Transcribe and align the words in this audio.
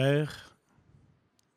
Père, 0.00 0.56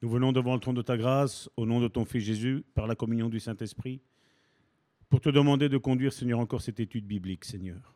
nous 0.02 0.10
venons 0.10 0.31
devant 0.31 0.56
le 0.56 0.60
trône 0.60 0.74
de 0.74 0.81
ta 0.81 0.98
grâce, 0.98 1.48
au 1.57 1.68
nom 1.68 1.80
de 1.80 1.88
ton 1.88 2.06
Fils 2.06 2.23
Jésus, 2.23 2.64
par 2.73 2.88
la 2.88 2.96
communion 2.96 3.30
du 3.30 3.40
Saint-Esprit, 3.40 4.02
pour 5.10 5.21
te 5.21 5.29
demander 5.29 5.70
de 5.70 5.78
conduire, 5.78 6.12
Seigneur, 6.12 6.39
encore 6.39 6.63
cette 6.63 6.79
étude 6.79 7.05
biblique, 7.05 7.46
Seigneur. 7.46 7.93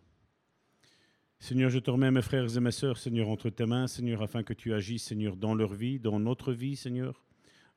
Seigneur, 1.40 1.72
je 1.72 1.80
te 1.80 1.90
remets 1.90 2.12
mes 2.12 2.22
frères 2.22 2.56
et 2.56 2.60
mes 2.60 2.70
sœurs, 2.70 3.00
Seigneur, 3.00 3.28
entre 3.28 3.50
tes 3.50 3.66
mains, 3.66 3.88
Seigneur, 3.88 4.22
afin 4.22 4.44
que 4.44 4.54
tu 4.54 4.72
agisses, 4.72 5.06
Seigneur, 5.06 5.36
dans 5.36 5.56
leur 5.56 5.74
vie, 5.74 6.00
dans 6.00 6.20
notre 6.20 6.54
vie, 6.54 6.76
Seigneur, 6.76 7.26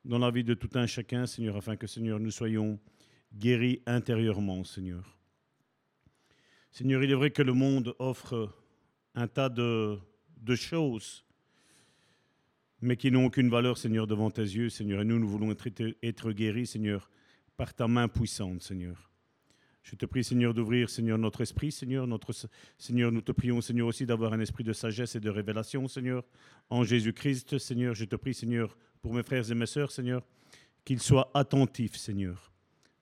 dans 0.05 0.19
la 0.19 0.29
vie 0.29 0.43
de 0.43 0.53
tout 0.53 0.69
un 0.75 0.85
chacun, 0.85 1.25
Seigneur, 1.25 1.57
afin 1.57 1.75
que, 1.75 1.87
Seigneur, 1.87 2.19
nous 2.19 2.29
soyons 2.29 2.79
guéris 3.33 3.81
intérieurement, 3.87 4.63
Seigneur. 4.63 5.17
Seigneur, 6.69 7.03
il 7.03 7.09
est 7.09 7.15
vrai 7.15 7.31
que 7.31 7.41
le 7.41 7.53
monde 7.53 7.95
offre 7.97 8.55
un 9.15 9.27
tas 9.27 9.49
de, 9.49 9.97
de 10.37 10.53
choses, 10.53 11.25
mais 12.81 12.95
qui 12.95 13.11
n'ont 13.11 13.25
aucune 13.25 13.49
valeur, 13.49 13.77
Seigneur, 13.77 14.07
devant 14.07 14.31
tes 14.31 14.41
yeux, 14.41 14.69
Seigneur. 14.69 15.01
Et 15.01 15.05
nous, 15.05 15.19
nous 15.19 15.27
voulons 15.27 15.51
être, 15.51 16.31
guéris, 16.31 16.67
Seigneur, 16.67 17.09
par 17.57 17.73
ta 17.73 17.87
main 17.87 18.07
puissante, 18.07 18.61
Seigneur. 18.61 19.09
Je 19.83 19.95
te 19.95 20.05
prie, 20.05 20.23
Seigneur, 20.23 20.53
d'ouvrir, 20.53 20.89
Seigneur, 20.89 21.17
notre 21.17 21.41
esprit, 21.41 21.71
Seigneur. 21.71 22.05
Notre, 22.05 22.33
Seigneur, 22.77 23.11
nous 23.11 23.21
te 23.21 23.31
prions, 23.31 23.59
Seigneur, 23.59 23.87
aussi 23.87 24.05
d'avoir 24.05 24.33
un 24.33 24.39
esprit 24.39 24.63
de 24.63 24.73
sagesse 24.73 25.15
et 25.15 25.19
de 25.19 25.29
révélation, 25.29 25.87
Seigneur, 25.87 26.23
en 26.69 26.83
Jésus-Christ, 26.83 27.57
Seigneur. 27.57 27.95
Je 27.95 28.05
te 28.05 28.15
prie, 28.15 28.33
Seigneur, 28.33 28.77
pour 29.01 29.13
mes 29.13 29.23
frères 29.23 29.49
et 29.49 29.55
mes 29.55 29.65
sœurs, 29.65 29.91
Seigneur, 29.91 30.21
qu'ils 30.85 31.01
soient 31.01 31.31
attentifs, 31.33 31.95
Seigneur, 31.95 32.51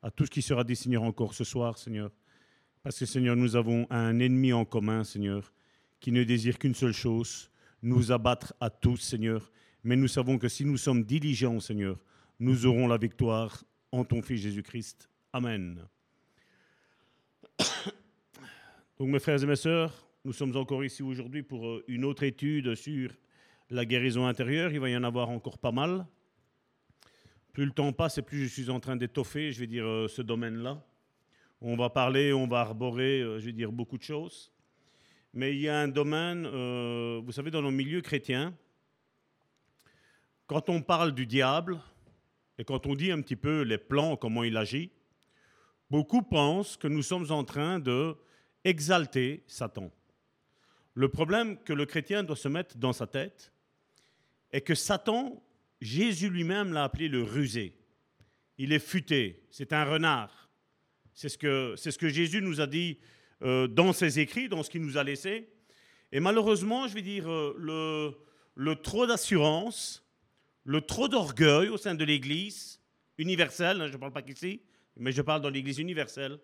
à 0.01 0.11
tout 0.11 0.25
ce 0.25 0.31
qui 0.31 0.41
sera 0.41 0.63
dit, 0.63 0.75
Seigneur, 0.75 1.03
encore 1.03 1.33
ce 1.33 1.43
soir, 1.43 1.77
Seigneur. 1.77 2.11
Parce 2.83 2.99
que, 2.99 3.05
Seigneur, 3.05 3.35
nous 3.35 3.55
avons 3.55 3.85
un 3.89 4.19
ennemi 4.19 4.53
en 4.53 4.63
commun, 4.63 5.03
Seigneur, 5.03 5.51
qui 5.99 6.11
ne 6.11 6.23
désire 6.23 6.57
qu'une 6.57 6.75
seule 6.75 6.93
chose, 6.93 7.51
nous 7.81 8.11
abattre 8.11 8.53
à 8.59 8.69
tous, 8.69 8.97
Seigneur. 8.97 9.51
Mais 9.87 9.95
nous 9.95 10.09
savons 10.09 10.37
que 10.37 10.49
si 10.49 10.65
nous 10.65 10.75
sommes 10.75 11.05
diligents, 11.05 11.61
Seigneur, 11.61 11.97
nous 12.41 12.65
aurons 12.65 12.89
la 12.89 12.97
victoire 12.97 13.63
en 13.93 14.03
ton 14.03 14.21
Fils 14.21 14.41
Jésus-Christ. 14.41 15.09
Amen. 15.31 15.79
Donc 18.99 19.07
mes 19.07 19.19
frères 19.19 19.41
et 19.41 19.45
mes 19.45 19.55
sœurs, 19.55 20.05
nous 20.25 20.33
sommes 20.33 20.53
encore 20.57 20.83
ici 20.83 21.03
aujourd'hui 21.03 21.41
pour 21.41 21.65
euh, 21.65 21.85
une 21.87 22.03
autre 22.03 22.23
étude 22.23 22.75
sur 22.75 23.11
la 23.69 23.85
guérison 23.85 24.27
intérieure. 24.27 24.73
Il 24.73 24.81
va 24.81 24.89
y 24.89 24.97
en 24.97 25.05
avoir 25.05 25.29
encore 25.29 25.57
pas 25.57 25.71
mal. 25.71 26.05
Plus 27.53 27.63
le 27.63 27.71
temps 27.71 27.93
passe 27.93 28.17
et 28.17 28.23
plus 28.23 28.43
je 28.43 28.61
suis 28.61 28.69
en 28.69 28.81
train 28.81 28.97
d'étoffer, 28.97 29.53
je 29.53 29.61
vais 29.61 29.67
dire, 29.67 29.85
euh, 29.85 30.09
ce 30.09 30.21
domaine-là. 30.21 30.83
On 31.61 31.77
va 31.77 31.89
parler, 31.89 32.33
on 32.33 32.45
va 32.45 32.59
arborer, 32.59 33.21
euh, 33.21 33.39
je 33.39 33.45
vais 33.45 33.53
dire, 33.53 33.71
beaucoup 33.71 33.97
de 33.97 34.03
choses. 34.03 34.51
Mais 35.33 35.55
il 35.55 35.61
y 35.61 35.69
a 35.69 35.79
un 35.79 35.87
domaine, 35.87 36.45
vous 36.45 37.31
savez, 37.31 37.51
dans 37.51 37.61
nos 37.61 37.71
milieux 37.71 38.01
chrétiens, 38.01 38.53
quand 40.47 40.69
on 40.69 40.81
parle 40.81 41.13
du 41.13 41.25
diable 41.25 41.79
et 42.57 42.63
quand 42.63 42.87
on 42.87 42.95
dit 42.95 43.11
un 43.11 43.21
petit 43.21 43.35
peu 43.35 43.61
les 43.61 43.77
plans, 43.77 44.15
comment 44.15 44.43
il 44.43 44.57
agit, 44.57 44.91
Beaucoup 45.89 46.21
pensent 46.21 46.75
que 46.75 46.87
nous 46.87 47.01
sommes 47.01 47.31
en 47.31 47.45
train 47.45 47.79
de 47.79 48.17
exalter 48.65 49.43
Satan. 49.47 49.89
Le 50.93 51.07
problème 51.07 51.57
que 51.63 51.71
le 51.71 51.85
chrétien 51.85 52.23
doit 52.23 52.35
se 52.35 52.49
mettre 52.49 52.77
dans 52.77 52.91
sa 52.91 53.07
tête 53.07 53.53
est 54.51 54.61
que 54.61 54.75
Satan, 54.75 55.41
Jésus 55.79 56.29
lui-même 56.29 56.73
l'a 56.73 56.83
appelé 56.83 57.07
le 57.07 57.23
rusé. 57.23 57.73
Il 58.57 58.73
est 58.73 58.79
futé, 58.79 59.45
c'est 59.49 59.71
un 59.71 59.85
renard. 59.85 60.49
C'est 61.13 61.29
ce, 61.29 61.37
que, 61.37 61.73
c'est 61.77 61.91
ce 61.91 61.97
que 61.97 62.09
Jésus 62.09 62.41
nous 62.41 62.59
a 62.59 62.67
dit 62.67 62.99
euh, 63.43 63.67
dans 63.67 63.93
ses 63.93 64.19
écrits, 64.19 64.49
dans 64.49 64.63
ce 64.63 64.69
qu'il 64.69 64.81
nous 64.81 64.97
a 64.97 65.03
laissé. 65.03 65.49
Et 66.11 66.19
malheureusement, 66.19 66.87
je 66.87 66.95
vais 66.95 67.01
dire, 67.01 67.31
euh, 67.31 67.55
le, 67.57 68.17
le 68.55 68.75
trop 68.75 69.07
d'assurance, 69.07 70.06
le 70.67 70.81
trop 70.81 71.07
d'orgueil 71.07 71.69
au 71.69 71.77
sein 71.77 71.95
de 71.95 72.03
l'Église 72.03 72.81
universelle, 73.17 73.81
hein, 73.81 73.87
je 73.87 73.93
ne 73.93 73.97
parle 73.97 74.11
pas 74.11 74.21
qu'ici, 74.21 74.61
mais 74.97 75.13
je 75.13 75.21
parle 75.21 75.41
dans 75.41 75.49
l'Église 75.49 75.79
universelle, 75.79 76.37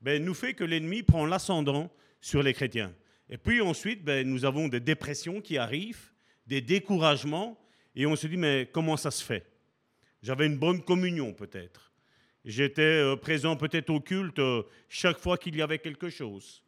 ben, 0.00 0.24
nous 0.24 0.32
fait 0.32 0.54
que 0.54 0.64
l'ennemi 0.64 1.02
prend 1.02 1.26
l'ascendant 1.26 1.92
sur 2.22 2.42
les 2.42 2.54
chrétiens. 2.54 2.94
Et 3.28 3.36
puis 3.36 3.60
ensuite, 3.60 4.02
ben, 4.02 4.26
nous 4.26 4.46
avons 4.46 4.68
des 4.68 4.80
dépressions 4.80 5.42
qui 5.42 5.58
arrivent, 5.58 6.10
des 6.46 6.62
découragements, 6.62 7.60
et 7.94 8.06
on 8.06 8.16
se 8.16 8.26
dit, 8.26 8.38
mais 8.38 8.70
comment 8.72 8.96
ça 8.96 9.10
se 9.10 9.22
fait? 9.22 9.44
J'avais 10.22 10.46
une 10.46 10.56
bonne 10.56 10.82
communion 10.82 11.34
peut-être. 11.34 11.92
J'étais 12.46 12.80
euh, 12.80 13.16
présent 13.16 13.56
peut-être 13.56 13.90
au 13.90 14.00
culte 14.00 14.38
euh, 14.38 14.62
chaque 14.88 15.18
fois 15.18 15.36
qu'il 15.36 15.54
y 15.54 15.60
avait 15.60 15.80
quelque 15.80 16.08
chose. 16.08 16.64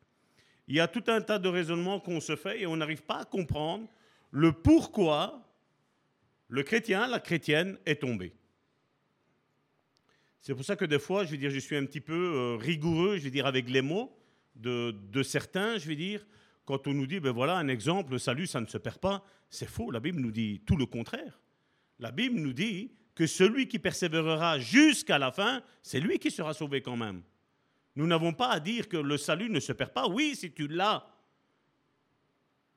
Il 0.69 0.75
y 0.75 0.81
a 0.81 0.89
tout 0.89 1.05
un 1.07 1.23
tas 1.23 1.39
de 1.39 1.49
raisonnements 1.49 2.01
qu'on 2.01 2.21
se 2.21 2.37
fait 2.37 2.61
et 2.61 2.67
on 2.67 2.77
n'arrive 2.77 3.03
pas 3.03 3.21
à 3.21 3.25
comprendre 3.25 3.89
le 4.31 4.53
pourquoi 4.53 5.43
le 6.53 6.63
chrétien, 6.63 7.07
la 7.07 7.19
chrétienne 7.19 7.79
est 7.87 8.03
tombé. 8.03 8.35
C'est 10.43 10.55
pour 10.55 10.67
ça 10.67 10.77
que 10.77 10.85
des 10.85 10.99
fois, 10.99 11.25
je 11.25 11.31
vais 11.31 11.39
dire, 11.39 11.51
je 11.51 11.59
suis 11.59 11.77
un 11.77 11.87
petit 11.87 12.03
peu 12.03 12.13
euh, 12.13 12.57
rigoureux, 12.57 13.17
je 13.17 13.23
vais 13.23 13.31
dire, 13.31 13.47
avec 13.47 13.71
les 13.71 13.81
mots 13.81 14.15
de, 14.55 15.23
certains, 15.23 15.79
je 15.79 15.89
vais 15.89 15.97
dire, 15.97 16.27
quand 16.67 16.87
on 16.87 16.93
nous 16.93 17.07
dit, 17.07 17.21
ben 17.21 17.31
voilà, 17.31 17.57
un 17.57 17.69
exemple, 17.69 18.13
le 18.13 18.19
salut, 18.19 18.47
ça 18.47 18.61
ne 18.61 18.67
se 18.67 18.77
perd 18.77 18.99
pas, 18.99 19.25
c'est 19.49 19.69
faux. 19.69 19.91
La 19.91 19.99
Bible 19.99 20.21
nous 20.21 20.31
dit 20.31 20.61
tout 20.67 20.77
le 20.77 20.85
contraire. 20.85 21.41
La 21.99 22.13
Bible 22.13 22.39
nous 22.39 22.53
dit 22.53 22.93
que 23.15 23.27
celui 23.27 23.67
qui 23.67 23.79
persévérera 23.79 24.59
jusqu'à 24.59 25.19
la 25.19 25.33
fin, 25.33 25.63
c'est 25.83 26.01
lui 26.01 26.19
qui 26.19 26.31
sera 26.31 26.53
sauvé 26.53 26.83
quand 26.83 26.99
même. 26.99 27.23
Nous 27.97 28.07
n'avons 28.07 28.35
pas 28.35 28.51
à 28.51 28.61
dire 28.61 28.91
que 28.91 28.99
le 28.99 29.17
salut 29.17 29.49
ne 29.49 29.59
se 29.59 29.73
perd 29.73 29.95
pas. 29.95 30.07
Oui, 30.07 30.37
si 30.37 30.53
tu 30.53 30.69
l'as. 30.69 31.07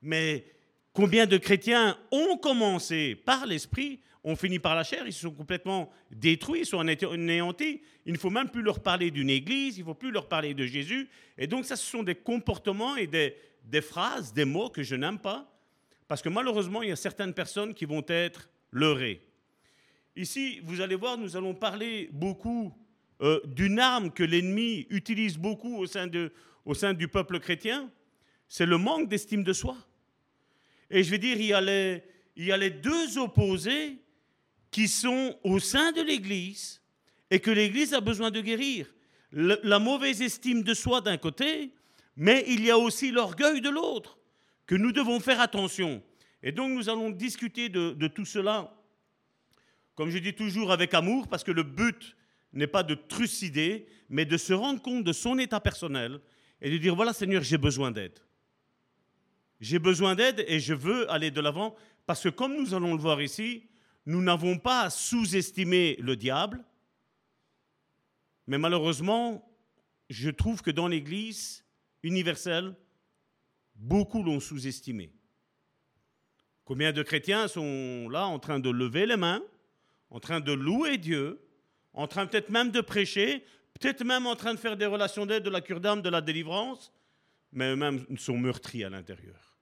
Mais 0.02 0.55
combien 0.96 1.28
de 1.28 1.38
chrétiens 1.38 1.98
ont 2.12 2.38
commencé 2.38 3.16
par 3.16 3.46
l'esprit 3.46 4.00
on 4.28 4.36
finit 4.36 4.58
par 4.58 4.74
la 4.74 4.84
chair, 4.84 5.04
ils 5.06 5.14
sont 5.14 5.30
complètement 5.30 5.92
détruits, 6.10 6.62
ils 6.62 6.66
sont 6.66 6.80
anéantis. 6.80 7.82
Il 8.08 8.14
ne 8.14 8.18
faut 8.18 8.32
même 8.32 8.50
plus 8.50 8.64
leur 8.64 8.80
parler 8.80 9.12
d'une 9.12 9.30
église, 9.30 9.78
il 9.78 9.82
ne 9.82 9.86
faut 9.86 9.94
plus 9.94 10.10
leur 10.10 10.28
parler 10.28 10.56
de 10.56 10.66
Jésus. 10.66 11.08
Et 11.38 11.46
donc 11.46 11.64
ça, 11.64 11.76
ce 11.76 11.86
sont 11.86 12.02
des 12.02 12.16
comportements 12.16 12.96
et 12.96 13.06
des, 13.06 13.82
phrases, 13.82 14.34
des 14.34 14.46
mots 14.46 14.70
que 14.70 14.82
je 14.82 14.96
n'aime 14.96 15.20
pas, 15.20 15.48
parce 16.08 16.24
que 16.24 16.30
malheureusement, 16.30 16.82
il 16.82 16.90
y 16.90 16.92
a 16.92 16.96
certaines 16.96 17.36
personnes 17.36 17.76
qui 17.76 17.86
vont 17.86 18.04
être 18.08 18.50
leurrées. 18.72 19.22
Ici, 20.16 20.60
vous 20.64 20.82
allez 20.82 20.96
voir, 20.96 21.20
nous 21.20 21.38
allons 21.38 21.54
parler 21.54 22.10
beaucoup 22.12 22.74
euh, 23.22 23.40
d'une 23.46 23.78
arme 23.78 24.10
que 24.10 24.24
l'ennemi 24.24 24.88
utilise 24.90 25.38
beaucoup 25.38 25.78
au 25.78 25.86
sein 26.74 26.94
du 26.96 27.08
peuple 27.08 27.40
chrétien, 27.40 27.92
c'est 28.48 28.66
le 28.66 28.80
manque 28.80 29.08
d'estime 29.08 29.44
de 29.44 29.54
soi. 29.54 29.78
Et 30.90 31.04
je 31.04 31.12
vais 31.12 31.18
dire, 31.18 31.38
il 31.38 31.48
y 32.46 32.52
a 32.52 32.58
les, 32.58 32.70
deux 32.70 33.18
opposés 33.18 33.98
qui 34.72 34.88
sont 34.88 35.38
au 35.44 35.60
sein 35.60 35.92
de 35.92 36.02
l'Église 36.02 36.82
et 37.32 37.40
que 37.40 37.52
l'Église 37.52 37.94
a 37.94 38.02
besoin 38.02 38.32
de 38.32 38.42
guérir. 38.42 38.94
la 39.32 39.80
mauvaise 39.80 40.22
estime 40.22 40.64
de 40.64 40.74
soi 40.74 41.02
d'un 41.02 41.18
côté, 41.18 41.72
mais 42.16 42.46
il 42.48 42.64
y 42.64 42.72
a 42.72 42.78
aussi 42.78 43.12
l'orgueil 43.12 43.62
de 43.62 43.70
l'autre, 43.70 44.18
que 44.68 44.76
nous 44.76 44.92
devons 44.92 45.20
faire 45.20 45.42
attention. 45.42 46.02
Et 46.44 46.52
donc 46.52 46.72
nous 46.72 46.90
allons 46.90 47.10
discuter 47.10 47.70
de 47.70 48.08
tout 48.08 48.26
cela, 48.26 48.76
comme 49.96 50.10
je 50.10 50.18
dis 50.18 50.34
toujours, 50.34 50.72
avec 50.72 50.94
amour, 50.94 51.28
parce 51.28 51.44
que 51.44 51.52
le 51.52 51.64
but 51.64 52.16
n'est 52.54 52.68
pas 52.68 52.84
de 52.84 52.96
trucider, 52.96 53.88
mais 54.10 54.26
de 54.26 54.38
se 54.38 54.54
rendre 54.54 54.82
compte 54.82 55.04
de 55.04 55.14
son 55.14 55.40
état 55.40 55.60
personnel 55.60 56.20
et 56.62 56.70
de 56.70 56.78
dire, 56.78 56.96
voilà 56.96 57.14
Seigneur, 57.14 57.44
j'ai 57.44 57.58
besoin 57.58 57.92
d'aide. 57.92 58.20
J'ai 59.66 59.80
besoin 59.80 60.14
d'aide 60.14 60.46
et 60.48 60.60
je 60.60 60.76
veux 60.76 61.10
aller 61.12 61.32
de 61.32 61.42
l'avant, 61.42 61.76
parce 62.06 62.22
que 62.22 62.30
comme 62.30 62.56
nous 62.56 62.76
allons 62.76 62.94
le 62.94 63.00
voir 63.00 63.20
ici, 63.20 63.68
nous 64.06 64.22
n'avons 64.22 64.60
pas 64.60 64.92
sous-estimer 64.92 65.96
le 66.00 66.16
diable, 66.16 66.64
mais 68.46 68.60
malheureusement, 68.60 69.44
je 70.08 70.30
trouve 70.30 70.62
que 70.62 70.70
dans 70.70 70.88
l'Église 70.88 71.66
universelle, 72.04 72.76
beaucoup 73.74 74.22
l'ont 74.22 74.40
sous-estimé. 74.40 75.12
Combien 76.64 76.92
de 76.92 77.02
chrétiens 77.02 77.48
sont 77.48 78.08
là 78.08 78.28
en 78.28 78.38
train 78.38 78.60
de 78.60 78.70
lever 78.70 79.08
les 79.08 79.18
mains, 79.18 79.42
en 80.12 80.20
train 80.20 80.42
de 80.42 80.52
louer 80.52 81.00
Dieu, 81.00 81.42
en 81.94 82.06
train 82.06 82.28
peut-être 82.28 82.52
même 82.52 82.70
de 82.70 82.82
prêcher, 82.82 83.44
peut-être 83.74 84.04
même 84.04 84.28
en 84.28 84.36
train 84.36 84.54
de 84.54 84.60
faire 84.60 84.78
des 84.78 84.86
relations 84.86 85.26
d'aide, 85.26 85.42
de 85.42 85.50
la 85.50 85.62
cure 85.62 85.80
d'âme, 85.80 86.04
de 86.04 86.10
la 86.10 86.22
délivrance, 86.22 86.94
mais 87.52 87.72
eux-mêmes 87.72 88.06
sont 88.16 88.38
meurtris 88.38 88.84
à 88.84 88.92
l'intérieur. 88.92 89.55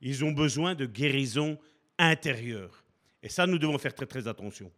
Ils 0.00 0.24
ont 0.24 0.32
besoin 0.32 0.74
de 0.74 0.86
guérison 0.86 1.58
intérieure. 1.98 2.84
Et 3.22 3.28
ça, 3.28 3.46
nous 3.46 3.58
devons 3.58 3.78
faire 3.78 3.94
très 3.94 4.06
très 4.06 4.28
attention. 4.28 4.70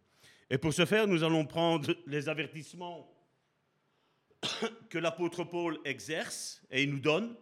Et 0.49 0.57
pour 0.57 0.73
ce 0.73 0.85
faire, 0.85 1.07
nous 1.07 1.23
allons 1.23 1.45
prendre 1.45 1.93
les 2.07 2.29
avertissements 2.29 3.07
que 4.89 4.97
l'apôtre 4.97 5.43
Paul 5.43 5.79
exerce 5.85 6.61
et 6.71 6.83
il 6.83 6.91
nous 6.91 6.99
donne. 6.99 7.35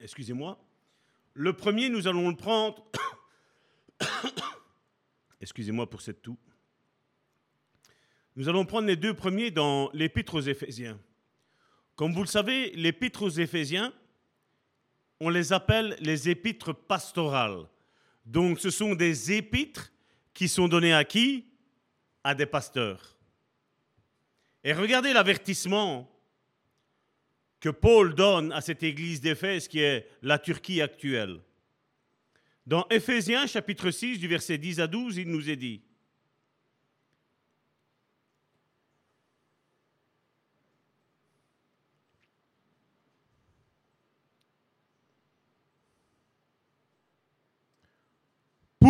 Excusez-moi. 0.00 0.58
Le 1.34 1.52
premier, 1.52 1.88
nous 1.88 2.08
allons 2.08 2.28
le 2.28 2.36
prendre. 2.36 2.84
Excusez-moi 5.40 5.88
pour 5.88 6.02
cette 6.02 6.22
toux. 6.22 6.38
Nous 8.34 8.48
allons 8.48 8.64
prendre 8.64 8.88
les 8.88 8.96
deux 8.96 9.14
premiers 9.14 9.50
dans 9.50 9.90
l'Épître 9.92 10.34
aux 10.34 10.40
Éphésiens. 10.40 10.98
Comme 11.96 12.12
vous 12.14 12.22
le 12.22 12.26
savez, 12.26 12.70
l'Épître 12.70 13.22
aux 13.22 13.30
Éphésiens, 13.30 13.92
on 15.20 15.28
les 15.28 15.52
appelle 15.52 15.96
les 16.00 16.28
épîtres 16.28 16.72
pastorales. 16.72 17.68
Donc 18.24 18.58
ce 18.58 18.70
sont 18.70 18.94
des 18.94 19.32
épîtres 19.32 19.92
qui 20.34 20.48
sont 20.48 20.68
données 20.68 20.94
à 20.94 21.04
qui? 21.04 21.46
À 22.24 22.34
des 22.34 22.46
pasteurs. 22.46 23.16
Et 24.64 24.72
regardez 24.72 25.12
l'avertissement 25.12 26.08
que 27.60 27.68
Paul 27.68 28.14
donne 28.14 28.52
à 28.52 28.60
cette 28.60 28.82
église 28.82 29.20
d'Éphèse 29.20 29.68
qui 29.68 29.80
est 29.80 30.08
la 30.22 30.38
Turquie 30.38 30.82
actuelle. 30.82 31.40
Dans 32.66 32.86
Éphésiens 32.90 33.46
chapitre 33.46 33.90
6 33.90 34.18
du 34.18 34.28
verset 34.28 34.58
10 34.58 34.80
à 34.80 34.86
12, 34.86 35.18
il 35.18 35.28
nous 35.28 35.50
est 35.50 35.56
dit, 35.56 35.82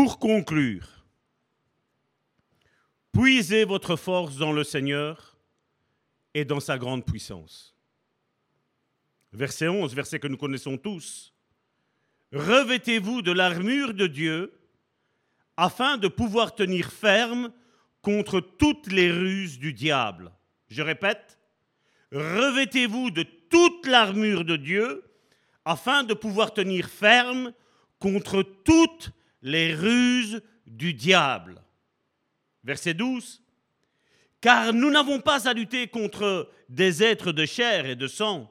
Pour 0.03 0.19
conclure, 0.19 0.89
puisez 3.13 3.63
votre 3.63 3.95
force 3.95 4.37
dans 4.37 4.51
le 4.51 4.65
Seigneur 4.65 5.37
et 6.35 6.45
dans 6.45 6.59
sa 6.59 6.77
grande 6.77 7.05
puissance. 7.05 7.77
Verset 9.33 9.69
11, 9.69 9.95
verset 9.95 10.19
que 10.19 10.27
nous 10.27 10.37
connaissons 10.37 10.77
tous. 10.77 11.33
Revêtez-vous 12.33 13.23
de 13.23 13.31
l'armure 13.31 13.95
de 13.95 14.09
Dieu 14.09 14.53
afin 15.57 15.99
de 15.99 16.09
pouvoir 16.09 16.57
tenir 16.57 16.91
ferme 16.91 17.53
contre 18.01 18.41
toutes 18.41 18.91
les 18.91 19.13
ruses 19.13 19.61
du 19.61 19.73
diable. 19.73 20.33
Je 20.67 20.83
répète, 20.83 21.39
revêtez-vous 22.11 23.13
de 23.13 23.23
toute 23.23 23.87
l'armure 23.87 24.45
de 24.45 24.57
Dieu 24.57 25.05
afin 25.65 26.03
de 26.03 26.15
pouvoir 26.15 26.53
tenir 26.53 26.89
ferme 26.89 27.53
contre 28.01 28.43
toutes 28.43 29.13
les 29.43 29.75
ruses 29.75 30.43
du 30.67 30.94
diable. 30.94 31.62
Verset 32.65 32.94
12. 32.94 33.43
Car 34.41 34.73
nous 34.73 34.91
n'avons 34.91 35.21
pas 35.21 35.49
à 35.49 35.53
lutter 35.53 35.89
contre 35.89 36.50
des 36.69 37.03
êtres 37.03 37.33
de 37.33 37.44
chair 37.44 37.87
et 37.87 37.97
de 37.97 38.06
sang, 38.06 38.50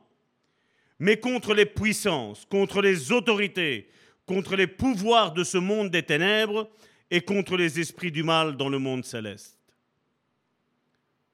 mais 0.99 1.19
contre 1.19 1.53
les 1.53 1.65
puissances, 1.65 2.45
contre 2.45 2.81
les 2.81 3.11
autorités, 3.11 3.89
contre 4.25 4.55
les 4.55 4.67
pouvoirs 4.67 5.33
de 5.33 5.43
ce 5.43 5.57
monde 5.57 5.89
des 5.89 6.03
ténèbres 6.03 6.69
et 7.09 7.21
contre 7.21 7.57
les 7.57 7.79
esprits 7.79 8.11
du 8.11 8.23
mal 8.23 8.55
dans 8.55 8.69
le 8.69 8.79
monde 8.79 9.03
céleste. 9.03 9.57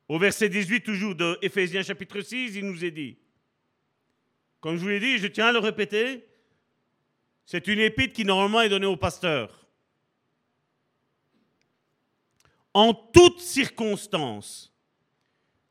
Au 0.07 0.17
verset 0.17 0.49
18 0.49 0.81
toujours 0.81 1.15
de 1.15 1.37
Éphésiens 1.41 1.83
chapitre 1.83 2.21
6, 2.21 2.55
il 2.55 2.65
nous 2.65 2.85
est 2.85 2.91
dit, 2.91 3.17
comme 4.59 4.77
je 4.77 4.81
vous 4.81 4.87
l'ai 4.87 4.99
dit, 4.99 5.17
je 5.17 5.27
tiens 5.27 5.47
à 5.47 5.51
le 5.51 5.59
répéter, 5.59 6.25
c'est 7.47 7.67
une 7.67 7.79
épître 7.79 8.13
qui 8.13 8.25
normalement 8.25 8.59
est 8.59 8.67
donnée 8.67 8.85
au 8.85 8.97
pasteur. 8.97 9.65
En 12.73 12.93
toutes 12.93 13.39
circonstances, 13.39 14.75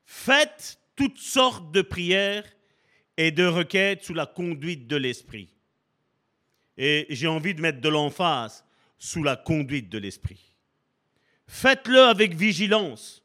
faites 0.07 0.81
toutes 0.97 1.19
sortes 1.19 1.71
de 1.73 1.83
prières 1.83 2.51
et 3.19 3.31
de 3.31 3.45
requêtes 3.45 4.03
sous 4.03 4.15
la 4.15 4.25
conduite 4.25 4.87
de 4.87 4.97
l'Esprit. 4.97 5.51
Et 6.79 7.07
j'ai 7.11 7.27
envie 7.27 7.55
de 7.55 7.61
mettre 7.61 7.83
de 7.83 7.91
l'emphase 7.91 8.65
sous 8.99 9.23
la 9.23 9.37
conduite 9.37 9.91
de 9.91 9.99
l'Esprit. 9.99 10.55
Faites-le 11.47 12.01
avec 12.01 12.35
vigilance 12.35 13.23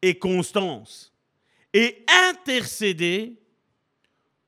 et 0.00 0.18
constance 0.18 1.12
et 1.74 2.02
intercédez 2.30 3.38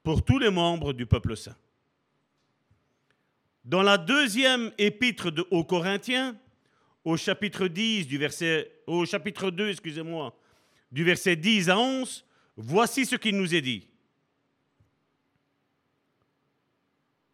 pour 0.03 0.25
tous 0.25 0.39
les 0.39 0.51
membres 0.51 0.95
du 0.95 1.05
peuple 1.05 1.37
saint. 1.37 1.57
Dans 3.67 3.83
la 3.83 3.99
deuxième 3.99 4.71
épître 4.79 5.33
de, 5.33 5.45
aux 5.51 5.65
Corinthiens, 5.65 6.37
au 7.05 7.17
chapitre 7.17 7.67
10 7.67 8.07
du 8.07 8.17
verset 8.17 8.71
au 8.87 9.05
chapitre 9.05 9.51
2, 9.51 9.71
excusez-moi, 9.71 10.39
du 10.93 11.03
verset 11.03 11.35
10 11.35 11.69
à 11.71 11.77
11, 11.77 12.25
voici 12.57 13.05
ce 13.05 13.17
qu'il 13.17 13.37
nous 13.37 13.57
est 13.57 13.61
dit. 13.61 13.89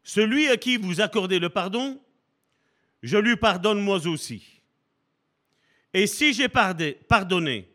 Celui 0.03 0.49
à 0.49 0.57
qui 0.57 0.79
vous 0.79 1.03
accordez 1.03 1.39
le 1.39 1.51
pardon, 1.51 2.01
je 3.03 3.19
lui 3.19 3.37
pardonne 3.37 3.83
moi 3.83 4.07
aussi. 4.07 4.63
Et 5.93 6.07
si 6.07 6.33
j'ai 6.33 6.49
pardonné, 6.49 7.69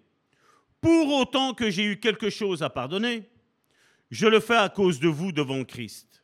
pour 0.81 1.13
autant 1.13 1.53
que 1.53 1.69
j'ai 1.69 1.83
eu 1.83 1.99
quelque 1.99 2.31
chose 2.31 2.63
à 2.63 2.71
pardonner, 2.71 3.29
je 4.09 4.25
le 4.25 4.39
fais 4.39 4.57
à 4.57 4.69
cause 4.69 4.99
de 4.99 5.07
vous 5.07 5.31
devant 5.31 5.63
Christ. 5.63 6.23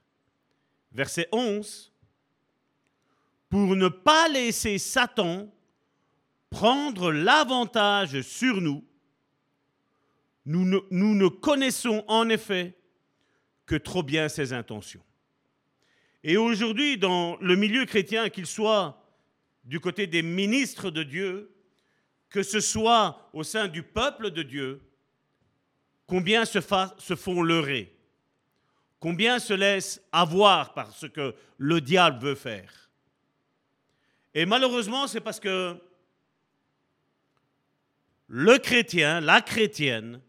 Verset 0.91 1.27
11 1.31 1.93
pour 3.53 3.75
ne 3.75 3.88
pas 3.88 4.27
laisser 4.29 4.79
Satan 4.79 5.47
prendre 6.50 7.11
l'avantage 7.11 8.19
sur 8.21 8.59
nous, 8.59 8.83
nous 10.44 10.65
ne, 10.65 11.27
connaissons 11.27 12.03
en 12.07 12.29
effet 12.29 12.75
que 13.67 13.75
trop 13.75 14.01
bien 14.01 14.27
ses 14.27 14.53
intentions. 14.53 15.03
Et 16.23 16.35
aujourd'hui, 16.35 16.97
dans 16.97 17.38
le 17.41 17.55
milieu 17.55 17.85
chrétien, 17.85 18.29
qu'il 18.29 18.47
soit 18.47 19.00
du 19.65 19.79
côté 19.79 20.07
des 20.07 20.23
ministres 20.23 20.89
de 20.89 21.03
Dieu, 21.03 21.53
que 22.31 22.41
ce 22.41 22.59
soit 22.59 23.29
au 23.33 23.44
sein 23.44 23.67
du 23.67 23.83
peuple 23.83 24.31
de 24.31 24.41
Dieu, 24.41 24.81
combien 26.07 26.45
se, 26.45 26.57
se 26.97 27.15
font 27.15 27.44
leurrer, 27.44 27.95
combien 29.00 29.38
se 29.38 29.53
laissent 29.53 30.01
avoir 30.11 30.73
par 30.73 30.91
ce 30.91 31.05
que 31.05 31.35
le 31.59 31.81
diable 31.81 32.19
veut 32.19 32.33
faire? 32.33 32.82
Et 34.33 34.45
malheureusement, 34.45 35.07
c'est 35.07 35.21
parce 35.21 35.39
que 35.39 35.77
le 38.27 38.57
chrétien, 38.57 39.21
la 39.21 39.41
chrétienne, 39.41 40.21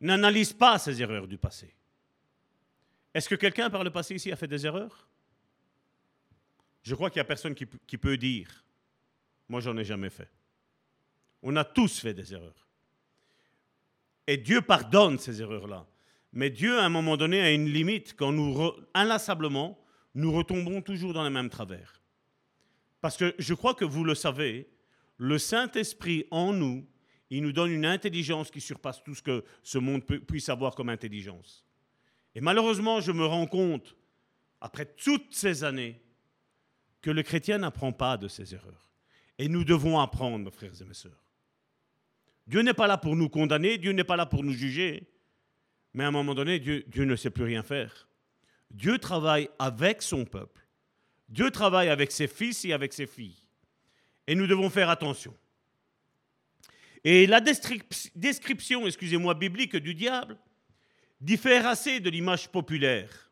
n'analyse 0.00 0.52
pas 0.52 0.78
ses 0.78 1.00
erreurs 1.00 1.26
du 1.26 1.38
passé. 1.38 1.74
Est-ce 3.14 3.28
que 3.28 3.34
quelqu'un 3.34 3.70
par 3.70 3.84
le 3.84 3.90
passé 3.90 4.14
ici 4.14 4.32
a 4.32 4.36
fait 4.36 4.48
des 4.48 4.66
erreurs? 4.66 5.08
Je 6.82 6.94
crois 6.94 7.10
qu'il 7.10 7.18
n'y 7.20 7.22
a 7.22 7.26
personne 7.26 7.54
qui, 7.54 7.96
peut 7.96 8.16
dire, 8.16 8.64
moi 9.48 9.60
j'en 9.60 9.76
ai 9.76 9.84
jamais 9.84 10.10
fait. 10.10 10.30
On 11.42 11.54
a 11.56 11.64
tous 11.64 12.00
fait 12.00 12.14
des 12.14 12.34
erreurs. 12.34 12.68
Et 14.26 14.36
Dieu 14.36 14.60
pardonne 14.62 15.18
ces 15.18 15.40
erreurs-là. 15.40 15.86
Mais 16.32 16.50
Dieu, 16.50 16.78
à 16.78 16.84
un 16.84 16.88
moment 16.88 17.16
donné, 17.16 17.40
a 17.40 17.50
une 17.50 17.68
limite 17.68 18.14
quand 18.16 18.32
nous, 18.32 18.72
inlassablement, 18.94 19.78
nous 20.14 20.32
retombons 20.32 20.80
toujours 20.82 21.12
dans 21.12 21.24
les 21.24 21.30
mêmes 21.30 21.50
travers. 21.50 22.01
Parce 23.02 23.16
que 23.16 23.34
je 23.38 23.52
crois 23.52 23.74
que 23.74 23.84
vous 23.84 24.04
le 24.04 24.14
savez, 24.14 24.70
le 25.18 25.36
Saint-Esprit 25.36 26.24
en 26.30 26.52
nous, 26.52 26.86
il 27.30 27.42
nous 27.42 27.52
donne 27.52 27.72
une 27.72 27.84
intelligence 27.84 28.50
qui 28.50 28.60
surpasse 28.60 29.02
tout 29.02 29.14
ce 29.14 29.22
que 29.22 29.44
ce 29.62 29.78
monde 29.78 30.04
puisse 30.04 30.48
avoir 30.48 30.74
comme 30.74 30.88
intelligence. 30.88 31.66
Et 32.34 32.40
malheureusement, 32.40 33.00
je 33.00 33.10
me 33.10 33.26
rends 33.26 33.46
compte, 33.46 33.96
après 34.60 34.86
toutes 34.86 35.34
ces 35.34 35.64
années, 35.64 36.00
que 37.00 37.10
le 37.10 37.24
chrétien 37.24 37.58
n'apprend 37.58 37.92
pas 37.92 38.16
de 38.16 38.28
ses 38.28 38.54
erreurs. 38.54 38.88
Et 39.36 39.48
nous 39.48 39.64
devons 39.64 39.98
apprendre, 39.98 40.50
frères 40.52 40.80
et 40.80 40.84
mes 40.84 40.94
sœurs. 40.94 41.24
Dieu 42.46 42.60
n'est 42.60 42.74
pas 42.74 42.86
là 42.86 42.98
pour 42.98 43.16
nous 43.16 43.28
condamner, 43.28 43.78
Dieu 43.78 43.90
n'est 43.90 44.04
pas 44.04 44.16
là 44.16 44.26
pour 44.26 44.44
nous 44.44 44.52
juger, 44.52 45.08
mais 45.94 46.04
à 46.04 46.08
un 46.08 46.12
moment 46.12 46.34
donné, 46.34 46.60
Dieu 46.60 47.04
ne 47.04 47.16
sait 47.16 47.30
plus 47.30 47.44
rien 47.44 47.64
faire. 47.64 48.08
Dieu 48.70 48.98
travaille 48.98 49.48
avec 49.58 50.02
son 50.02 50.24
peuple. 50.24 50.61
Dieu 51.32 51.50
travaille 51.50 51.88
avec 51.88 52.12
ses 52.12 52.28
fils 52.28 52.64
et 52.66 52.74
avec 52.74 52.92
ses 52.92 53.06
filles. 53.06 53.42
Et 54.26 54.34
nous 54.34 54.46
devons 54.46 54.68
faire 54.68 54.90
attention. 54.90 55.34
Et 57.04 57.26
la 57.26 57.40
description, 57.40 58.86
excusez-moi, 58.86 59.34
biblique 59.34 59.74
du 59.76 59.94
diable 59.94 60.38
diffère 61.22 61.66
assez 61.66 62.00
de 62.00 62.10
l'image 62.10 62.48
populaire. 62.48 63.30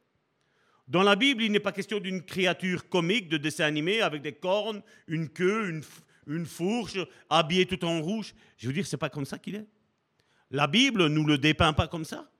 Dans 0.88 1.02
la 1.02 1.14
Bible, 1.14 1.42
il 1.42 1.52
n'est 1.52 1.60
pas 1.60 1.72
question 1.72 2.00
d'une 2.00 2.22
créature 2.22 2.88
comique 2.88 3.28
de 3.28 3.36
dessin 3.36 3.64
animé 3.64 4.00
avec 4.00 4.22
des 4.22 4.32
cornes, 4.32 4.82
une 5.06 5.28
queue, 5.28 5.82
une, 6.26 6.46
fourche, 6.46 6.98
habillé 7.28 7.66
tout 7.66 7.84
en 7.84 8.00
rouge. 8.00 8.34
Je 8.56 8.68
veux 8.68 8.72
dire, 8.72 8.86
c'est 8.86 8.96
pas 8.96 9.10
comme 9.10 9.26
ça 9.26 9.38
qu'il 9.38 9.56
est. 9.56 9.66
La 10.50 10.66
Bible 10.66 11.06
nous 11.08 11.26
le 11.26 11.36
dépeint 11.36 11.72
pas 11.72 11.86
comme 11.86 12.04
ça. 12.04 12.30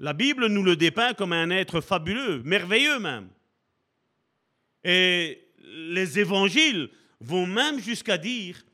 La 0.00 0.12
Bible 0.12 0.48
nous 0.48 0.62
le 0.62 0.76
dépeint 0.76 1.14
comme 1.14 1.32
un 1.32 1.50
être 1.50 1.80
fabuleux, 1.80 2.42
merveilleux 2.42 2.98
même. 2.98 3.28
Et 4.84 5.48
les 5.58 6.18
évangiles 6.18 6.90
vont 7.20 7.46
même 7.46 7.80
jusqu'à 7.80 8.18
dire 8.18 8.64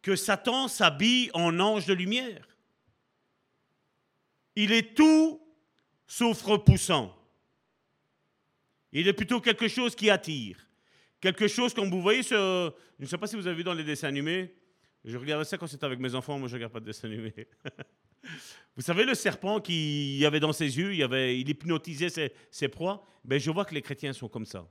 que 0.00 0.16
Satan 0.16 0.68
s'habille 0.68 1.30
en 1.34 1.58
ange 1.60 1.86
de 1.86 1.94
lumière. 1.94 2.48
Il 4.56 4.72
est 4.72 4.94
tout 4.94 5.40
sauf 6.06 6.42
repoussant. 6.42 7.16
Il 8.92 9.08
est 9.08 9.12
plutôt 9.12 9.40
quelque 9.40 9.68
chose 9.68 9.94
qui 9.94 10.10
attire. 10.10 10.58
Quelque 11.20 11.48
chose 11.48 11.72
comme 11.72 11.88
vous 11.88 12.02
voyez, 12.02 12.22
je 12.22 12.72
ne 12.98 13.06
sais 13.06 13.16
pas 13.16 13.26
si 13.26 13.36
vous 13.36 13.46
avez 13.46 13.56
vu 13.56 13.64
dans 13.64 13.72
les 13.72 13.84
dessins 13.84 14.08
animés, 14.08 14.54
je 15.04 15.16
regardais 15.16 15.44
ça 15.44 15.56
quand 15.56 15.66
c'était 15.66 15.86
avec 15.86 15.98
mes 15.98 16.14
enfants, 16.14 16.38
moi 16.38 16.48
je 16.48 16.54
ne 16.54 16.58
regarde 16.58 16.72
pas 16.72 16.80
de 16.80 16.84
dessins 16.84 17.08
animés. 17.08 17.34
Vous 18.76 18.82
savez, 18.82 19.04
le 19.04 19.14
serpent 19.14 19.60
qui 19.60 20.18
y 20.18 20.24
avait 20.24 20.40
dans 20.40 20.52
ses 20.52 20.78
yeux, 20.78 20.94
il, 20.94 21.02
avait, 21.02 21.38
il 21.38 21.48
hypnotisait 21.48 22.08
ses, 22.08 22.32
ses 22.50 22.68
proies. 22.68 23.04
Ben, 23.24 23.38
je 23.38 23.50
vois 23.50 23.64
que 23.64 23.74
les 23.74 23.82
chrétiens 23.82 24.12
sont 24.12 24.28
comme 24.28 24.46
ça. 24.46 24.66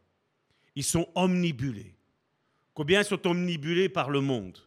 Ils 0.75 0.83
sont 0.83 1.07
omnibulés. 1.15 1.95
Combien 2.73 3.03
sont 3.03 3.27
omnibulés 3.27 3.89
par 3.89 4.09
le 4.09 4.21
monde? 4.21 4.57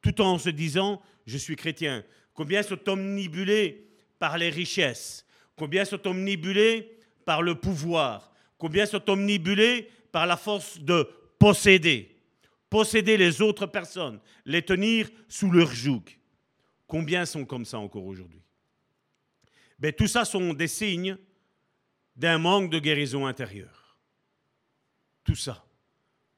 Tout 0.00 0.20
en 0.20 0.38
se 0.38 0.50
disant, 0.50 1.02
je 1.26 1.38
suis 1.38 1.56
chrétien. 1.56 2.04
Combien 2.34 2.62
sont 2.62 2.88
omnibulés 2.88 3.88
par 4.18 4.38
les 4.38 4.50
richesses? 4.50 5.26
Combien 5.56 5.84
sont 5.84 6.06
omnibulés 6.06 6.98
par 7.24 7.42
le 7.42 7.54
pouvoir? 7.54 8.32
Combien 8.58 8.86
sont 8.86 9.10
omnibulés 9.10 9.88
par 10.12 10.26
la 10.26 10.36
force 10.36 10.78
de 10.78 11.08
posséder? 11.38 12.16
Posséder 12.70 13.16
les 13.16 13.40
autres 13.40 13.66
personnes, 13.66 14.20
les 14.44 14.62
tenir 14.62 15.08
sous 15.28 15.50
leur 15.50 15.72
joug. 15.72 16.02
Combien 16.86 17.24
sont 17.24 17.44
comme 17.44 17.64
ça 17.64 17.78
encore 17.78 18.04
aujourd'hui? 18.04 18.42
Ben, 19.78 19.92
Tout 19.92 20.06
ça 20.06 20.24
sont 20.24 20.54
des 20.54 20.68
signes 20.68 21.16
d'un 22.16 22.38
manque 22.38 22.70
de 22.70 22.78
guérison 22.78 23.26
intérieure. 23.26 23.83
Tout 25.24 25.34
ça. 25.34 25.64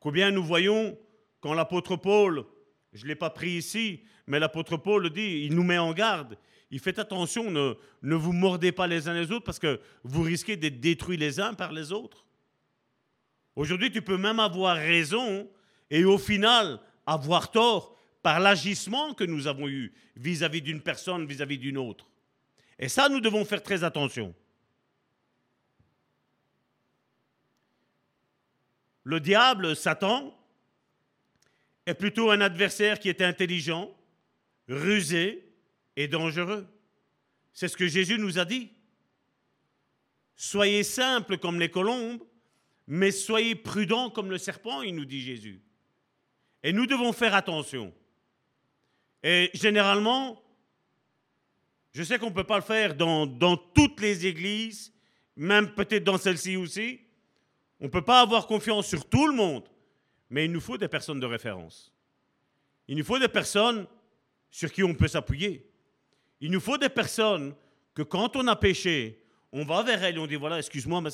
Combien 0.00 0.31
nous 0.31 0.45
voyons 0.45 0.97
quand 1.40 1.55
l'apôtre 1.55 1.97
Paul, 1.97 2.45
je 2.93 3.05
ne 3.05 3.09
l'ai 3.09 3.16
pas 3.16 3.31
pris 3.31 3.52
ici, 3.52 4.02
mais 4.26 4.38
l'apôtre 4.38 4.76
Paul 4.76 5.11
dit, 5.11 5.45
il 5.45 5.55
nous 5.55 5.64
met 5.64 5.78
en 5.78 5.93
garde. 5.93 6.38
Il 6.71 6.81
fait 6.81 6.99
attention, 6.99 7.50
ne, 7.50 7.75
ne 8.02 8.14
vous 8.14 8.33
mordez 8.33 8.73
pas 8.73 8.87
les 8.87 9.09
uns 9.09 9.14
les 9.14 9.31
autres 9.31 9.45
parce 9.45 9.59
que 9.59 9.81
vous 10.02 10.23
risquez 10.23 10.57
d'être 10.57 10.81
détruits 10.81 11.16
les 11.16 11.38
uns 11.38 11.55
par 11.55 11.73
les 11.73 11.93
autres. 11.93 12.26
Aujourd'hui, 13.55 13.90
tu 13.90 14.02
peux 14.02 14.16
même 14.16 14.40
avoir 14.40 14.76
raison 14.76 15.49
et 15.90 16.05
au 16.05 16.19
final 16.19 16.81
avoir 17.07 17.50
tort 17.50 17.97
par 18.23 18.40
l'agissement 18.40 19.14
que 19.14 19.25
nous 19.25 19.47
avons 19.47 19.69
eu 19.69 19.93
vis-à-vis 20.16 20.62
d'une 20.62 20.81
personne, 20.81 21.26
vis-à-vis 21.26 21.59
d'une 21.59 21.78
autre. 21.78 22.09
Et 22.78 22.88
ça, 22.88 23.09
nous 23.09 23.21
devons 23.21 23.45
faire 23.45 23.62
très 23.62 23.85
attention. 23.85 24.35
Le 29.07 29.21
diable, 29.21 29.77
Satan, 29.77 30.37
est 31.87 31.95
plutôt 31.95 32.33
un 32.33 32.41
adversaire 32.41 32.99
qui 32.99 33.09
est 33.09 33.23
intelligent, 33.23 33.97
rusé 34.67 35.49
et 35.95 36.09
dangereux. 36.09 36.67
C'est 37.53 37.69
ce 37.69 37.77
que 37.77 37.87
Jésus 37.87 38.19
nous 38.19 38.41
a 38.41 38.45
dit. 38.45 38.73
Soyez 40.35 40.83
simples 40.83 41.39
comme 41.39 41.61
les 41.61 41.71
colombes, 41.71 42.21
mais 42.89 43.13
soyez 43.13 43.55
prudents 43.55 44.11
comme 44.11 44.29
le 44.29 44.39
serpent, 44.39 44.83
il 44.83 44.97
nous 44.97 45.05
dit 45.05 45.21
Jésus. 45.21 45.63
Et 46.65 46.73
nous 46.73 46.87
devons 46.87 47.13
faire 47.13 47.37
attention. 47.37 47.95
Et 49.23 49.53
généralement, 49.55 50.43
je 51.93 52.03
sais 52.03 52.19
qu'on 52.19 52.31
ne 52.31 52.35
peut 52.35 52.43
pas 52.43 52.59
le 52.59 52.65
faire 52.65 52.97
dans, 52.97 53.25
dans 53.25 53.57
toutes 53.57 54.01
les 54.01 54.27
églises, 54.27 54.93
même 55.37 55.73
peut-être 55.75 56.03
dans 56.03 56.19
celle-ci 56.19 56.57
aussi. 56.57 57.06
On 57.80 57.85
ne 57.85 57.90
peut 57.90 58.02
pas 58.02 58.21
avoir 58.21 58.47
confiance 58.47 58.87
sur 58.87 59.09
tout 59.09 59.26
le 59.26 59.35
monde, 59.35 59.64
mais 60.30 60.45
il 60.47 60.52
nous 60.52 60.61
faut 60.61 60.78
des 60.78 60.88
personnes 60.88 61.21
de 61.21 61.26
référence. 61.26 61.92
Il 62.88 62.97
nous 62.97 63.04
faut 63.04 63.18
des 63.18 63.28
personnes 63.28 63.87
sur 64.50 64.73
qui 64.73 64.83
on 64.83 64.95
peut 64.95 65.09
s'appuyer. 65.09 65.68
Il 66.40 66.50
nous 66.50 66.61
faut 66.61 66.78
des 66.78 66.88
personnes 66.88 67.54
que 67.95 68.02
quand 68.02 68.37
on 68.37 68.47
a 68.47 68.56
péché, 68.56 69.23
on 69.52 69.64
va 69.64 69.83
vers 69.83 70.02
elles 70.02 70.16
et 70.16 70.18
on 70.18 70.26
dit 70.26 70.37
voilà, 70.37 70.59
excuse-moi, 70.59 71.00
mais 71.00 71.11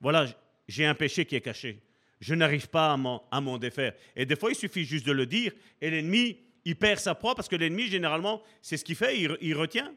voilà, 0.00 0.26
j'ai 0.68 0.86
un 0.86 0.94
péché 0.94 1.24
qui 1.24 1.36
est 1.36 1.40
caché. 1.40 1.82
Je 2.20 2.34
n'arrive 2.34 2.68
pas 2.68 2.92
à 3.30 3.40
m'en 3.40 3.58
défaire. 3.58 3.94
Et 4.16 4.24
des 4.24 4.36
fois, 4.36 4.50
il 4.50 4.54
suffit 4.56 4.84
juste 4.84 5.06
de 5.06 5.12
le 5.12 5.26
dire 5.26 5.52
et 5.80 5.90
l'ennemi, 5.90 6.38
il 6.64 6.76
perd 6.76 6.98
sa 7.00 7.14
proie 7.14 7.34
parce 7.34 7.48
que 7.48 7.56
l'ennemi, 7.56 7.86
généralement, 7.86 8.42
c'est 8.62 8.76
ce 8.76 8.84
qu'il 8.84 8.96
fait, 8.96 9.20
il, 9.20 9.36
il 9.40 9.54
retient. 9.54 9.94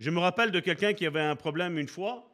Je 0.00 0.10
me 0.10 0.18
rappelle 0.18 0.50
de 0.50 0.60
quelqu'un 0.60 0.92
qui 0.92 1.06
avait 1.06 1.20
un 1.20 1.36
problème 1.36 1.78
une 1.78 1.88
fois. 1.88 2.33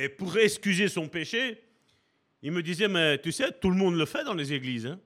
Et 0.00 0.08
pour 0.08 0.38
excuser 0.38 0.86
son 0.86 1.08
péché, 1.08 1.60
il 2.40 2.52
me 2.52 2.62
disait, 2.62 2.86
mais 2.86 3.20
tu 3.20 3.32
sais, 3.32 3.50
tout 3.50 3.68
le 3.68 3.74
monde 3.74 3.96
le 3.96 4.06
fait 4.06 4.22
dans 4.22 4.32
les 4.32 4.52
églises. 4.52 4.86
Hein? 4.86 5.00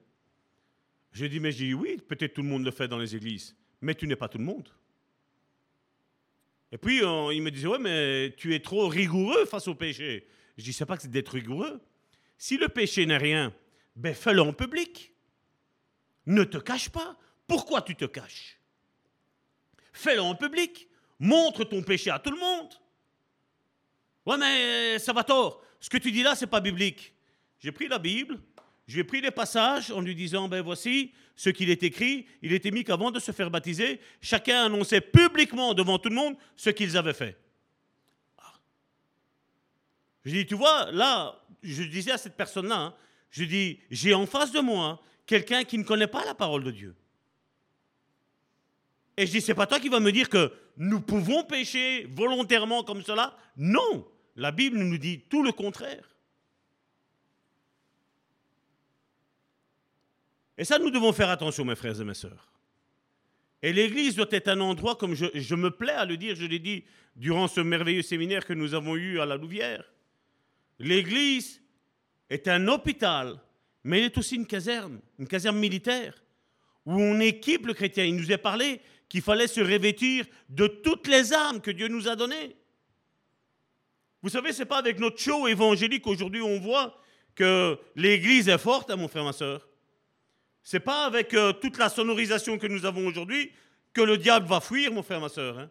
Je 1.12 1.24
dis, 1.24 1.40
mais 1.40 1.50
je 1.50 1.64
dis, 1.64 1.72
oui, 1.72 1.96
peut-être 1.96 2.34
tout 2.34 2.42
le 2.42 2.48
monde 2.48 2.62
le 2.62 2.70
fait 2.70 2.88
dans 2.88 2.98
les 2.98 3.16
églises, 3.16 3.56
mais 3.80 3.94
tu 3.94 4.06
n'es 4.06 4.16
pas 4.16 4.28
tout 4.28 4.36
le 4.36 4.44
monde. 4.44 4.68
Et 6.70 6.76
puis, 6.76 6.98
il 6.98 7.42
me 7.42 7.50
disait, 7.50 7.68
ouais, 7.68 7.78
mais 7.78 8.34
tu 8.36 8.54
es 8.54 8.60
trop 8.60 8.86
rigoureux 8.86 9.46
face 9.46 9.66
au 9.66 9.74
péché. 9.74 10.26
Je 10.58 10.64
dis, 10.64 10.74
c'est 10.74 10.84
pas 10.84 10.96
que 10.96 11.02
c'est 11.02 11.10
d'être 11.10 11.32
rigoureux. 11.32 11.80
Si 12.36 12.58
le 12.58 12.68
péché 12.68 13.06
n'est 13.06 13.16
rien, 13.16 13.54
ben 13.96 14.14
fais-le 14.14 14.42
en 14.42 14.52
public. 14.52 15.14
Ne 16.26 16.44
te 16.44 16.58
cache 16.58 16.90
pas. 16.90 17.18
Pourquoi 17.46 17.80
tu 17.80 17.96
te 17.96 18.04
caches? 18.04 18.60
Fais-le 19.94 20.20
en 20.20 20.34
public. 20.34 20.86
Montre 21.18 21.64
ton 21.64 21.82
péché 21.82 22.10
à 22.10 22.18
tout 22.18 22.30
le 22.30 22.38
monde. 22.38 22.74
Ouais, 24.26 24.36
mais 24.38 24.98
ça 24.98 25.12
va 25.12 25.24
tort. 25.24 25.62
Ce 25.80 25.90
que 25.90 25.98
tu 25.98 26.12
dis 26.12 26.22
là, 26.22 26.34
c'est 26.34 26.46
pas 26.46 26.60
biblique. 26.60 27.12
J'ai 27.58 27.72
pris 27.72 27.88
la 27.88 27.98
Bible, 27.98 28.38
j'ai 28.86 29.04
pris 29.04 29.20
les 29.20 29.30
passages 29.30 29.90
en 29.90 30.00
lui 30.00 30.14
disant, 30.14 30.48
ben 30.48 30.62
voici 30.62 31.12
ce 31.34 31.50
qu'il 31.50 31.70
est 31.70 31.82
écrit. 31.82 32.26
Il 32.42 32.52
était 32.52 32.70
mis 32.70 32.84
qu'avant 32.84 33.10
de 33.10 33.18
se 33.18 33.32
faire 33.32 33.50
baptiser, 33.50 34.00
chacun 34.20 34.66
annonçait 34.66 35.00
publiquement 35.00 35.74
devant 35.74 35.98
tout 35.98 36.08
le 36.08 36.14
monde 36.14 36.36
ce 36.56 36.70
qu'ils 36.70 36.96
avaient 36.96 37.12
fait. 37.12 37.38
Ah. 38.38 38.52
Je 40.24 40.30
dis, 40.30 40.46
tu 40.46 40.54
vois, 40.54 40.90
là, 40.92 41.40
je 41.62 41.82
disais 41.84 42.12
à 42.12 42.18
cette 42.18 42.36
personne-là, 42.36 42.76
hein, 42.76 42.94
je 43.30 43.44
dis, 43.44 43.80
j'ai 43.90 44.14
en 44.14 44.26
face 44.26 44.52
de 44.52 44.60
moi 44.60 45.00
quelqu'un 45.26 45.64
qui 45.64 45.78
ne 45.78 45.84
connaît 45.84 46.06
pas 46.06 46.24
la 46.24 46.34
parole 46.34 46.64
de 46.64 46.70
Dieu. 46.70 46.94
Et 49.16 49.26
je 49.26 49.32
dis, 49.32 49.40
c'est 49.40 49.54
pas 49.54 49.66
toi 49.66 49.80
qui 49.80 49.88
vas 49.88 50.00
me 50.00 50.12
dire 50.12 50.28
que 50.28 50.52
nous 50.76 51.00
pouvons 51.00 51.44
pécher 51.44 52.06
volontairement 52.10 52.82
comme 52.82 53.02
cela? 53.02 53.36
Non, 53.56 54.06
la 54.36 54.52
Bible 54.52 54.78
nous 54.78 54.98
dit 54.98 55.20
tout 55.28 55.42
le 55.42 55.52
contraire. 55.52 56.08
Et 60.58 60.64
ça, 60.64 60.78
nous 60.78 60.90
devons 60.90 61.12
faire 61.12 61.30
attention, 61.30 61.64
mes 61.64 61.74
frères 61.74 62.00
et 62.00 62.04
mes 62.04 62.14
sœurs. 62.14 62.52
Et 63.62 63.72
l'Église 63.72 64.16
doit 64.16 64.26
être 64.30 64.48
un 64.48 64.60
endroit, 64.60 64.96
comme 64.96 65.14
je, 65.14 65.54
me 65.54 65.70
plais 65.70 65.92
à 65.92 66.04
le 66.04 66.16
dire, 66.16 66.34
je 66.34 66.46
l'ai 66.46 66.58
dit 66.58 66.84
durant 67.14 67.46
ce 67.46 67.60
merveilleux 67.60 68.02
séminaire 68.02 68.44
que 68.44 68.52
nous 68.52 68.74
avons 68.74 68.96
eu 68.96 69.20
à 69.20 69.26
la 69.26 69.36
Louvière. 69.36 69.84
L'Église 70.78 71.60
est 72.28 72.48
un 72.48 72.66
hôpital, 72.66 73.38
mais 73.84 73.98
elle 73.98 74.04
est 74.06 74.18
aussi 74.18 74.34
une 74.36 74.46
caserne, 74.46 75.00
une 75.18 75.28
caserne 75.28 75.58
militaire, 75.58 76.14
où 76.84 77.00
on 77.00 77.20
équipe 77.20 77.66
le 77.66 77.74
chrétien. 77.74 78.04
Il 78.04 78.16
nous 78.16 78.32
a 78.32 78.38
parlé 78.38 78.80
qu'il 79.12 79.20
fallait 79.20 79.46
se 79.46 79.60
revêtir 79.60 80.24
de 80.48 80.66
toutes 80.66 81.06
les 81.06 81.34
armes 81.34 81.60
que 81.60 81.70
Dieu 81.70 81.86
nous 81.86 82.08
a 82.08 82.16
données. 82.16 82.56
Vous 84.22 84.30
savez, 84.30 84.54
ce 84.54 84.60
n'est 84.60 84.64
pas 84.64 84.78
avec 84.78 84.98
notre 84.98 85.18
show 85.18 85.46
évangélique 85.48 86.06
aujourd'hui 86.06 86.40
on 86.40 86.58
voit 86.58 86.98
que 87.34 87.78
l'Église 87.94 88.48
est 88.48 88.56
forte, 88.56 88.90
hein, 88.90 88.96
mon 88.96 89.08
frère, 89.08 89.24
ma 89.24 89.34
soeur. 89.34 89.68
Ce 90.62 90.76
n'est 90.76 90.80
pas 90.80 91.04
avec 91.04 91.34
euh, 91.34 91.52
toute 91.52 91.76
la 91.76 91.90
sonorisation 91.90 92.56
que 92.56 92.66
nous 92.66 92.86
avons 92.86 93.06
aujourd'hui 93.06 93.52
que 93.92 94.00
le 94.00 94.16
diable 94.16 94.46
va 94.46 94.62
fuir, 94.62 94.90
mon 94.90 95.02
frère, 95.02 95.20
ma 95.20 95.28
soeur. 95.28 95.58
Hein. 95.58 95.70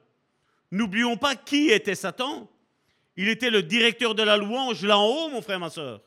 N'oublions 0.70 1.18
pas 1.18 1.36
qui 1.36 1.72
était 1.72 1.96
Satan. 1.96 2.48
Il 3.16 3.28
était 3.28 3.50
le 3.50 3.64
directeur 3.64 4.14
de 4.14 4.22
la 4.22 4.38
louange 4.38 4.86
là 4.86 5.00
en 5.00 5.08
haut, 5.08 5.30
mon 5.30 5.42
frère, 5.42 5.60
ma 5.60 5.72
soeur. 5.72 6.04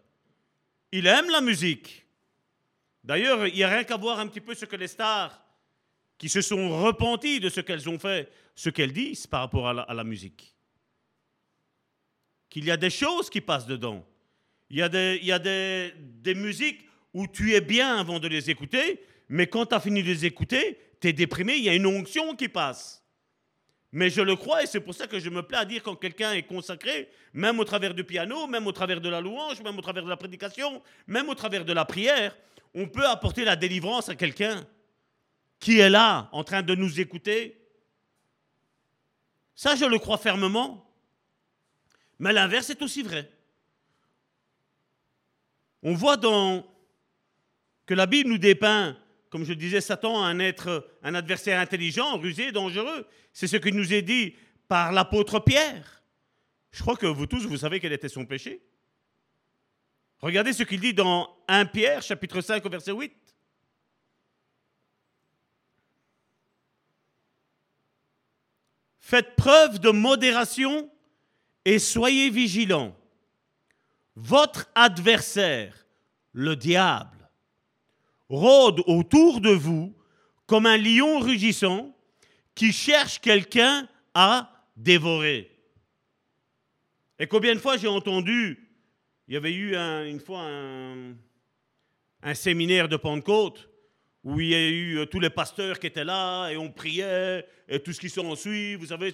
Il 0.92 1.08
aime 1.08 1.30
la 1.30 1.40
musique. 1.40 2.06
D'ailleurs, 3.02 3.44
il 3.48 3.54
n'y 3.54 3.64
a 3.64 3.70
rien 3.70 3.82
qu'à 3.82 3.96
voir 3.96 4.20
un 4.20 4.28
petit 4.28 4.40
peu 4.40 4.54
ce 4.54 4.66
que 4.66 4.76
les 4.76 4.86
stars 4.86 5.43
qui 6.18 6.28
se 6.28 6.40
sont 6.40 6.82
repenties 6.82 7.40
de 7.40 7.48
ce 7.48 7.60
qu'elles 7.60 7.88
ont 7.88 7.98
fait, 7.98 8.30
ce 8.54 8.70
qu'elles 8.70 8.92
disent 8.92 9.26
par 9.26 9.40
rapport 9.40 9.68
à 9.68 9.94
la, 9.94 10.04
musique. 10.04 10.54
Qu'il 12.48 12.64
y 12.64 12.70
a 12.70 12.76
des 12.76 12.90
choses 12.90 13.28
qui 13.28 13.40
passent 13.40 13.66
dedans. 13.66 14.04
Il 14.70 14.78
y 14.78 14.82
a 14.82 14.88
des, 14.88 15.18
il 15.20 15.26
y 15.26 15.32
a 15.32 15.38
des, 15.38 15.92
des 15.98 16.34
musiques 16.34 16.86
où 17.12 17.26
tu 17.26 17.54
es 17.54 17.60
bien 17.60 17.98
avant 17.98 18.18
de 18.18 18.28
les 18.28 18.50
écouter, 18.50 19.00
mais 19.28 19.46
quand 19.46 19.66
tu 19.66 19.74
as 19.74 19.80
fini 19.80 20.02
de 20.02 20.08
les 20.08 20.24
écouter, 20.24 20.78
tu 21.00 21.08
es 21.08 21.12
déprimé, 21.12 21.56
il 21.56 21.64
y 21.64 21.68
a 21.68 21.74
une 21.74 21.86
onction 21.86 22.34
qui 22.36 22.48
passe. 22.48 23.04
Mais 23.92 24.10
je 24.10 24.20
le 24.20 24.34
crois 24.34 24.64
et 24.64 24.66
c'est 24.66 24.80
pour 24.80 24.92
ça 24.92 25.06
que 25.06 25.20
je 25.20 25.30
me 25.30 25.42
plais 25.42 25.58
à 25.58 25.64
dire 25.64 25.80
quand 25.80 25.94
quelqu'un 25.94 26.32
est 26.32 26.42
consacré, 26.42 27.08
même 27.32 27.60
au 27.60 27.64
travers 27.64 27.94
du 27.94 28.02
piano, 28.02 28.48
même 28.48 28.66
au 28.66 28.72
travers 28.72 29.00
de 29.00 29.08
la 29.08 29.20
louange, 29.20 29.62
même 29.62 29.78
au 29.78 29.82
travers 29.82 30.02
de 30.02 30.08
la 30.08 30.16
prédication, 30.16 30.82
même 31.06 31.28
au 31.28 31.34
travers 31.36 31.64
de 31.64 31.72
la 31.72 31.84
prière, 31.84 32.36
on 32.74 32.88
peut 32.88 33.06
apporter 33.06 33.44
la 33.44 33.54
délivrance 33.54 34.08
à 34.08 34.16
quelqu'un 34.16 34.66
qui 35.64 35.78
est 35.78 35.88
là 35.88 36.28
en 36.32 36.44
train 36.44 36.62
de 36.62 36.74
nous 36.74 37.00
écouter. 37.00 37.58
Ça, 39.54 39.76
je 39.76 39.86
le 39.86 39.98
crois 39.98 40.18
fermement. 40.18 40.86
Mais 42.18 42.34
l'inverse 42.34 42.68
est 42.68 42.82
aussi 42.82 43.02
vrai. 43.02 43.32
On 45.82 45.94
voit 45.94 46.18
dans 46.18 46.66
que 47.86 47.94
la 47.94 48.04
Bible 48.04 48.28
nous 48.28 48.36
dépeint, 48.36 48.94
comme 49.30 49.46
je 49.46 49.54
disais, 49.54 49.80
Satan, 49.80 50.22
un 50.22 50.38
être, 50.38 50.86
un 51.02 51.14
adversaire 51.14 51.58
intelligent, 51.58 52.18
rusé, 52.18 52.52
dangereux. 52.52 53.06
C'est 53.32 53.46
ce 53.46 53.56
qui 53.56 53.72
nous 53.72 53.94
est 53.94 54.02
dit 54.02 54.36
par 54.68 54.92
l'apôtre 54.92 55.40
Pierre. 55.40 56.02
Je 56.72 56.82
crois 56.82 56.96
que 56.96 57.06
vous 57.06 57.26
tous, 57.26 57.46
vous 57.46 57.56
savez 57.56 57.80
quel 57.80 57.94
était 57.94 58.10
son 58.10 58.26
péché. 58.26 58.60
Regardez 60.18 60.52
ce 60.52 60.62
qu'il 60.62 60.80
dit 60.80 60.92
dans 60.92 61.34
1 61.48 61.64
Pierre, 61.64 62.02
chapitre 62.02 62.42
5, 62.42 62.62
verset 62.66 62.92
8. 62.92 63.23
Faites 69.06 69.36
preuve 69.36 69.80
de 69.80 69.90
modération 69.90 70.90
et 71.66 71.78
soyez 71.78 72.30
vigilants. 72.30 72.96
Votre 74.16 74.66
adversaire, 74.74 75.86
le 76.32 76.56
diable, 76.56 77.28
rôde 78.30 78.82
autour 78.86 79.42
de 79.42 79.50
vous 79.50 79.94
comme 80.46 80.64
un 80.64 80.78
lion 80.78 81.18
rugissant 81.18 81.94
qui 82.54 82.72
cherche 82.72 83.20
quelqu'un 83.20 83.86
à 84.14 84.50
dévorer. 84.74 85.54
Et 87.18 87.26
combien 87.26 87.54
de 87.54 87.60
fois 87.60 87.76
j'ai 87.76 87.88
entendu, 87.88 88.70
il 89.28 89.34
y 89.34 89.36
avait 89.36 89.52
eu 89.52 89.76
une 89.76 90.18
fois 90.18 90.40
un, 90.40 91.12
un 92.22 92.34
séminaire 92.34 92.88
de 92.88 92.96
Pentecôte, 92.96 93.68
où 94.24 94.40
il 94.40 94.48
y 94.48 94.54
a 94.54 94.68
eu 94.68 94.98
euh, 94.98 95.06
tous 95.06 95.20
les 95.20 95.30
pasteurs 95.30 95.78
qui 95.78 95.86
étaient 95.86 96.04
là, 96.04 96.48
et 96.48 96.56
on 96.56 96.70
priait, 96.70 97.46
et 97.68 97.78
tout 97.80 97.92
ce 97.92 98.00
qui 98.00 98.08
s'en 98.08 98.34
suit, 98.34 98.74
vous 98.74 98.86
savez, 98.86 99.12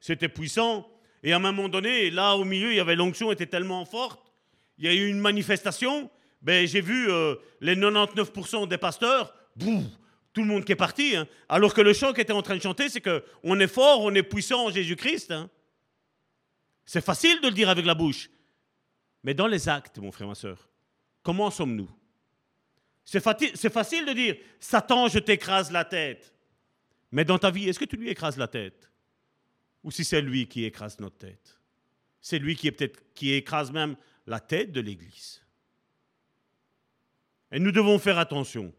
c'était, 0.00 0.28
puissant. 0.28 0.86
Et 1.22 1.32
à 1.32 1.36
un 1.36 1.38
moment 1.38 1.68
donné, 1.68 2.10
là 2.10 2.36
au 2.36 2.44
milieu, 2.44 2.70
il 2.70 2.76
y 2.76 2.80
avait 2.80 2.94
l'onction 2.94 3.32
était 3.32 3.46
tellement 3.46 3.84
forte, 3.86 4.32
il 4.78 4.84
y 4.84 4.88
a 4.88 4.94
eu 4.94 5.08
une 5.08 5.20
manifestation, 5.20 6.10
ben, 6.42 6.66
j'ai 6.66 6.80
vu 6.80 7.10
euh, 7.10 7.36
les 7.60 7.76
99% 7.76 8.68
des 8.68 8.78
pasteurs, 8.78 9.34
boum, 9.56 9.88
tout 10.32 10.42
le 10.42 10.48
monde 10.48 10.64
qui 10.64 10.72
est 10.72 10.76
parti. 10.76 11.16
Hein. 11.16 11.26
Alors 11.48 11.72
que 11.72 11.80
le 11.80 11.92
chant 11.92 12.12
qui 12.12 12.20
était 12.20 12.32
en 12.32 12.42
train 12.42 12.56
de 12.56 12.62
chanter, 12.62 12.88
c'est 12.88 13.00
qu'on 13.00 13.60
est 13.60 13.68
fort, 13.68 14.00
on 14.00 14.14
est 14.14 14.22
puissant 14.22 14.66
en 14.66 14.70
Jésus-Christ. 14.70 15.30
Hein. 15.30 15.48
C'est 16.84 17.04
facile 17.04 17.40
de 17.40 17.48
le 17.48 17.54
dire 17.54 17.68
avec 17.68 17.86
la 17.86 17.94
bouche. 17.94 18.28
Mais 19.22 19.34
dans 19.34 19.46
les 19.46 19.68
actes, 19.68 19.98
mon 19.98 20.10
frère, 20.10 20.26
ma 20.26 20.34
soeur, 20.34 20.68
comment 21.22 21.50
sommes-nous? 21.50 21.88
C'est 23.04 23.20
facile 23.20 24.06
de 24.06 24.12
dire, 24.12 24.36
Satan, 24.60 25.08
je 25.08 25.18
t'écrase 25.18 25.70
la 25.70 25.84
tête. 25.84 26.32
Mais 27.10 27.24
dans 27.24 27.38
ta 27.38 27.50
vie, 27.50 27.68
est-ce 27.68 27.78
que 27.78 27.84
tu 27.84 27.96
lui 27.96 28.08
écrases 28.08 28.38
la 28.38 28.48
tête? 28.48 28.90
Ou 29.82 29.90
si 29.90 30.04
c'est 30.04 30.22
lui 30.22 30.46
qui 30.46 30.64
écrase 30.64 30.98
notre 31.00 31.18
tête? 31.18 31.58
C'est 32.20 32.38
lui 32.38 32.54
qui, 32.56 32.68
est 32.68 32.72
peut-être, 32.72 33.02
qui 33.14 33.32
écrase 33.32 33.72
même 33.72 33.96
la 34.26 34.40
tête 34.40 34.72
de 34.72 34.80
l'Église. 34.80 35.42
Et 37.50 37.58
nous 37.58 37.72
devons 37.72 37.98
faire 37.98 38.18
attention. 38.18 38.72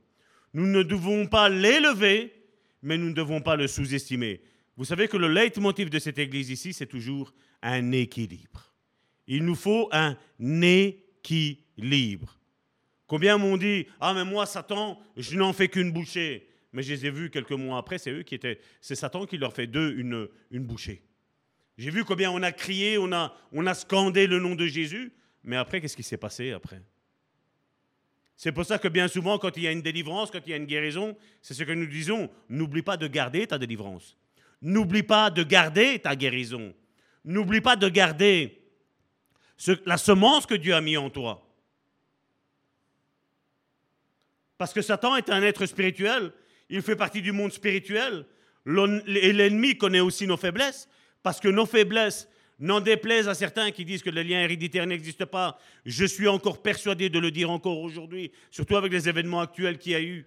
Nous 0.53 0.65
ne 0.65 0.82
devons 0.82 1.27
pas 1.27 1.50
l'élever, 1.50 2.34
mais 2.82 2.98
nous 2.98 3.10
ne 3.10 3.13
devons 3.13 3.42
pas 3.42 3.56
le 3.56 3.68
sous-estimer. 3.68 4.42
Vous 4.77 4.86
savez 4.86 5.08
que 5.08 5.18
le 5.18 5.27
leitmotiv 5.27 5.89
de 5.89 6.00
cette 6.00 6.18
Église 6.18 6.50
ici, 6.50 6.74
c'est 6.74 6.88
toujours 6.88 7.34
un 7.62 7.92
équilibre. 7.92 8.74
Il 9.27 9.46
nous 9.46 9.56
faut 9.56 9.89
un 9.92 10.18
équilibre. 10.62 11.00
Combien 13.13 13.38
m'ont 13.38 13.58
dit 13.58 13.86
Ah, 14.01 14.15
mais 14.15 14.25
moi, 14.25 14.48
Satan, 14.48 15.00
je 15.15 15.38
n'en 15.38 15.53
fais 15.53 15.67
qu'une 15.67 15.91
bouchée. 15.91 16.48
Mais 16.72 16.82
je 16.82 16.93
les 16.93 17.05
ai 17.05 17.12
vus 17.12 17.29
quelques 17.29 17.51
mois 17.51 17.77
après, 17.77 18.00
c'est 18.00 18.10
eux 18.10 18.24
qui 18.24 18.34
étaient. 18.34 18.60
C'est 18.82 18.96
Satan 18.96 19.27
qui 19.27 19.38
leur 19.38 19.53
fait 19.53 19.67
d'eux 19.67 19.93
une, 20.00 20.65
bouchée. 20.65 21.03
J'ai 21.77 21.91
vu 21.91 22.05
combien 22.05 22.32
on 22.32 22.41
a 22.41 22.51
crié, 22.51 22.98
on 22.98 23.12
a, 23.12 23.32
on 23.51 23.67
a 23.67 23.75
scandé 23.75 24.25
le 24.25 24.39
nom 24.39 24.55
de 24.55 24.65
Jésus. 24.65 25.13
Mais 25.43 25.58
après, 25.58 25.79
qu'est-ce 25.79 25.96
qui 25.96 26.01
s'est 26.01 26.17
passé 26.17 26.53
après? 26.53 26.82
C'est 28.36 28.51
pour 28.51 28.65
ça 28.65 28.79
que 28.79 28.88
bien 28.88 29.08
souvent, 29.08 29.38
quand 29.38 29.55
il 29.58 29.62
y 29.62 29.67
a 29.67 29.72
une 29.72 29.84
délivrance, 29.84 30.32
quand 30.32 30.41
il 30.48 30.50
y 30.50 30.53
a 30.53 30.58
une 30.58 30.65
guérison, 30.65 31.15
c'est 31.39 31.53
ce 31.53 31.62
que 31.62 31.72
nous 31.72 31.86
disons 31.86 32.32
n'oublie 32.50 32.82
pas 32.82 32.98
de 32.98 33.05
garder 33.05 33.46
ta 33.46 33.60
délivrance. 33.60 34.17
N'oublie 34.60 35.03
pas 35.03 35.29
de 35.29 35.43
garder 35.43 36.00
ta 36.00 36.15
guérison. 36.15 36.74
N'oublie 37.24 37.62
pas 37.62 37.75
de 37.75 37.89
garder 37.89 38.60
la 39.86 39.98
semence 39.98 40.48
que 40.48 40.55
Dieu 40.55 40.74
a 40.74 40.82
mis 40.82 40.98
en 40.98 41.12
toi. 41.12 41.42
Parce 44.57 44.74
que 44.74 44.81
Satan 44.81 45.15
est 45.15 45.29
un 45.29 45.41
être 45.41 45.65
spirituel. 45.65 46.31
Il 46.69 46.81
fait 46.81 46.95
partie 46.95 47.22
du 47.22 47.31
monde 47.31 47.51
spirituel. 47.51 48.25
Et 48.65 49.33
l'ennemi 49.33 49.77
connaît 49.77 50.00
aussi 50.00 50.27
nos 50.27 50.38
faiblesses. 50.38 50.88
Parce 51.22 51.39
que 51.39 51.48
nos 51.48 51.65
faiblesses 51.65 52.27
n'en 52.60 52.79
déplaisent 52.79 53.27
à 53.27 53.33
certains 53.33 53.71
qui 53.71 53.84
disent 53.84 54.04
que 54.04 54.10
le 54.10 54.21
lien 54.21 54.41
héréditaire 54.41 54.86
n'existe 54.86 55.25
pas. 55.25 55.60
Je 55.86 56.06
suis 56.06 56.28
encore 56.28 56.62
persuadé 56.62 57.10
de 57.10 57.19
le 57.19 57.32
dire 57.32 57.49
encore 57.49 57.80
aujourd'hui, 57.80 58.32
surtout 58.51 58.78
avec 58.78 58.91
les 58.91 59.10
événements 59.10 59.41
actuels 59.41 59.78
qu'il 59.78 59.93
y 59.93 59.95
a 59.95 60.01
eu. 60.01 60.25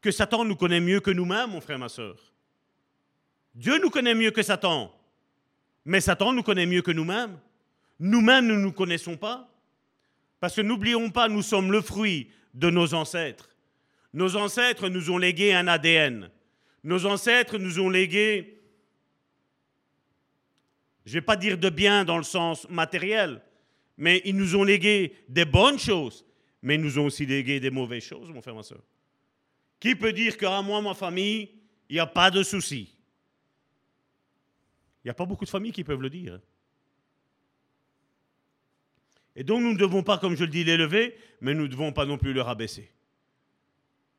Que 0.00 0.10
Satan 0.10 0.44
nous 0.44 0.56
connaît 0.56 0.80
mieux 0.80 1.00
que 1.00 1.10
nous-mêmes, 1.10 1.50
mon 1.50 1.60
frère, 1.60 1.78
ma 1.78 1.88
soeur. 1.88 2.16
Dieu 3.54 3.78
nous 3.80 3.90
connaît 3.90 4.14
mieux 4.14 4.30
que 4.30 4.42
Satan. 4.42 4.94
Mais 5.84 6.00
Satan 6.00 6.32
nous 6.32 6.42
connaît 6.42 6.66
mieux 6.66 6.82
que 6.82 6.90
nous-mêmes. 6.90 7.38
Nous-mêmes, 8.00 8.46
nous 8.46 8.56
ne 8.56 8.60
nous 8.60 8.72
connaissons 8.72 9.16
pas. 9.16 9.53
Parce 10.44 10.56
que 10.56 10.60
n'oublions 10.60 11.08
pas, 11.08 11.26
nous 11.26 11.40
sommes 11.40 11.72
le 11.72 11.80
fruit 11.80 12.28
de 12.52 12.68
nos 12.68 12.92
ancêtres. 12.92 13.48
Nos 14.12 14.36
ancêtres 14.36 14.90
nous 14.90 15.10
ont 15.10 15.16
légué 15.16 15.54
un 15.54 15.66
ADN. 15.66 16.30
Nos 16.82 17.06
ancêtres 17.06 17.56
nous 17.56 17.80
ont 17.80 17.88
légué, 17.88 18.60
je 21.06 21.12
ne 21.12 21.14
vais 21.14 21.20
pas 21.22 21.36
dire 21.36 21.56
de 21.56 21.70
bien 21.70 22.04
dans 22.04 22.18
le 22.18 22.24
sens 22.24 22.68
matériel, 22.68 23.40
mais 23.96 24.20
ils 24.26 24.36
nous 24.36 24.54
ont 24.54 24.64
légué 24.64 25.16
des 25.30 25.46
bonnes 25.46 25.78
choses, 25.78 26.26
mais 26.60 26.74
ils 26.74 26.82
nous 26.82 26.98
ont 26.98 27.06
aussi 27.06 27.24
légué 27.24 27.58
des 27.58 27.70
mauvaises 27.70 28.04
choses, 28.04 28.28
mon 28.28 28.42
frère, 28.42 28.54
ma 28.54 28.62
soeur. 28.62 28.82
Qui 29.80 29.94
peut 29.94 30.12
dire 30.12 30.36
qu'à 30.36 30.60
moi, 30.60 30.82
ma 30.82 30.92
famille, 30.92 31.48
il 31.88 31.94
n'y 31.94 32.00
a 32.00 32.06
pas 32.06 32.30
de 32.30 32.42
soucis 32.42 32.94
Il 35.02 35.06
n'y 35.06 35.10
a 35.10 35.14
pas 35.14 35.24
beaucoup 35.24 35.46
de 35.46 35.50
familles 35.50 35.72
qui 35.72 35.84
peuvent 35.84 36.02
le 36.02 36.10
dire. 36.10 36.38
Et 39.36 39.44
donc 39.44 39.62
nous 39.62 39.72
ne 39.72 39.78
devons 39.78 40.02
pas, 40.02 40.18
comme 40.18 40.36
je 40.36 40.44
le 40.44 40.50
dis, 40.50 40.64
l'élever, 40.64 41.16
mais 41.40 41.54
nous 41.54 41.62
ne 41.62 41.68
devons 41.68 41.92
pas 41.92 42.06
non 42.06 42.18
plus 42.18 42.32
le 42.32 42.42
rabaisser. 42.42 42.90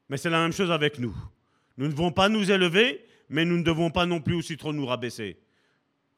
Mais 0.10 0.18
c'est 0.18 0.30
la 0.30 0.42
même 0.42 0.52
chose 0.52 0.72
avec 0.72 1.00
nous. 1.00 1.16
Nous 1.78 1.88
ne 1.88 1.92
devons 1.92 2.12
pas 2.12 2.30
nous 2.30 2.52
élever, 2.52 3.06
mais 3.30 3.46
nous 3.46 3.58
ne 3.58 3.64
devons 3.64 3.90
pas 3.90 4.06
non 4.06 4.22
plus 4.22 4.36
aussi 4.36 4.58
trop 4.58 4.74
nous 4.74 4.86
rabaisser. 4.86 5.38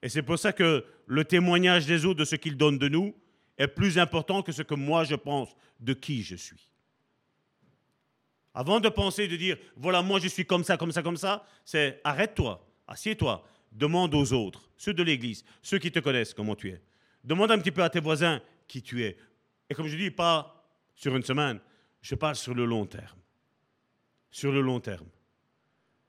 Et 0.01 0.09
c'est 0.09 0.21
pour 0.23 0.37
ça 0.37 0.53
que 0.53 0.85
le 1.05 1.25
témoignage 1.25 1.85
des 1.85 2.05
autres 2.05 2.19
de 2.19 2.25
ce 2.25 2.35
qu'ils 2.35 2.57
donnent 2.57 2.77
de 2.77 2.89
nous 2.89 3.15
est 3.57 3.67
plus 3.67 3.97
important 3.97 4.43
que 4.43 4.51
ce 4.51 4.61
que 4.61 4.75
moi 4.75 5.03
je 5.03 5.15
pense 5.15 5.55
de 5.79 5.93
qui 5.93 6.21
je 6.21 6.35
suis. 6.35 6.69
Avant 8.53 8.79
de 8.79 8.89
penser, 8.89 9.27
de 9.27 9.35
dire, 9.35 9.57
voilà, 9.75 10.01
moi 10.01 10.19
je 10.19 10.27
suis 10.27 10.45
comme 10.45 10.63
ça, 10.63 10.77
comme 10.77 10.91
ça, 10.91 11.03
comme 11.03 11.17
ça, 11.17 11.45
c'est 11.63 12.01
arrête-toi, 12.03 12.65
assieds-toi, 12.87 13.47
demande 13.71 14.13
aux 14.15 14.33
autres, 14.33 14.69
ceux 14.77 14.93
de 14.93 15.03
l'Église, 15.03 15.43
ceux 15.61 15.77
qui 15.77 15.91
te 15.91 15.99
connaissent, 15.99 16.33
comment 16.33 16.55
tu 16.55 16.69
es. 16.69 16.81
Demande 17.23 17.51
un 17.51 17.59
petit 17.59 17.71
peu 17.71 17.83
à 17.83 17.89
tes 17.89 17.99
voisins, 17.99 18.41
qui 18.67 18.81
tu 18.81 19.03
es. 19.03 19.17
Et 19.69 19.73
comme 19.73 19.87
je 19.87 19.97
dis, 19.97 20.11
pas 20.11 20.63
sur 20.95 21.15
une 21.15 21.23
semaine, 21.23 21.59
je 22.01 22.15
parle 22.15 22.35
sur 22.35 22.53
le 22.53 22.65
long 22.65 22.85
terme. 22.85 23.19
Sur 24.31 24.51
le 24.51 24.61
long 24.61 24.79
terme. 24.79 25.07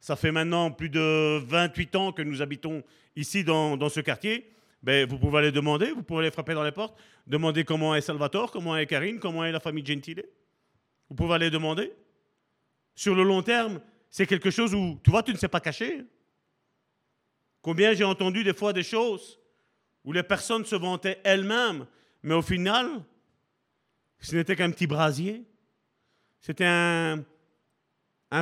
Ça 0.01 0.17
fait 0.17 0.33
maintenant 0.33 0.71
plus 0.71 0.89
de 0.89 1.39
28 1.39 1.97
ans 1.97 2.13
que 2.13 2.23
nous 2.23 2.41
habitons 2.41 2.85
ici 3.17 3.43
dans, 3.45 3.89
ce 3.89 4.01
quartier. 4.01 4.51
Ben, 4.83 5.09
vous 5.09 5.19
pouvez 5.19 5.39
aller 5.39 5.53
demander, 5.53 5.91
vous 5.91 6.03
pouvez 6.03 6.21
aller 6.21 6.31
frapper 6.31 6.55
dans 6.55 6.63
les 6.63 6.73
portes, 6.73 6.97
demander 7.27 7.65
comment 7.65 7.95
est 7.97 8.01
Salvatore, 8.01 8.53
comment 8.53 8.77
est 8.77 8.87
Karine, 8.87 9.19
comment 9.19 9.45
est 9.45 9.51
la 9.51 9.61
famille 9.61 9.85
Gentile. 9.85 10.25
Vous 11.09 11.17
pouvez 11.17 11.35
aller 11.35 11.51
demander. 11.51 11.93
Sur 12.95 13.15
le 13.15 13.25
long 13.25 13.43
terme, 13.43 13.81
c'est 14.09 14.27
quelque 14.27 14.51
chose 14.51 14.75
où, 14.75 15.01
tu 15.03 15.11
vois, 15.11 15.23
tu 15.23 15.33
ne 15.33 15.37
sais 15.37 15.49
pas 15.49 15.61
cacher. 15.61 16.05
Combien 17.61 17.93
j'ai 17.93 18.05
entendu 18.05 18.45
des 18.45 18.55
fois 18.55 18.73
des 18.73 18.85
choses 18.85 19.39
où 20.05 20.13
les 20.13 20.23
personnes 20.23 20.65
se 20.65 20.77
vantaient 20.77 21.21
elles-mêmes 21.25 21.87
mais 22.23 22.35
au 22.35 22.43
final, 22.43 23.05
ce 24.21 24.37
n'était 24.37 24.57
qu'un 24.57 24.71
petit 24.71 24.87
brasier. 24.87 25.45
C'était 26.41 26.67
un, 26.67 27.25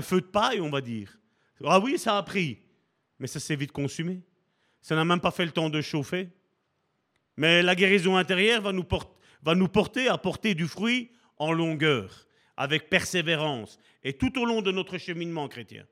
feu 0.03 0.21
de 0.21 0.27
paille, 0.27 0.61
on 0.61 0.71
va 0.71 0.81
dire. 0.81 1.19
Ah 1.65 1.81
oui, 1.81 1.99
ça 1.99 2.19
a 2.19 2.23
pris, 2.23 2.59
mais 3.19 3.27
ça 3.27 3.41
s'est 3.41 3.57
vite 3.57 3.73
consumé. 3.73 4.23
Ça 4.81 4.95
n'a 4.95 5.05
même 5.05 5.21
pas 5.21 5.31
fait 5.31 5.45
le 5.45 5.53
temps 5.53 5.71
de 5.71 5.81
chauffer. 5.81 6.29
Mais 7.37 7.63
la 7.63 7.75
guérison 7.75 8.17
intérieure 8.17 8.63
va 8.63 8.73
nous, 8.73 8.85
va 9.43 9.55
nous 9.55 9.69
porter 9.69 10.09
à 10.09 10.19
porter 10.19 10.55
du 10.55 10.67
fruit 10.67 11.11
en 11.39 11.53
longueur, 11.53 12.27
avec 12.57 12.89
persévérance, 12.89 13.79
et 14.03 14.15
tout 14.15 14.39
au 14.39 14.45
long 14.45 14.63
de 14.63 14.73
notre 14.73 14.97
cheminement 14.97 15.49
chrétien. 15.49 15.87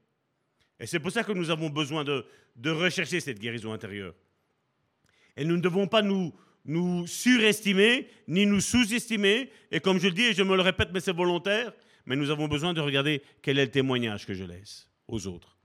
Et 0.81 0.87
c'est 0.87 1.01
pour 1.01 1.11
ça 1.11 1.25
que 1.25 1.33
nous 1.33 1.51
avons 1.51 1.69
besoin 1.69 2.05
de 2.05 2.71
rechercher 2.71 3.21
cette 3.21 3.39
guérison 3.39 3.73
intérieure. 3.73 4.15
Et 5.37 5.45
nous 5.45 5.57
ne 5.57 5.63
devons 5.63 5.87
pas 5.87 6.03
nous, 6.03 6.33
nous 6.65 7.07
surestimer, 7.07 8.09
ni 8.29 8.47
nous 8.47 8.61
sous-estimer. 8.61 9.51
Et 9.71 9.81
comme 9.81 9.99
je 9.99 10.09
le 10.09 10.15
dis, 10.15 10.23
et 10.23 10.35
je 10.35 10.43
me 10.43 10.57
le 10.57 10.63
répète, 10.63 10.91
mais 10.93 11.01
c'est 11.01 11.13
volontaire, 11.13 11.73
mais 12.07 12.17
nous 12.17 12.31
avons 12.31 12.49
besoin 12.49 12.73
de 12.73 12.81
regarder 12.81 13.23
quel 13.43 13.59
est 13.59 13.67
le 13.67 13.71
témoignage 13.71 14.27
que 14.27 14.35
je 14.35 14.45
laisse 14.45 14.89
aux 15.09 15.27
autres. 15.27 15.59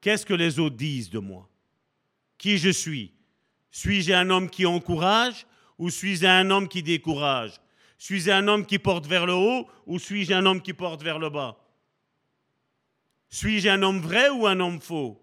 Qu'est-ce 0.00 0.26
que 0.26 0.34
les 0.34 0.58
autres 0.58 0.76
disent 0.76 1.10
de 1.10 1.18
moi? 1.18 1.48
Qui 2.36 2.58
je 2.58 2.70
suis? 2.70 3.14
Suis-je 3.70 4.12
un 4.12 4.28
homme 4.30 4.50
qui 4.50 4.66
encourage 4.66 5.46
ou 5.78 5.90
suis-je 5.90 6.26
un 6.26 6.50
homme 6.50 6.68
qui 6.68 6.82
décourage? 6.82 7.60
Suis-je 7.98 8.30
un 8.30 8.48
homme 8.48 8.66
qui 8.66 8.78
porte 8.78 9.06
vers 9.06 9.26
le 9.26 9.34
haut 9.34 9.68
ou 9.86 9.98
suis-je 9.98 10.34
un 10.34 10.44
homme 10.44 10.60
qui 10.60 10.72
porte 10.72 11.02
vers 11.02 11.18
le 11.18 11.30
bas? 11.30 11.56
Suis-je 13.30 13.68
un 13.68 13.82
homme 13.82 14.00
vrai 14.00 14.28
ou 14.28 14.46
un 14.46 14.58
homme 14.60 14.80
faux? 14.80 15.21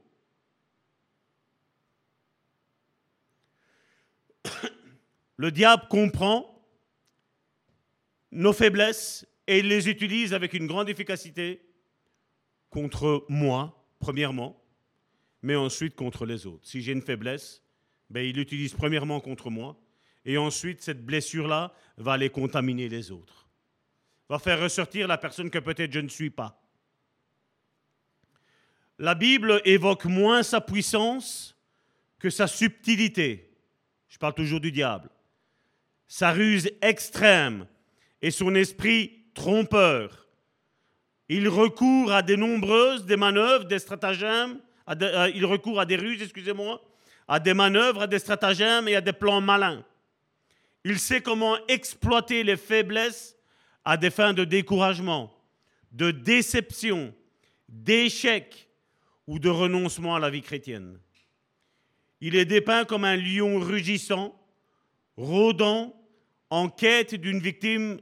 Le 5.40 5.52
diable 5.52 5.84
comprend 5.90 6.62
nos 8.32 8.52
faiblesses 8.52 9.26
et 9.48 9.60
il 9.60 9.70
les 9.70 9.88
utilise 9.88 10.34
avec 10.34 10.54
une 10.54 10.68
grande 10.68 10.90
efficacité 10.90 11.62
contre 12.70 13.26
moi, 13.30 13.88
premièrement, 14.00 14.62
mais 15.42 15.56
ensuite 15.56 15.96
contre 15.96 16.26
les 16.26 16.46
autres. 16.46 16.68
Si 16.68 16.82
j'ai 16.82 16.92
une 16.92 17.02
faiblesse, 17.02 17.64
ben, 18.10 18.20
il 18.20 18.36
l'utilise 18.36 18.74
premièrement 18.74 19.22
contre 19.22 19.50
moi, 19.50 19.80
et 20.26 20.38
ensuite 20.38 20.82
cette 20.82 21.06
blessure-là 21.06 21.74
va 21.96 22.14
aller 22.14 22.30
contaminer 22.30 22.90
les 22.90 23.10
autres, 23.10 23.48
va 24.28 24.40
faire 24.40 24.60
ressortir 24.60 25.08
la 25.08 25.18
personne 25.18 25.50
que 25.50 25.60
peut-être 25.60 25.94
je 25.94 26.02
ne 26.02 26.10
suis 26.10 26.32
pas. 26.32 26.62
La 28.98 29.16
Bible 29.16 29.62
évoque 29.64 30.04
moins 30.04 30.44
sa 30.44 30.60
puissance 30.60 31.56
que 32.20 32.30
sa 32.30 32.46
subtilité. 32.46 33.56
Je 34.10 34.18
parle 34.18 34.34
toujours 34.34 34.60
du 34.60 34.74
diable. 34.74 35.10
Sa 36.10 36.32
ruse 36.32 36.70
extrême 36.82 37.66
et 38.22 38.32
son 38.32 38.54
esprit 38.56 39.24
trompeur. 39.34 40.28
Il 41.30 41.48
recourt 41.48 42.12
à 42.12 42.24
de 42.24 42.36
nombreuses 42.36 43.06
des 43.06 43.16
manœuvres, 43.16 43.66
des 43.66 43.80
stratagèmes, 43.80 44.60
euh, 44.90 45.32
il 45.36 45.46
recourt 45.46 45.80
à 45.80 45.86
des 45.86 45.96
ruses, 45.96 46.22
excusez-moi, 46.24 46.82
à 47.28 47.40
des 47.40 47.54
manœuvres, 47.54 48.02
à 48.02 48.08
des 48.08 48.18
stratagèmes 48.18 48.88
et 48.88 48.96
à 48.96 49.02
des 49.02 49.14
plans 49.14 49.40
malins. 49.40 49.86
Il 50.84 50.98
sait 50.98 51.22
comment 51.22 51.58
exploiter 51.68 52.44
les 52.44 52.58
faiblesses 52.58 53.36
à 53.86 53.98
des 53.98 54.10
fins 54.10 54.34
de 54.34 54.44
découragement, 54.44 55.32
de 55.92 56.10
déception, 56.10 57.14
d'échec 57.68 58.68
ou 59.28 59.38
de 59.38 59.50
renoncement 59.50 60.16
à 60.16 60.20
la 60.20 60.32
vie 60.32 60.42
chrétienne. 60.42 60.98
Il 62.20 62.36
est 62.36 62.46
dépeint 62.46 62.86
comme 62.86 63.06
un 63.06 63.16
lion 63.16 63.60
rugissant, 63.60 64.36
rôdant, 65.16 65.96
en 66.50 66.70
quête 66.70 67.16
d'une 67.16 67.40
victime 67.40 68.00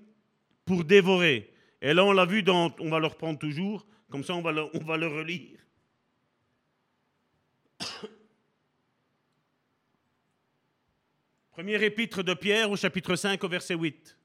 pour 0.66 0.84
dévorer. 0.84 1.54
Et 1.82 1.94
là, 1.94 2.04
on 2.06 2.12
l'a 2.12 2.26
vu, 2.26 2.44
dans, 2.44 2.76
on 2.80 2.90
va 2.90 3.00
le 3.00 3.08
reprendre 3.08 3.40
toujours, 3.40 3.88
comme 4.10 4.24
ça 4.24 4.34
on 4.36 4.42
va 4.42 4.52
le, 4.52 5.08
relire. 5.08 5.60
Premier 11.52 11.84
épître 11.84 12.24
de 12.24 12.34
Pierre 12.34 12.72
au 12.72 12.76
chapitre 12.76 13.16
5 13.16 13.44
au 13.44 13.48
verset 13.48 13.76
8. 13.76 14.18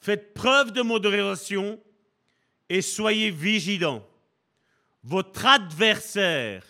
Faites 0.00 0.34
preuve 0.34 0.72
de 0.72 0.82
modération 0.82 1.80
et 2.68 2.82
soyez 2.82 3.30
vigilants. 3.30 4.04
Votre 5.04 5.46
adversaire, 5.46 6.64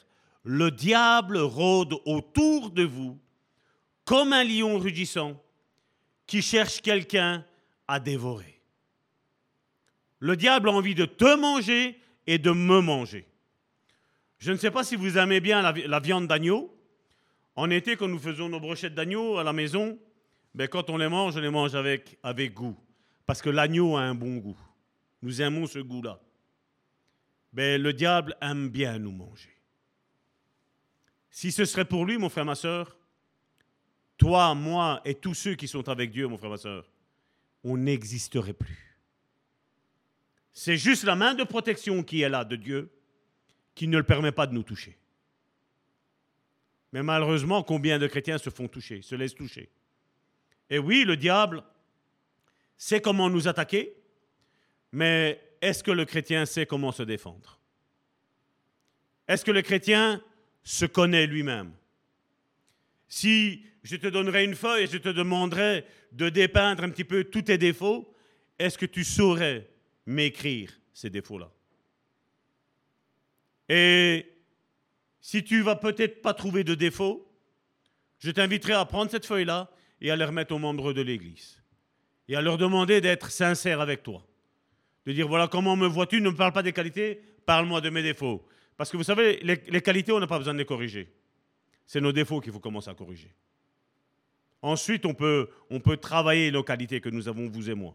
le 0.44 0.70
diable, 0.70 1.38
rôde 1.38 1.94
autour 2.04 2.70
de 2.70 2.84
vous 2.84 3.18
comme 4.12 4.35
un 4.35 4.44
lion 4.44 4.79
rugissant 4.79 5.42
qui 6.27 6.42
cherche 6.42 6.83
quelqu'un 6.83 7.46
à 7.88 7.98
dévorer. 7.98 8.61
Le 10.18 10.37
diable 10.37 10.68
a 10.68 10.72
envie 10.72 10.94
de 10.94 11.07
te 11.07 11.35
manger 11.35 11.98
et 12.27 12.37
de 12.37 12.51
me 12.51 12.83
manger. 12.83 13.27
Je 14.37 14.53
ne 14.53 14.59
sais 14.59 14.70
pas 14.70 14.85
si 14.85 14.96
vous 14.96 15.16
aimez 15.16 15.40
bien 15.40 15.62
la, 15.62 16.01
viande 16.01 16.27
d'agneau. 16.27 16.79
En 17.57 17.70
été, 17.70 17.96
quand 17.96 18.07
nous 18.07 18.18
faisons 18.18 18.51
nos 18.51 18.61
brochettes 18.61 18.94
d'agneau 18.94 19.38
à 19.38 19.44
la 19.44 19.55
maison, 19.55 19.98
ben, 20.55 20.68
quand 20.68 20.90
on 20.90 20.98
les 20.98 21.09
mange, 21.09 21.38
on 21.38 21.40
les 21.40 21.48
mange 21.48 21.75
avec, 21.75 22.18
avec 22.22 22.53
goût. 22.53 22.77
Parce 23.25 23.40
que 23.40 23.48
l'agneau 23.48 23.96
a 23.96 24.03
un 24.03 24.14
bon 24.14 24.37
goût. 24.37 24.61
Nous 25.22 25.40
aimons 25.40 25.66
ce 25.66 25.79
goût-là. 25.79 26.20
Ben, 27.55 27.81
le 27.81 27.94
diable 27.94 28.37
aime 28.42 28.68
bien 28.68 28.98
nous 28.98 29.12
manger. 29.12 29.57
Si 31.31 31.51
ce 31.51 31.64
serait 31.64 31.87
pour 31.87 32.05
lui, 32.05 32.18
mon 32.18 32.29
frère, 32.29 32.44
ma 32.44 32.55
soeur, 32.57 32.98
toi, 34.22 34.54
moi 34.54 35.00
et 35.04 35.16
tous 35.16 35.35
ceux 35.35 35.56
qui 35.56 35.66
sont 35.66 35.88
avec 35.88 36.12
Dieu, 36.12 36.28
mon 36.28 36.38
frère, 36.38 36.50
ma 36.50 36.56
soeur, 36.56 36.88
on 37.64 37.76
n'existerait 37.76 38.52
plus. 38.52 38.96
C'est 40.52 40.76
juste 40.76 41.02
la 41.02 41.16
main 41.16 41.35
de 41.35 41.42
protection 41.42 42.04
qui 42.04 42.22
est 42.22 42.28
là 42.28 42.44
de 42.44 42.54
Dieu 42.54 42.88
qui 43.74 43.88
ne 43.88 43.96
le 43.96 44.04
permet 44.04 44.30
pas 44.30 44.46
de 44.46 44.54
nous 44.54 44.62
toucher. 44.62 44.96
Mais 46.92 47.02
malheureusement, 47.02 47.64
combien 47.64 47.98
de 47.98 48.06
chrétiens 48.06 48.38
se 48.38 48.48
font 48.48 48.68
toucher, 48.68 49.02
se 49.02 49.16
laissent 49.16 49.35
toucher? 49.35 49.70
Et 50.70 50.78
oui, 50.78 51.02
le 51.02 51.16
diable 51.16 51.64
sait 52.76 53.00
comment 53.00 53.28
nous 53.28 53.48
attaquer, 53.48 53.92
mais 54.92 55.42
est-ce 55.61 55.82
que 55.82 55.90
le 55.90 56.04
chrétien 56.04 56.46
sait 56.46 56.66
comment 56.66 56.92
se 56.92 57.02
défendre? 57.02 57.58
Est-ce 59.26 59.44
que 59.44 59.50
le 59.50 59.62
chrétien 59.62 60.22
se 60.62 60.85
connaît 60.87 61.26
lui-même? 61.26 61.72
Si 63.14 63.62
je 63.83 63.96
te 63.96 64.07
donnerais 64.07 64.46
une 64.46 64.55
feuille 64.55 64.85
et 64.85 64.87
je 64.87 64.96
te 64.96 65.11
demanderais 65.11 65.85
de 66.12 66.31
dépeindre 66.31 66.83
un 66.83 66.88
petit 66.88 67.05
peu 67.05 67.25
tous 67.25 67.42
tes 67.42 67.59
défauts, 67.59 68.11
est-ce 68.59 68.79
que 68.79 68.87
tu 68.87 69.05
saurais 69.05 69.68
m'écrire 70.07 70.72
ces 70.94 71.11
défauts-là? 71.11 71.53
Et 73.68 74.33
si 75.20 75.44
tu 75.44 75.61
vas 75.61 75.77
peut-être 75.77 76.22
pas 76.22 76.33
trouver 76.33 76.64
de 76.64 76.75
défauts, 76.75 77.31
je 78.18 78.31
t'inviterai 78.31 78.72
à 78.72 78.87
prendre 78.87 79.11
cette 79.11 79.27
feuille-là 79.27 79.70
et 80.01 80.11
à 80.11 80.16
la 80.16 80.27
remettre 80.27 80.55
aux 80.55 80.59
membres 80.59 80.94
de 80.94 81.03
l'Église. 81.03 81.62
Et 82.29 82.35
à 82.35 82.40
leur 82.40 82.57
demander 82.57 83.03
d'être 83.03 83.31
sincères 83.31 83.83
avec 83.83 84.03
toi. 84.03 84.27
De 85.05 85.12
dire, 85.12 85.29
voilà, 85.29 85.48
comment 85.48 85.77
me 85.77 85.87
vois-tu 85.87 86.22
Ne 86.22 86.31
me 86.31 86.37
parle 86.37 86.55
pas 86.55 86.62
des 86.62 86.72
qualités, 86.72 87.20
parle-moi 87.44 87.83
de 87.83 87.90
mes 87.90 88.03
défauts. 88.03 88.42
Parce 88.79 88.90
que 88.90 88.96
vous 88.96 89.05
savez, 89.05 89.38
les, 89.42 89.61
les 89.68 89.83
qualités, 89.83 90.12
on 90.12 90.18
n'a 90.18 90.27
pas 90.27 90.38
besoin 90.38 90.55
de 90.55 90.61
les 90.61 90.64
corriger. 90.64 91.12
C'est 91.92 92.00
nos 92.00 92.12
défauts 92.12 92.40
qu'il 92.40 92.55
faut 92.55 92.59
commencer 92.59 92.88
à 92.88 92.94
corriger. 92.94 93.31
Ensuite, 94.62 95.05
on 95.05 95.12
peut, 95.12 95.50
travailler 96.00 96.50
nos 96.50 96.62
qualités 96.62 97.02
que 97.02 97.11
nous 97.11 97.28
avons, 97.28 97.50
vous 97.50 97.68
et 97.68 97.74
moi. 97.74 97.94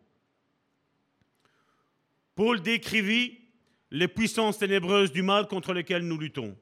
Paul 2.36 2.62
décrivit 2.62 3.40
les 3.90 4.08
puissances 4.08 4.60
ténébreuses 4.60 5.12
du 5.12 5.24
mal 5.24 5.48
contre 5.48 5.74
lesquelles 5.74 6.04
nous 6.04 6.20
luttons. 6.20 6.56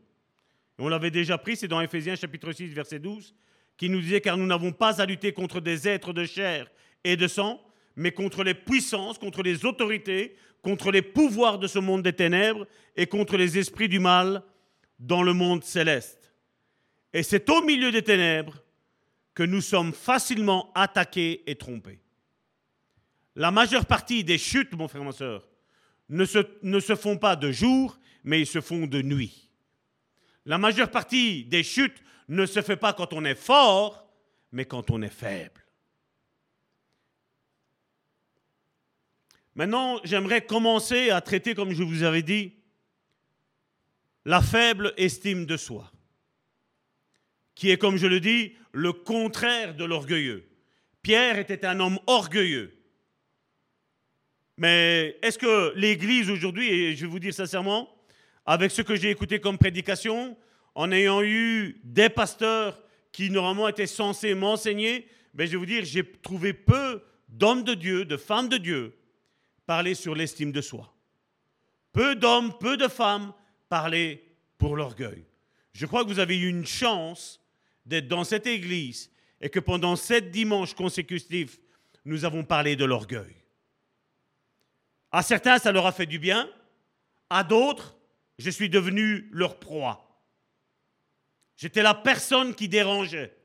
on 0.77 0.87
l'avait 0.87 1.11
déjà 1.11 1.37
pris, 1.37 1.57
c'est 1.57 1.67
dans 1.67 1.81
Éphésiens 1.81 2.15
chapitre 2.15 2.53
6, 2.53 2.67
verset 2.67 2.99
12, 2.99 3.35
qui 3.75 3.89
nous 3.89 3.99
disait 3.99 4.21
car 4.21 4.37
nous 4.37 4.47
n'avons 4.47 4.71
pas 4.71 5.01
à 5.01 5.05
lutter 5.05 5.33
contre 5.33 5.59
des 5.59 5.89
êtres 5.89 6.13
de 6.13 6.23
chair 6.23 6.71
et 7.03 7.17
de 7.17 7.27
sang, 7.27 7.61
mais 7.97 8.13
contre 8.13 8.45
les 8.45 8.53
puissances, 8.53 9.17
contre 9.17 9.43
les 9.43 9.65
autorités, 9.65 10.37
contre 10.61 10.89
les 10.89 11.01
pouvoirs 11.01 11.59
de 11.59 11.67
ce 11.67 11.79
monde 11.79 12.01
des 12.01 12.13
ténèbres 12.13 12.65
et 12.95 13.07
contre 13.07 13.35
les 13.35 13.57
esprits 13.57 13.89
du 13.89 13.99
mal 13.99 14.41
dans 14.99 15.21
le 15.21 15.33
monde 15.33 15.65
céleste. 15.65 16.24
Et 17.15 17.23
c'est 17.23 17.49
au 17.49 17.61
milieu 17.61 17.93
des 17.93 18.01
ténèbres 18.01 18.61
que 19.33 19.43
nous 19.43 19.61
sommes 19.61 19.93
facilement 19.93 20.73
attaqués 20.75 21.49
et 21.49 21.55
trompés. 21.55 22.01
La 23.37 23.51
majeure 23.51 23.85
partie 23.85 24.25
des 24.25 24.37
chutes, 24.37 24.73
mon 24.73 24.89
frère, 24.89 25.05
ma 25.05 25.13
soeur, 25.13 25.47
ne 26.09 26.25
se, 26.25 26.39
ne 26.61 26.77
se 26.81 26.93
font 26.93 27.17
pas 27.17 27.37
de 27.37 27.53
jour, 27.53 27.97
mais 28.25 28.43
se 28.43 28.59
font 28.59 28.85
de 28.85 29.01
nuit. 29.01 29.49
La 30.45 30.57
majeure 30.57 30.91
partie 30.91 31.45
des 31.45 31.63
chutes 31.63 32.03
ne 32.27 32.45
se 32.45 32.61
fait 32.61 32.75
pas 32.75 32.91
quand 32.91 33.13
on 33.13 33.23
est 33.23 33.33
fort, 33.33 34.09
mais 34.51 34.65
quand 34.65 34.91
on 34.91 35.01
est 35.01 35.07
faible. 35.07 35.63
Maintenant, 39.55 40.01
j'aimerais 40.03 40.45
commencer 40.45 41.11
à 41.11 41.21
traiter, 41.21 41.55
comme 41.55 41.71
je 41.71 41.83
vous 41.83 42.03
avais 42.03 42.23
dit, 42.23 42.55
la 44.25 44.41
faible 44.41 44.93
estime 44.97 45.45
de 45.45 45.55
soi, 45.55 45.89
qui 47.65 47.71
est, 47.71 47.77
comme 47.79 47.97
je 47.97 48.05
le 48.05 48.19
dis, 48.19 48.53
le 48.73 48.93
contraire 48.93 49.73
de 49.73 49.85
l'orgueilleux. 49.85 50.47
Pierre 51.01 51.39
était 51.39 51.65
un 51.65 51.79
homme 51.79 51.97
orgueilleux. 52.05 52.77
Mais 54.55 55.17
est-ce 55.23 55.39
que 55.39 55.73
l'Église 55.75 56.29
aujourd'hui, 56.29 56.69
et 56.69 56.95
je 56.95 57.07
vais 57.07 57.11
vous 57.11 57.17
dire 57.17 57.33
sincèrement, 57.33 57.89
avec 58.45 58.69
ce 58.69 58.83
que 58.83 58.95
j'ai 58.95 59.09
écouté 59.09 59.39
comme 59.39 59.57
prédication, 59.57 60.37
en 60.75 60.91
ayant 60.91 61.23
eu 61.23 61.81
des 61.83 62.07
pasteurs 62.09 62.83
qui 63.11 63.31
normalement 63.31 63.67
étaient 63.67 63.87
censés 63.87 64.35
m'enseigner, 64.35 65.07
ben 65.33 65.47
je 65.47 65.53
vais 65.53 65.57
vous 65.57 65.65
dire, 65.65 65.83
j'ai 65.85 66.03
trouvé 66.03 66.53
peu 66.53 67.01
d'hommes 67.27 67.63
de 67.63 67.73
Dieu, 67.73 68.05
de 68.05 68.15
femmes 68.15 68.47
de 68.47 68.57
Dieu, 68.57 68.95
parler 69.65 69.95
sur 69.95 70.13
l'estime 70.13 70.51
de 70.51 70.61
soi. 70.61 70.93
Peu 71.93 72.15
d'hommes, 72.15 72.55
peu 72.59 72.77
de 72.77 72.87
femmes 72.87 73.33
parler 73.69 74.23
pour 74.59 74.75
l'orgueil. 74.75 75.25
Je 75.73 75.87
crois 75.87 76.03
que 76.03 76.09
vous 76.09 76.19
avez 76.19 76.37
eu 76.37 76.47
une 76.47 76.67
chance 76.67 77.41
d'être 77.85 78.07
dans 78.07 78.23
cette 78.23 78.47
église 78.47 79.11
et 79.41 79.49
que 79.49 79.59
pendant 79.59 79.95
sept 79.95 80.31
dimanches 80.31 80.73
consécutifs, 80.73 81.59
nous 82.05 82.25
avons 82.25 82.43
parlé 82.43 82.75
de 82.75 82.85
l'orgueil. 82.85 83.35
À 85.11 85.23
certains, 85.23 85.59
ça 85.59 85.71
leur 85.71 85.85
a 85.85 85.91
fait 85.91 86.05
du 86.05 86.19
bien. 86.19 86.49
À 87.29 87.43
d'autres, 87.43 87.97
je 88.37 88.49
suis 88.49 88.69
devenu 88.69 89.29
leur 89.31 89.59
proie. 89.59 90.21
J'étais 91.55 91.81
la 91.81 91.93
personne 91.93 92.53
qui 92.53 92.67
dérangeait. 92.67 93.35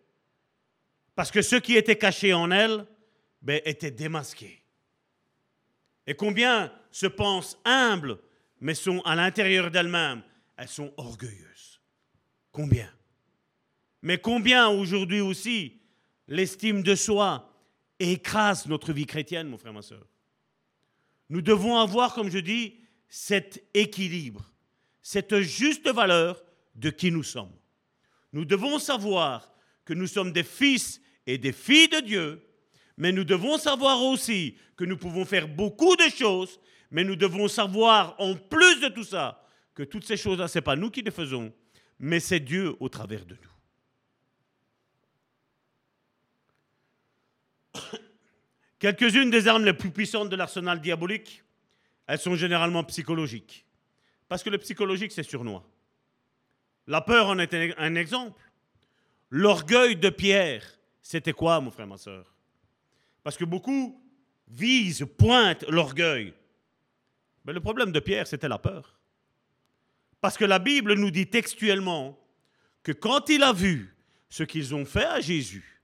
Parce 1.15 1.31
que 1.31 1.43
ceux 1.43 1.61
qui 1.61 1.77
étaient 1.77 1.99
cachés 1.99 2.33
en 2.33 2.51
elle 2.51 2.87
ben, 3.43 3.61
étaient 3.65 3.91
démasqués. 3.91 4.65
Et 6.07 6.15
combien 6.15 6.73
se 6.91 7.07
pensent 7.07 7.59
humbles, 7.65 8.19
mais 8.61 8.75
sont 8.75 9.01
à 9.03 9.15
l'intérieur 9.15 9.71
d'elles-mêmes, 9.71 10.23
elles 10.57 10.69
sont 10.69 10.93
orgueilleuses. 10.97 11.81
Combien? 12.51 12.91
Mais 14.03 14.19
combien 14.19 14.69
aujourd'hui 14.69 15.21
aussi 15.21 15.81
l'estime 16.29 16.83
de 16.83 16.95
soi 16.95 17.51
écrase 17.99 18.67
notre 18.67 18.93
vie 18.93 19.07
chrétienne, 19.07 19.49
mon 19.49 19.59
frère, 19.59 19.73
ma 19.73 19.83
soeur 19.83 20.07
Nous 21.29 21.43
devons 21.43 21.77
avoir, 21.77 22.15
comme 22.15 22.31
je 22.31 22.39
dis, 22.39 22.77
cet 23.09 23.63
équilibre, 23.75 24.51
cette 25.03 25.41
juste 25.41 25.89
valeur 25.89 26.43
de 26.77 26.91
qui 26.91 27.11
nous 27.11 27.25
sommes. 27.25 27.53
Nous 28.33 28.45
devons 28.45 28.79
savoir 28.79 29.53
que 29.85 29.93
nous 29.93 30.07
sommes 30.07 30.33
des 30.33 30.45
fils 30.45 31.01
et 31.27 31.37
des 31.37 31.53
filles 31.53 31.89
de 31.89 32.01
Dieu, 32.01 32.47
mais 32.97 33.13
nous 33.13 33.25
devons 33.25 33.59
savoir 33.59 34.03
aussi 34.03 34.57
que 34.77 34.85
nous 34.85 34.97
pouvons 34.97 35.25
faire 35.25 35.49
beaucoup 35.49 35.97
de 35.97 36.09
choses, 36.09 36.61
mais 36.91 37.05
nous 37.05 37.17
devons 37.17 37.49
savoir 37.49 38.15
en 38.19 38.35
plus 38.35 38.81
de 38.81 38.89
tout 38.89 39.05
ça 39.05 39.45
que 39.75 39.83
toutes 39.83 40.05
ces 40.05 40.17
choses-là, 40.17 40.49
ce 40.49 40.59
n'est 40.59 40.63
pas 40.63 40.77
nous 40.77 40.91
qui 40.91 41.03
les 41.03 41.11
faisons, 41.11 41.53
mais 41.99 42.21
c'est 42.21 42.41
Dieu 42.41 42.75
au 42.81 42.89
travers 42.89 43.25
de 43.27 43.35
nous. 43.35 43.60
Quelques-unes 48.81 49.31
des 49.31 49.47
armes 49.47 49.67
les 49.67 49.75
plus 49.75 49.91
puissantes 49.91 50.31
de 50.31 50.37
l'arsenal 50.37 50.81
diabolique, 50.81 51.45
elles 52.07 52.19
sont 52.19 52.35
généralement 52.35 52.83
psychologiques. 52.85 53.67
Parce 54.27 54.43
que 54.43 54.49
le 54.51 54.57
psychologique, 54.59 55.13
c'est 55.13 55.23
surnois. 55.23 55.69
La 56.87 57.03
peur 57.03 57.29
en 57.29 57.39
est 57.39 57.55
un 57.55 57.95
exemple. 57.95 58.43
L'orgueil 59.29 59.97
de 59.97 60.09
Pierre, 60.09 60.65
c'était 61.03 61.35
quoi, 61.35 61.61
mon 61.61 61.71
frère, 61.71 61.87
ma 61.87 61.99
soeur 61.99 62.35
Parce 63.23 63.37
que 63.37 63.45
beaucoup 63.45 64.03
visent, 64.49 65.07
pointent 65.19 65.69
l'orgueil. 65.69 66.33
Mais 67.45 67.53
le 67.53 67.61
problème 67.61 67.93
de 67.93 68.01
Pierre, 68.01 68.27
c'était 68.27 68.49
la 68.49 68.59
peur. 68.59 68.99
Parce 70.23 70.39
que 70.39 70.45
la 70.47 70.59
Bible 70.59 70.95
nous 70.95 71.11
dit 71.11 71.27
textuellement 71.27 72.19
que 72.83 72.93
quand 72.93 73.29
il 73.29 73.43
a 73.43 73.53
vu 73.53 73.95
ce 74.31 74.43
qu'ils 74.43 74.75
ont 74.75 74.87
fait 74.87 75.05
à 75.05 75.21
Jésus, 75.21 75.83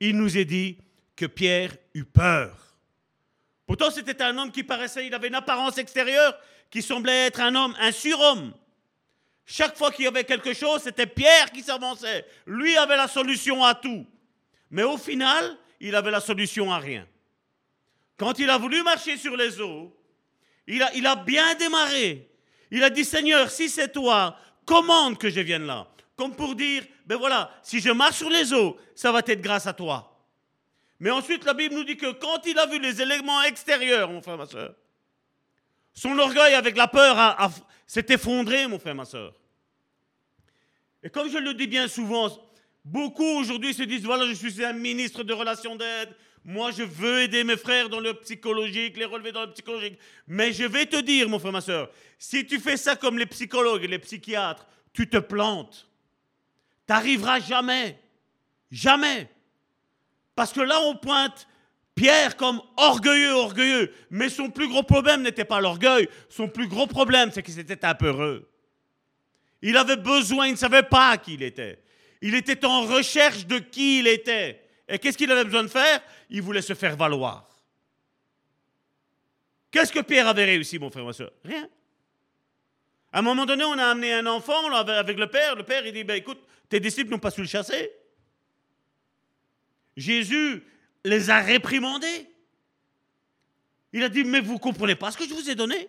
il 0.00 0.16
nous 0.16 0.36
est 0.36 0.44
dit 0.44 0.78
que 1.20 1.26
Pierre 1.26 1.76
eut 1.92 2.06
peur. 2.06 2.56
Pourtant, 3.66 3.90
c'était 3.90 4.22
un 4.22 4.38
homme 4.38 4.50
qui 4.50 4.64
paraissait, 4.64 5.06
il 5.06 5.12
avait 5.12 5.28
une 5.28 5.34
apparence 5.34 5.76
extérieure 5.76 6.34
qui 6.70 6.80
semblait 6.80 7.26
être 7.26 7.40
un 7.40 7.54
homme, 7.54 7.76
un 7.78 7.92
surhomme. 7.92 8.54
Chaque 9.44 9.76
fois 9.76 9.90
qu'il 9.90 10.06
y 10.06 10.08
avait 10.08 10.24
quelque 10.24 10.54
chose, 10.54 10.80
c'était 10.82 11.06
Pierre 11.06 11.52
qui 11.52 11.62
s'avançait. 11.62 12.24
Lui 12.46 12.74
avait 12.78 12.96
la 12.96 13.06
solution 13.06 13.62
à 13.62 13.74
tout. 13.74 14.06
Mais 14.70 14.82
au 14.82 14.96
final, 14.96 15.58
il 15.78 15.94
avait 15.94 16.10
la 16.10 16.20
solution 16.20 16.72
à 16.72 16.78
rien. 16.78 17.06
Quand 18.16 18.38
il 18.38 18.48
a 18.48 18.56
voulu 18.56 18.82
marcher 18.82 19.18
sur 19.18 19.36
les 19.36 19.60
eaux, 19.60 19.94
il 20.66 20.82
a, 20.82 20.90
il 20.94 21.06
a 21.06 21.16
bien 21.16 21.54
démarré. 21.54 22.30
Il 22.70 22.82
a 22.82 22.88
dit, 22.88 23.04
Seigneur, 23.04 23.50
si 23.50 23.68
c'est 23.68 23.92
toi, 23.92 24.38
commande 24.64 25.18
que 25.18 25.28
je 25.28 25.40
vienne 25.40 25.66
là. 25.66 25.86
Comme 26.16 26.34
pour 26.34 26.54
dire, 26.54 26.82
ben 27.04 27.18
voilà, 27.18 27.52
si 27.62 27.78
je 27.78 27.90
marche 27.90 28.16
sur 28.16 28.30
les 28.30 28.54
eaux, 28.54 28.78
ça 28.94 29.12
va 29.12 29.18
être 29.18 29.42
grâce 29.42 29.66
à 29.66 29.74
toi. 29.74 30.09
Mais 31.00 31.10
ensuite, 31.10 31.44
la 31.44 31.54
Bible 31.54 31.74
nous 31.74 31.84
dit 31.84 31.96
que 31.96 32.12
quand 32.12 32.44
il 32.44 32.58
a 32.58 32.66
vu 32.66 32.78
les 32.78 33.00
éléments 33.00 33.42
extérieurs, 33.42 34.10
mon 34.10 34.20
frère, 34.20 34.36
ma 34.36 34.46
soeur, 34.46 34.74
son 35.94 36.16
orgueil 36.18 36.54
avec 36.54 36.76
la 36.76 36.88
peur 36.88 37.50
s'est 37.86 38.06
effondré, 38.10 38.66
mon 38.66 38.78
frère, 38.78 38.94
ma 38.94 39.06
soeur. 39.06 39.34
Et 41.02 41.08
comme 41.08 41.30
je 41.30 41.38
le 41.38 41.54
dis 41.54 41.66
bien 41.66 41.88
souvent, 41.88 42.30
beaucoup 42.84 43.38
aujourd'hui 43.38 43.72
se 43.72 43.82
disent, 43.82 44.04
voilà, 44.04 44.26
je 44.26 44.34
suis 44.34 44.62
un 44.62 44.74
ministre 44.74 45.22
de 45.22 45.32
relations 45.32 45.74
d'aide, 45.74 46.14
moi 46.44 46.70
je 46.70 46.82
veux 46.82 47.22
aider 47.22 47.44
mes 47.44 47.56
frères 47.56 47.88
dans 47.88 48.00
le 48.00 48.12
psychologique, 48.14 48.98
les 48.98 49.06
relever 49.06 49.32
dans 49.32 49.46
le 49.46 49.52
psychologique. 49.52 49.98
Mais 50.26 50.52
je 50.52 50.64
vais 50.64 50.84
te 50.84 51.00
dire, 51.00 51.30
mon 51.30 51.38
frère, 51.38 51.52
ma 51.52 51.62
soeur, 51.62 51.90
si 52.18 52.46
tu 52.46 52.60
fais 52.60 52.76
ça 52.76 52.94
comme 52.96 53.18
les 53.18 53.26
psychologues 53.26 53.84
et 53.84 53.88
les 53.88 53.98
psychiatres, 53.98 54.66
tu 54.92 55.08
te 55.08 55.16
plantes. 55.16 55.88
Tu 56.86 56.92
n'arriveras 56.92 57.40
jamais. 57.40 57.98
Jamais. 58.70 59.30
Parce 60.40 60.54
que 60.54 60.62
là, 60.62 60.80
on 60.80 60.96
pointe 60.96 61.46
Pierre 61.94 62.34
comme 62.34 62.62
orgueilleux, 62.78 63.34
orgueilleux. 63.34 63.92
Mais 64.08 64.30
son 64.30 64.48
plus 64.48 64.68
gros 64.68 64.82
problème 64.82 65.20
n'était 65.20 65.44
pas 65.44 65.60
l'orgueil. 65.60 66.08
Son 66.30 66.48
plus 66.48 66.66
gros 66.66 66.86
problème, 66.86 67.30
c'est 67.30 67.42
qu'il 67.42 67.58
était 67.58 67.78
heureux. 68.00 68.50
Il 69.60 69.76
avait 69.76 69.98
besoin, 69.98 70.46
il 70.46 70.52
ne 70.52 70.56
savait 70.56 70.82
pas 70.82 71.18
qui 71.18 71.34
il 71.34 71.42
était. 71.42 71.82
Il 72.22 72.34
était 72.34 72.64
en 72.64 72.86
recherche 72.86 73.46
de 73.46 73.58
qui 73.58 73.98
il 73.98 74.06
était. 74.06 74.66
Et 74.88 74.98
qu'est-ce 74.98 75.18
qu'il 75.18 75.30
avait 75.30 75.44
besoin 75.44 75.64
de 75.64 75.68
faire? 75.68 76.00
Il 76.30 76.40
voulait 76.40 76.62
se 76.62 76.72
faire 76.72 76.96
valoir. 76.96 77.46
Qu'est-ce 79.70 79.92
que 79.92 80.00
Pierre 80.00 80.26
avait 80.26 80.46
réussi, 80.46 80.78
mon 80.78 80.88
frère, 80.90 81.04
ma 81.04 81.12
soeur? 81.12 81.32
Rien. 81.44 81.68
À 83.12 83.18
un 83.18 83.22
moment 83.22 83.44
donné, 83.44 83.64
on 83.64 83.76
a 83.76 83.88
amené 83.88 84.14
un 84.14 84.24
enfant 84.24 84.72
avec 84.72 85.18
le 85.18 85.26
père. 85.26 85.54
Le 85.54 85.64
père, 85.64 85.86
il 85.86 85.92
dit, 85.92 86.04
ben, 86.04 86.16
écoute, 86.16 86.40
tes 86.70 86.80
disciples 86.80 87.10
n'ont 87.10 87.18
pas 87.18 87.30
su 87.30 87.42
le 87.42 87.46
chasser. 87.46 87.92
Jésus 90.00 90.62
les 91.04 91.30
a 91.30 91.40
réprimandés. 91.40 92.26
Il 93.92 94.02
a 94.02 94.08
dit, 94.08 94.24
mais 94.24 94.40
vous 94.40 94.54
ne 94.54 94.58
comprenez 94.58 94.94
pas 94.94 95.10
ce 95.10 95.18
que 95.18 95.28
je 95.28 95.34
vous 95.34 95.50
ai 95.50 95.54
donné 95.54 95.88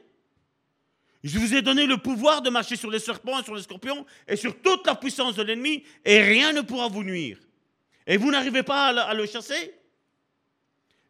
je 1.24 1.38
vous 1.38 1.54
ai 1.54 1.62
donné 1.62 1.86
le 1.86 1.98
pouvoir 1.98 2.42
de 2.42 2.50
marcher 2.50 2.76
sur 2.76 2.90
les 2.90 2.98
serpents 2.98 3.40
et 3.40 3.44
sur 3.44 3.54
les 3.54 3.62
scorpions 3.62 4.08
et 4.28 4.36
sur 4.36 4.60
toute 4.60 4.88
la 4.88 4.96
puissance 4.96 5.36
de 5.36 5.44
l'ennemi 5.44 5.84
et 6.04 6.20
rien 6.20 6.52
ne 6.52 6.62
pourra 6.62 6.88
vous 6.88 7.04
nuire. 7.04 7.38
Et 8.08 8.18
vous 8.18 8.32
n'arrivez 8.32 8.64
pas 8.64 8.88
à 8.88 9.14
le 9.14 9.28
chasser? 9.28 9.76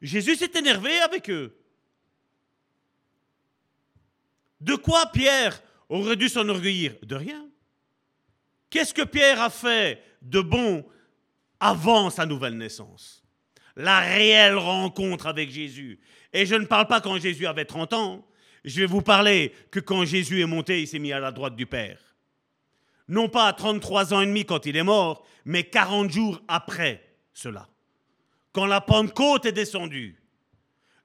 Jésus 0.02 0.36
s'est 0.36 0.52
énervé 0.56 1.00
avec 1.00 1.30
eux. 1.30 1.56
De 4.60 4.76
quoi 4.76 5.06
Pierre 5.14 5.64
aurait 5.88 6.18
dû 6.18 6.28
s'enorgueillir? 6.28 6.96
De 7.04 7.16
rien. 7.16 7.48
Qu'est-ce 8.70 8.94
que 8.94 9.04
Pierre 9.04 9.42
a 9.42 9.50
fait 9.50 10.04
de 10.22 10.42
bon 10.42 10.86
avant 11.62 12.10
sa 12.10 12.26
nouvelle 12.26 12.58
naissance 12.58 13.24
La 13.78 14.00
réelle 14.00 14.58
rencontre 14.58 15.28
avec 15.28 15.50
Jésus. 15.50 16.00
Et 16.34 16.46
je 16.46 16.56
ne 16.56 16.66
parle 16.66 16.88
pas 16.88 17.00
quand 17.00 17.18
Jésus 17.20 17.48
avait 17.48 17.66
30 17.66 17.94
ans. 17.94 18.28
Je 18.66 18.82
vais 18.82 18.88
vous 18.88 19.02
parler 19.02 19.54
que 19.70 19.80
quand 19.80 20.04
Jésus 20.04 20.42
est 20.42 20.46
monté, 20.46 20.82
il 20.82 20.88
s'est 20.88 21.00
mis 21.00 21.14
à 21.14 21.20
la 21.20 21.32
droite 21.32 21.56
du 21.56 21.66
Père. 21.66 22.00
Non 23.08 23.30
pas 23.30 23.48
à 23.48 23.54
33 23.54 24.14
ans 24.14 24.22
et 24.22 24.26
demi 24.26 24.46
quand 24.46 24.66
il 24.66 24.76
est 24.76 24.84
mort, 24.84 25.26
mais 25.46 25.64
40 25.64 26.12
jours 26.12 26.42
après 26.48 27.04
cela. 27.34 27.70
Quand 28.54 28.66
la 28.66 28.82
Pentecôte 28.82 29.46
est 29.46 29.52
descendue, 29.52 30.20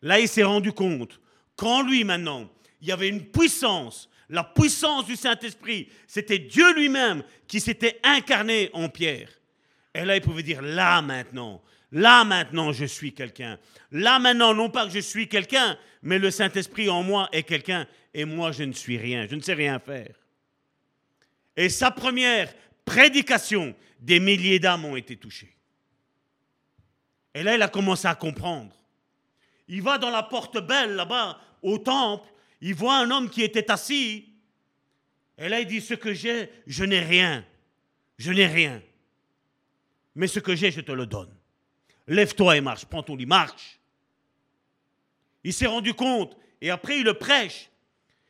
là 0.03 0.19
il 0.19 0.29
s'est 0.29 0.43
rendu 0.43 0.73
compte 0.73 1.21
qu'en 1.55 1.83
lui 1.83 2.05
maintenant, 2.05 2.49
il 2.81 2.89
y 2.89 2.93
avait 2.93 3.09
une 3.09 3.25
puissance, 3.25 4.09
la 4.29 4.45
puissance 4.45 5.07
du 5.07 5.17
Saint-Esprit. 5.17 5.89
C'était 6.07 6.39
Dieu 6.39 6.75
lui-même 6.75 7.23
qui 7.47 7.61
s'était 7.61 8.01
incarné 8.03 8.71
en 8.73 8.89
Pierre. 8.89 9.31
Et 9.97 10.05
là 10.05 10.15
il 10.17 10.23
pouvait 10.23 10.43
dire, 10.43 10.63
là 10.63 11.03
maintenant, 11.03 11.63
Là 11.93 12.25
maintenant, 12.25 12.73
je 12.73 12.85
suis 12.85 13.13
quelqu'un. 13.15 13.59
Là 13.93 14.19
maintenant, 14.19 14.53
non 14.55 14.71
pas 14.71 14.87
que 14.87 14.93
je 14.93 14.99
suis 14.99 15.29
quelqu'un, 15.29 15.79
mais 16.03 16.19
le 16.19 16.31
Saint-Esprit 16.31 16.91
en 16.91 17.03
moi 17.03 17.29
est 17.33 17.45
quelqu'un 17.45 17.87
et 18.13 18.25
moi 18.25 18.53
je 18.53 18.65
ne 18.65 18.73
suis 18.73 18.99
rien, 18.99 19.27
je 19.31 19.35
ne 19.35 19.41
sais 19.41 19.55
rien 19.55 19.79
faire. 19.79 20.15
Et 21.57 21.69
sa 21.69 21.91
première 21.91 22.53
prédication, 22.85 23.75
des 24.01 24.21
milliers 24.21 24.59
d'âmes 24.59 24.85
ont 24.85 24.97
été 24.97 25.17
touchées. 25.17 25.57
Et 27.35 27.43
là, 27.43 27.55
il 27.55 27.63
a 27.63 27.69
commencé 27.69 28.07
à 28.07 28.15
comprendre. 28.15 28.75
Il 29.69 29.83
va 29.83 29.99
dans 29.99 30.11
la 30.11 30.23
porte 30.23 30.59
belle 30.59 30.97
là-bas, 30.97 31.41
au 31.63 31.79
temple, 31.79 32.29
il 32.61 32.75
voit 32.75 32.99
un 32.99 33.11
homme 33.11 33.31
qui 33.31 33.43
était 33.43 33.71
assis. 33.71 34.29
Et 35.39 35.49
là, 35.49 35.61
il 35.61 35.67
dit, 35.67 35.81
ce 35.81 35.95
que 35.95 36.13
j'ai, 36.13 36.51
je 36.67 36.85
n'ai 36.85 37.01
rien. 37.01 37.45
Je 38.19 38.33
n'ai 38.33 38.47
rien. 38.47 38.83
Mais 40.17 40.27
ce 40.27 40.41
que 40.41 40.57
j'ai, 40.57 40.73
je 40.73 40.81
te 40.81 40.93
le 40.93 41.07
donne. 41.07 41.33
Lève-toi 42.09 42.57
et 42.57 42.61
marche. 42.61 42.87
Prends 42.87 43.03
ton 43.03 43.15
lit, 43.15 43.27
marche. 43.27 43.79
Il 45.45 45.53
s'est 45.53 45.67
rendu 45.67 45.95
compte 45.95 46.37
et 46.61 46.71
après 46.71 46.99
il 46.99 47.05
le 47.05 47.15
prêche. 47.15 47.71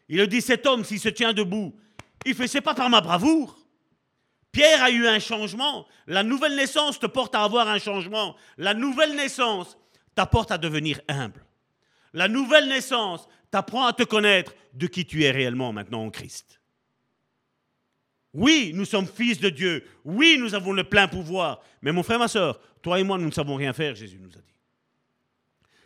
Il 0.09 0.21
a 0.21 0.27
dit 0.27 0.43
cet 0.43 0.67
homme, 0.67 0.85
s'il 0.85 1.01
se 1.01 1.09
tient 1.09 1.33
debout, 1.33 1.75
il 2.25 2.35
fait 2.35 2.49
c'est 2.49 2.61
pas 2.61 2.75
par 2.75 2.91
ma 2.91 3.01
bravoure. 3.01 3.57
Pierre 4.53 4.83
a 4.83 4.91
eu 4.91 5.07
un 5.07 5.21
changement. 5.21 5.87
La 6.07 6.23
nouvelle 6.23 6.57
naissance 6.57 6.99
te 6.99 7.07
porte 7.07 7.35
à 7.35 7.45
avoir 7.45 7.69
un 7.69 7.79
changement. 7.79 8.37
La 8.59 8.75
nouvelle 8.75 9.15
naissance 9.15 9.79
t'apporte 10.15 10.51
à 10.51 10.59
devenir 10.59 11.01
humble. 11.09 11.45
La 12.13 12.27
nouvelle 12.27 12.69
naissance 12.69 13.29
t'apprend 13.51 13.87
à 13.87 13.93
te 13.93 14.03
connaître 14.03 14.55
de 14.73 14.87
qui 14.87 15.07
tu 15.07 15.25
es 15.25 15.31
réellement 15.31 15.73
maintenant 15.73 16.05
en 16.05 16.11
Christ. 16.11 16.61
Oui, 18.37 18.73
nous 18.75 18.85
sommes 18.85 19.07
fils 19.07 19.41
de 19.41 19.49
Dieu. 19.49 19.83
Oui, 20.05 20.37
nous 20.39 20.55
avons 20.55 20.75
le 20.75 20.85
plein 20.85 21.09
pouvoir. 21.09 21.63
Mais 21.81 21.91
mon 21.91 22.03
frère, 22.03 22.19
ma 22.19 22.29
soeur, 22.29 22.61
toi 22.83 23.01
et 23.01 23.03
moi, 23.03 23.17
nous 23.17 23.25
ne 23.25 23.31
savons 23.31 23.55
rien 23.55 23.73
faire, 23.73 23.95
Jésus 23.95 24.19
nous 24.21 24.29
a 24.29 24.43
dit. 24.43 24.55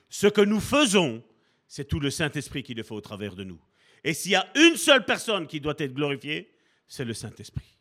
Ce 0.09 0.27
que 0.27 0.41
nous 0.41 0.59
faisons, 0.59 1.23
c'est 1.69 1.87
tout 1.87 2.01
le 2.01 2.11
Saint-Esprit 2.11 2.65
qui 2.65 2.75
le 2.75 2.83
fait 2.83 2.93
au 2.93 3.01
travers 3.01 3.37
de 3.37 3.45
nous. 3.45 3.61
Et 4.03 4.15
s'il 4.15 4.33
y 4.33 4.35
a 4.35 4.51
une 4.57 4.75
seule 4.75 5.05
personne 5.05 5.47
qui 5.47 5.61
doit 5.61 5.77
être 5.79 5.95
glorifiée, 5.95 6.51
c'est 6.89 7.05
le 7.05 7.15
Saint-Esprit. 7.15 7.79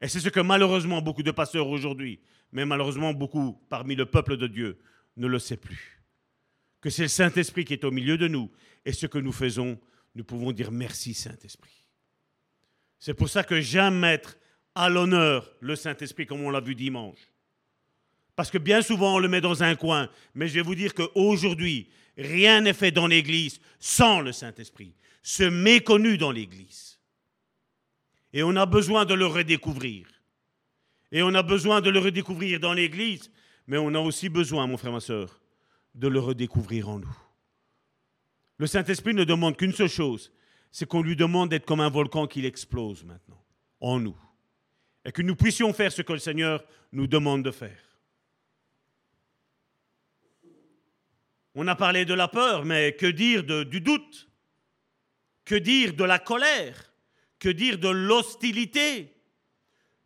Et 0.00 0.06
c'est 0.06 0.20
ce 0.20 0.28
que 0.28 0.38
malheureusement 0.38 1.02
beaucoup 1.02 1.24
de 1.24 1.32
pasteurs 1.32 1.66
aujourd'hui, 1.66 2.20
mais 2.52 2.64
malheureusement 2.64 3.12
beaucoup 3.12 3.60
parmi 3.68 3.96
le 3.96 4.06
peuple 4.06 4.36
de 4.36 4.46
Dieu, 4.46 4.78
ne 5.16 5.26
le 5.26 5.40
sait 5.40 5.56
plus. 5.56 6.00
Que 6.80 6.90
c'est 6.90 7.02
le 7.02 7.08
Saint-Esprit 7.08 7.64
qui 7.64 7.72
est 7.72 7.82
au 7.82 7.90
milieu 7.90 8.16
de 8.16 8.28
nous. 8.28 8.52
Et 8.84 8.92
ce 8.92 9.06
que 9.08 9.18
nous 9.18 9.32
faisons, 9.32 9.80
nous 10.14 10.22
pouvons 10.22 10.52
dire 10.52 10.70
merci 10.70 11.12
Saint-Esprit. 11.12 11.87
C'est 12.98 13.14
pour 13.14 13.28
ça 13.28 13.44
que 13.44 13.60
j'aime 13.60 13.98
mettre 13.98 14.36
à 14.74 14.88
l'honneur 14.88 15.52
le 15.60 15.76
Saint-Esprit 15.76 16.26
comme 16.26 16.42
on 16.42 16.50
l'a 16.50 16.60
vu 16.60 16.74
dimanche. 16.74 17.18
Parce 18.36 18.50
que 18.50 18.58
bien 18.58 18.82
souvent 18.82 19.16
on 19.16 19.18
le 19.18 19.28
met 19.28 19.40
dans 19.40 19.62
un 19.62 19.74
coin, 19.74 20.08
mais 20.34 20.48
je 20.48 20.54
vais 20.54 20.62
vous 20.62 20.74
dire 20.74 20.94
qu'aujourd'hui, 20.94 21.90
rien 22.16 22.60
n'est 22.60 22.72
fait 22.72 22.90
dans 22.90 23.06
l'Église 23.06 23.60
sans 23.78 24.20
le 24.20 24.32
Saint-Esprit. 24.32 24.94
Ce 25.22 25.42
méconnu 25.42 26.18
dans 26.18 26.32
l'Église. 26.32 26.98
Et 28.32 28.42
on 28.42 28.54
a 28.56 28.66
besoin 28.66 29.04
de 29.04 29.14
le 29.14 29.26
redécouvrir. 29.26 30.06
Et 31.10 31.22
on 31.22 31.34
a 31.34 31.42
besoin 31.42 31.80
de 31.80 31.90
le 31.90 31.98
redécouvrir 31.98 32.60
dans 32.60 32.74
l'Église, 32.74 33.30
mais 33.66 33.78
on 33.78 33.94
a 33.94 33.98
aussi 33.98 34.28
besoin, 34.28 34.66
mon 34.66 34.76
frère, 34.76 34.92
ma 34.92 35.00
soeur, 35.00 35.40
de 35.94 36.08
le 36.08 36.20
redécouvrir 36.20 36.88
en 36.88 36.98
nous. 36.98 37.18
Le 38.58 38.66
Saint-Esprit 38.66 39.14
ne 39.14 39.24
demande 39.24 39.56
qu'une 39.56 39.72
seule 39.72 39.88
chose, 39.88 40.32
c'est 40.70 40.86
qu'on 40.86 41.02
lui 41.02 41.16
demande 41.16 41.50
d'être 41.50 41.66
comme 41.66 41.80
un 41.80 41.90
volcan 41.90 42.26
qui 42.26 42.44
explose 42.44 43.04
maintenant, 43.04 43.42
en 43.80 43.98
nous. 43.98 44.16
Et 45.04 45.12
que 45.12 45.22
nous 45.22 45.36
puissions 45.36 45.72
faire 45.72 45.92
ce 45.92 46.02
que 46.02 46.12
le 46.12 46.18
Seigneur 46.18 46.64
nous 46.92 47.06
demande 47.06 47.42
de 47.42 47.50
faire. 47.50 47.84
On 51.54 51.66
a 51.66 51.74
parlé 51.74 52.04
de 52.04 52.14
la 52.14 52.28
peur, 52.28 52.64
mais 52.64 52.92
que 52.92 53.06
dire 53.06 53.42
du 53.42 53.80
doute? 53.80 54.28
Que 55.44 55.54
dire 55.54 55.94
de 55.94 56.04
la 56.04 56.18
colère? 56.18 56.92
Que 57.38 57.48
dire 57.48 57.78
de 57.78 57.88
l'hostilité? 57.88 59.14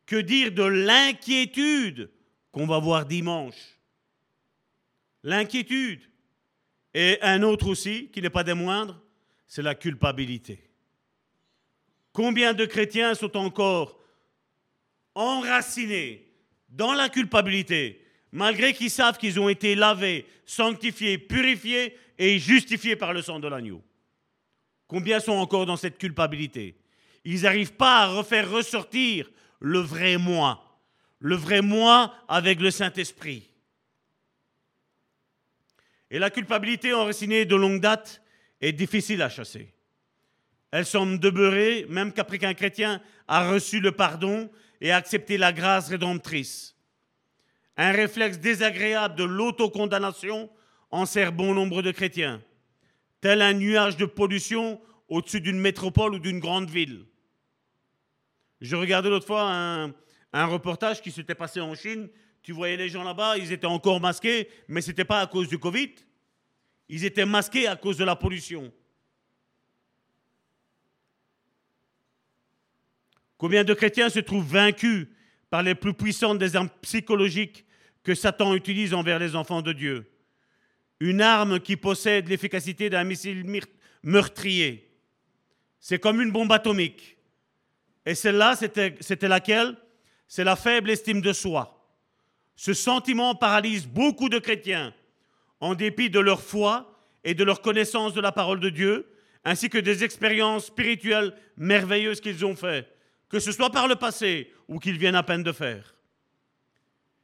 Que 0.06 0.16
dire 0.16 0.52
de 0.52 0.62
l'inquiétude 0.62 2.10
qu'on 2.52 2.66
va 2.66 2.78
voir 2.78 3.06
dimanche? 3.06 3.78
L'inquiétude. 5.22 6.02
Et 6.94 7.18
un 7.22 7.42
autre 7.42 7.68
aussi, 7.68 8.08
qui 8.10 8.22
n'est 8.22 8.30
pas 8.30 8.44
des 8.44 8.54
moindres, 8.54 9.00
c'est 9.52 9.60
la 9.60 9.74
culpabilité. 9.74 10.64
Combien 12.14 12.54
de 12.54 12.64
chrétiens 12.64 13.14
sont 13.14 13.36
encore 13.36 14.00
enracinés 15.14 16.26
dans 16.70 16.94
la 16.94 17.10
culpabilité, 17.10 18.02
malgré 18.30 18.72
qu'ils 18.72 18.90
savent 18.90 19.18
qu'ils 19.18 19.38
ont 19.38 19.50
été 19.50 19.74
lavés, 19.74 20.24
sanctifiés, 20.46 21.18
purifiés 21.18 21.94
et 22.16 22.38
justifiés 22.38 22.96
par 22.96 23.12
le 23.12 23.20
sang 23.20 23.40
de 23.40 23.48
l'agneau? 23.48 23.82
Combien 24.86 25.20
sont 25.20 25.32
encore 25.32 25.66
dans 25.66 25.76
cette 25.76 25.98
culpabilité? 25.98 26.74
Ils 27.26 27.42
n'arrivent 27.42 27.74
pas 27.74 28.04
à 28.04 28.06
refaire 28.06 28.50
ressortir 28.50 29.30
le 29.60 29.80
vrai 29.80 30.16
moi, 30.16 30.80
le 31.18 31.36
vrai 31.36 31.60
moi 31.60 32.14
avec 32.26 32.58
le 32.58 32.70
Saint-Esprit. 32.70 33.50
Et 36.10 36.18
la 36.18 36.30
culpabilité 36.30 36.94
enracinée 36.94 37.44
de 37.44 37.54
longue 37.54 37.82
date 37.82 38.21
est 38.62 38.72
difficile 38.72 39.20
à 39.20 39.28
chasser. 39.28 39.74
Elle 40.70 40.86
semble 40.86 41.18
demeurer 41.18 41.84
même 41.90 42.12
qu'après 42.12 42.38
qu'un 42.38 42.54
chrétien 42.54 43.02
a 43.28 43.50
reçu 43.50 43.80
le 43.80 43.92
pardon 43.92 44.50
et 44.80 44.90
accepté 44.90 45.36
la 45.36 45.52
grâce 45.52 45.88
rédemptrice. 45.88 46.74
Un 47.76 47.92
réflexe 47.92 48.38
désagréable 48.38 49.16
de 49.16 49.24
l'autocondamnation 49.24 50.48
en 50.90 51.04
sert 51.04 51.32
bon 51.32 51.52
nombre 51.52 51.82
de 51.82 51.90
chrétiens, 51.90 52.42
tel 53.20 53.42
un 53.42 53.52
nuage 53.52 53.98
de 53.98 54.06
pollution 54.06 54.80
au-dessus 55.08 55.40
d'une 55.40 55.60
métropole 55.60 56.14
ou 56.14 56.18
d'une 56.18 56.40
grande 56.40 56.70
ville. 56.70 57.04
Je 58.62 58.76
regardais 58.76 59.10
l'autre 59.10 59.26
fois 59.26 59.52
un, 59.52 59.92
un 60.32 60.46
reportage 60.46 61.02
qui 61.02 61.10
s'était 61.10 61.34
passé 61.34 61.60
en 61.60 61.74
Chine 61.74 62.08
tu 62.42 62.52
voyais 62.52 62.76
les 62.76 62.88
gens 62.88 63.04
là-bas, 63.04 63.38
ils 63.38 63.52
étaient 63.52 63.66
encore 63.66 64.00
masqués, 64.00 64.48
mais 64.66 64.80
ce 64.80 64.88
n'était 64.88 65.04
pas 65.04 65.20
à 65.20 65.26
cause 65.26 65.48
du 65.48 65.58
Covid. 65.58 65.94
Ils 66.88 67.04
étaient 67.04 67.26
masqués 67.26 67.66
à 67.66 67.76
cause 67.76 67.96
de 67.96 68.04
la 68.04 68.16
pollution. 68.16 68.72
Combien 73.38 73.64
de 73.64 73.74
chrétiens 73.74 74.08
se 74.08 74.20
trouvent 74.20 74.46
vaincus 74.46 75.08
par 75.50 75.62
les 75.62 75.74
plus 75.74 75.94
puissantes 75.94 76.38
des 76.38 76.54
armes 76.54 76.70
psychologiques 76.80 77.64
que 78.02 78.14
Satan 78.14 78.54
utilise 78.54 78.94
envers 78.94 79.18
les 79.18 79.34
enfants 79.34 79.62
de 79.62 79.72
Dieu? 79.72 80.08
Une 81.00 81.20
arme 81.20 81.58
qui 81.58 81.76
possède 81.76 82.28
l'efficacité 82.28 82.88
d'un 82.88 83.02
missile 83.02 83.44
meurtrier. 84.04 84.88
C'est 85.80 85.98
comme 85.98 86.20
une 86.20 86.30
bombe 86.30 86.52
atomique. 86.52 87.16
Et 88.06 88.14
celle-là, 88.14 88.54
c'était 88.56 89.28
laquelle? 89.28 89.76
C'est 90.28 90.44
la 90.44 90.54
faible 90.56 90.90
estime 90.90 91.20
de 91.20 91.32
soi. 91.32 91.78
Ce 92.54 92.74
sentiment 92.74 93.34
paralyse 93.34 93.86
beaucoup 93.86 94.28
de 94.28 94.38
chrétiens, 94.38 94.94
en 95.62 95.76
dépit 95.76 96.10
de 96.10 96.18
leur 96.18 96.42
foi 96.42 96.92
et 97.22 97.34
de 97.34 97.44
leur 97.44 97.62
connaissance 97.62 98.14
de 98.14 98.20
la 98.20 98.32
parole 98.32 98.58
de 98.58 98.68
Dieu, 98.68 99.06
ainsi 99.44 99.70
que 99.70 99.78
des 99.78 100.02
expériences 100.02 100.66
spirituelles 100.66 101.32
merveilleuses 101.56 102.20
qu'ils 102.20 102.44
ont 102.44 102.56
faites, 102.56 102.92
que 103.28 103.38
ce 103.38 103.52
soit 103.52 103.70
par 103.70 103.86
le 103.86 103.94
passé 103.94 104.50
ou 104.66 104.80
qu'ils 104.80 104.98
viennent 104.98 105.14
à 105.14 105.22
peine 105.22 105.44
de 105.44 105.52
faire. 105.52 105.94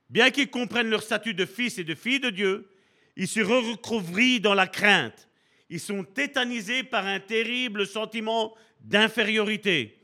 Bien 0.08 0.30
qu'ils 0.30 0.50
comprennent 0.50 0.88
leur 0.88 1.02
statut 1.02 1.34
de 1.34 1.44
fils 1.44 1.78
et 1.78 1.84
de 1.84 1.96
fille 1.96 2.20
de 2.20 2.30
Dieu, 2.30 2.68
ils 3.16 3.26
se 3.26 3.40
recouvrent 3.40 4.38
dans 4.40 4.54
la 4.54 4.68
crainte. 4.68 5.28
Ils 5.68 5.80
sont 5.80 6.04
tétanisés 6.04 6.84
par 6.84 7.06
un 7.06 7.18
terrible 7.18 7.88
sentiment 7.88 8.54
d'infériorité 8.80 9.98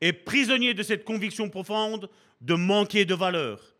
et 0.00 0.12
prisonniers 0.12 0.74
de 0.74 0.84
cette 0.84 1.04
conviction 1.04 1.50
profonde 1.50 2.08
de 2.40 2.54
manquer 2.54 3.04
de 3.04 3.14
valeur 3.14 3.74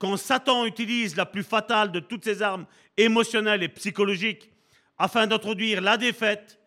quand 0.00 0.16
Satan 0.16 0.64
utilise 0.64 1.14
la 1.14 1.26
plus 1.26 1.42
fatale 1.42 1.92
de 1.92 2.00
toutes 2.00 2.24
ses 2.24 2.40
armes 2.40 2.66
émotionnelles 2.96 3.62
et 3.62 3.68
psychologiques 3.68 4.50
afin 4.96 5.26
d'introduire 5.26 5.82
la 5.82 5.98
défaite 5.98 6.58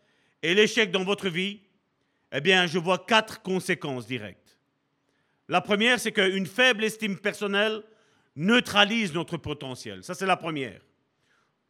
et 0.43 0.53
l'échec 0.53 0.91
dans 0.91 1.03
votre 1.03 1.29
vie, 1.29 1.59
eh 2.31 2.41
bien, 2.41 2.67
je 2.67 2.77
vois 2.77 2.99
quatre 2.99 3.41
conséquences 3.41 4.05
directes. 4.05 4.59
La 5.49 5.61
première, 5.61 5.99
c'est 5.99 6.11
qu'une 6.11 6.45
faible 6.45 6.83
estime 6.83 7.17
personnelle 7.17 7.81
neutralise 8.35 9.13
notre 9.13 9.37
potentiel. 9.37 10.03
Ça, 10.03 10.13
c'est 10.13 10.27
la 10.27 10.37
première. 10.37 10.81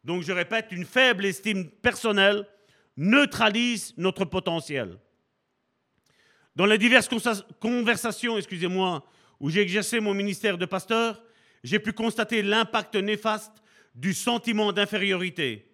Donc, 0.04 0.22
je 0.22 0.32
répète, 0.32 0.66
une 0.70 0.84
faible 0.84 1.24
estime 1.24 1.70
personnelle 1.70 2.46
neutralise 2.98 3.94
notre 3.96 4.26
potentiel. 4.26 4.98
Dans 6.54 6.66
les 6.66 6.78
diverses 6.78 7.08
conversations, 7.58 8.36
excusez-moi, 8.36 9.02
où 9.40 9.48
j'ai 9.48 9.62
exercé 9.62 9.98
mon 9.98 10.12
ministère 10.12 10.58
de 10.58 10.66
pasteur, 10.66 11.22
j'ai 11.64 11.78
pu 11.80 11.92
constater 11.92 12.42
l'impact 12.42 12.94
néfaste 12.94 13.62
du 13.94 14.12
sentiment 14.12 14.70
d'infériorité. 14.70 15.66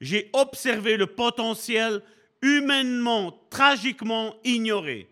J'ai 0.00 0.28
observé 0.34 0.96
le 0.96 1.06
potentiel 1.06 2.02
humainement, 2.42 3.46
tragiquement 3.48 4.36
ignoré 4.44 5.08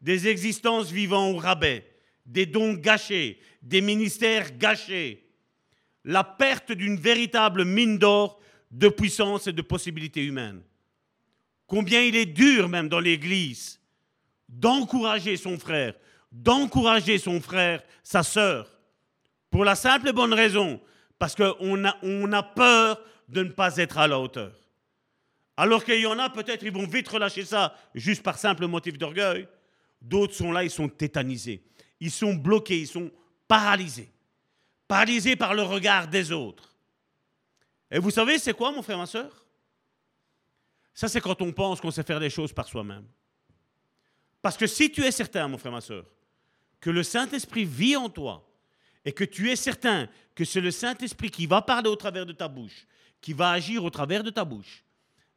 des 0.00 0.28
existences 0.28 0.92
vivant 0.92 1.30
au 1.30 1.36
rabais, 1.36 1.84
des 2.24 2.46
dons 2.46 2.74
gâchés, 2.74 3.40
des 3.62 3.80
ministères 3.80 4.56
gâchés, 4.56 5.26
la 6.04 6.22
perte 6.22 6.70
d'une 6.70 6.96
véritable 6.96 7.64
mine 7.64 7.98
d'or 7.98 8.38
de 8.70 8.88
puissance 8.88 9.46
et 9.46 9.52
de 9.52 9.62
possibilités 9.62 10.22
humaines. 10.22 10.62
Combien 11.66 12.02
il 12.02 12.14
est 12.14 12.26
dur 12.26 12.68
même 12.68 12.88
dans 12.88 13.00
l'Église 13.00 13.80
d'encourager 14.48 15.36
son 15.36 15.58
frère, 15.58 15.94
d'encourager 16.30 17.18
son 17.18 17.40
frère, 17.40 17.82
sa 18.02 18.22
sœur, 18.22 18.77
pour 19.50 19.64
la 19.64 19.74
simple 19.74 20.08
et 20.08 20.12
bonne 20.12 20.34
raison, 20.34 20.80
parce 21.18 21.34
qu'on 21.34 21.84
a, 21.84 21.96
on 22.02 22.32
a 22.32 22.42
peur 22.42 23.00
de 23.28 23.42
ne 23.42 23.50
pas 23.50 23.76
être 23.76 23.98
à 23.98 24.06
la 24.06 24.18
hauteur. 24.18 24.52
Alors 25.56 25.84
qu'il 25.84 26.00
y 26.00 26.06
en 26.06 26.18
a, 26.18 26.30
peut-être, 26.30 26.62
ils 26.62 26.72
vont 26.72 26.86
vite 26.86 27.08
relâcher 27.08 27.44
ça 27.44 27.74
juste 27.94 28.22
par 28.22 28.38
simple 28.38 28.66
motif 28.66 28.96
d'orgueil. 28.96 29.48
D'autres 30.00 30.34
sont 30.34 30.52
là, 30.52 30.62
ils 30.62 30.70
sont 30.70 30.88
tétanisés. 30.88 31.64
Ils 31.98 32.12
sont 32.12 32.34
bloqués, 32.34 32.78
ils 32.78 32.86
sont 32.86 33.10
paralysés. 33.48 34.08
Paralysés 34.86 35.34
par 35.34 35.54
le 35.54 35.62
regard 35.62 36.06
des 36.06 36.30
autres. 36.30 36.76
Et 37.90 37.98
vous 37.98 38.10
savez, 38.10 38.38
c'est 38.38 38.54
quoi, 38.54 38.70
mon 38.70 38.82
frère, 38.82 38.98
ma 38.98 39.06
soeur 39.06 39.44
Ça, 40.94 41.08
c'est 41.08 41.20
quand 41.20 41.42
on 41.42 41.52
pense 41.52 41.80
qu'on 41.80 41.90
sait 41.90 42.04
faire 42.04 42.20
des 42.20 42.30
choses 42.30 42.52
par 42.52 42.68
soi-même. 42.68 43.06
Parce 44.40 44.56
que 44.56 44.66
si 44.66 44.92
tu 44.92 45.02
es 45.02 45.10
certain, 45.10 45.48
mon 45.48 45.58
frère, 45.58 45.72
ma 45.72 45.80
soeur, 45.80 46.04
que 46.80 46.90
le 46.90 47.02
Saint-Esprit 47.02 47.64
vit 47.64 47.96
en 47.96 48.08
toi, 48.08 48.47
et 49.08 49.12
que 49.12 49.24
tu 49.24 49.50
es 49.50 49.56
certain 49.56 50.06
que 50.34 50.44
c'est 50.44 50.60
le 50.60 50.70
Saint-Esprit 50.70 51.30
qui 51.30 51.46
va 51.46 51.62
parler 51.62 51.88
au 51.88 51.96
travers 51.96 52.26
de 52.26 52.32
ta 52.34 52.46
bouche, 52.46 52.86
qui 53.22 53.32
va 53.32 53.52
agir 53.52 53.82
au 53.82 53.88
travers 53.88 54.22
de 54.22 54.28
ta 54.28 54.44
bouche, 54.44 54.84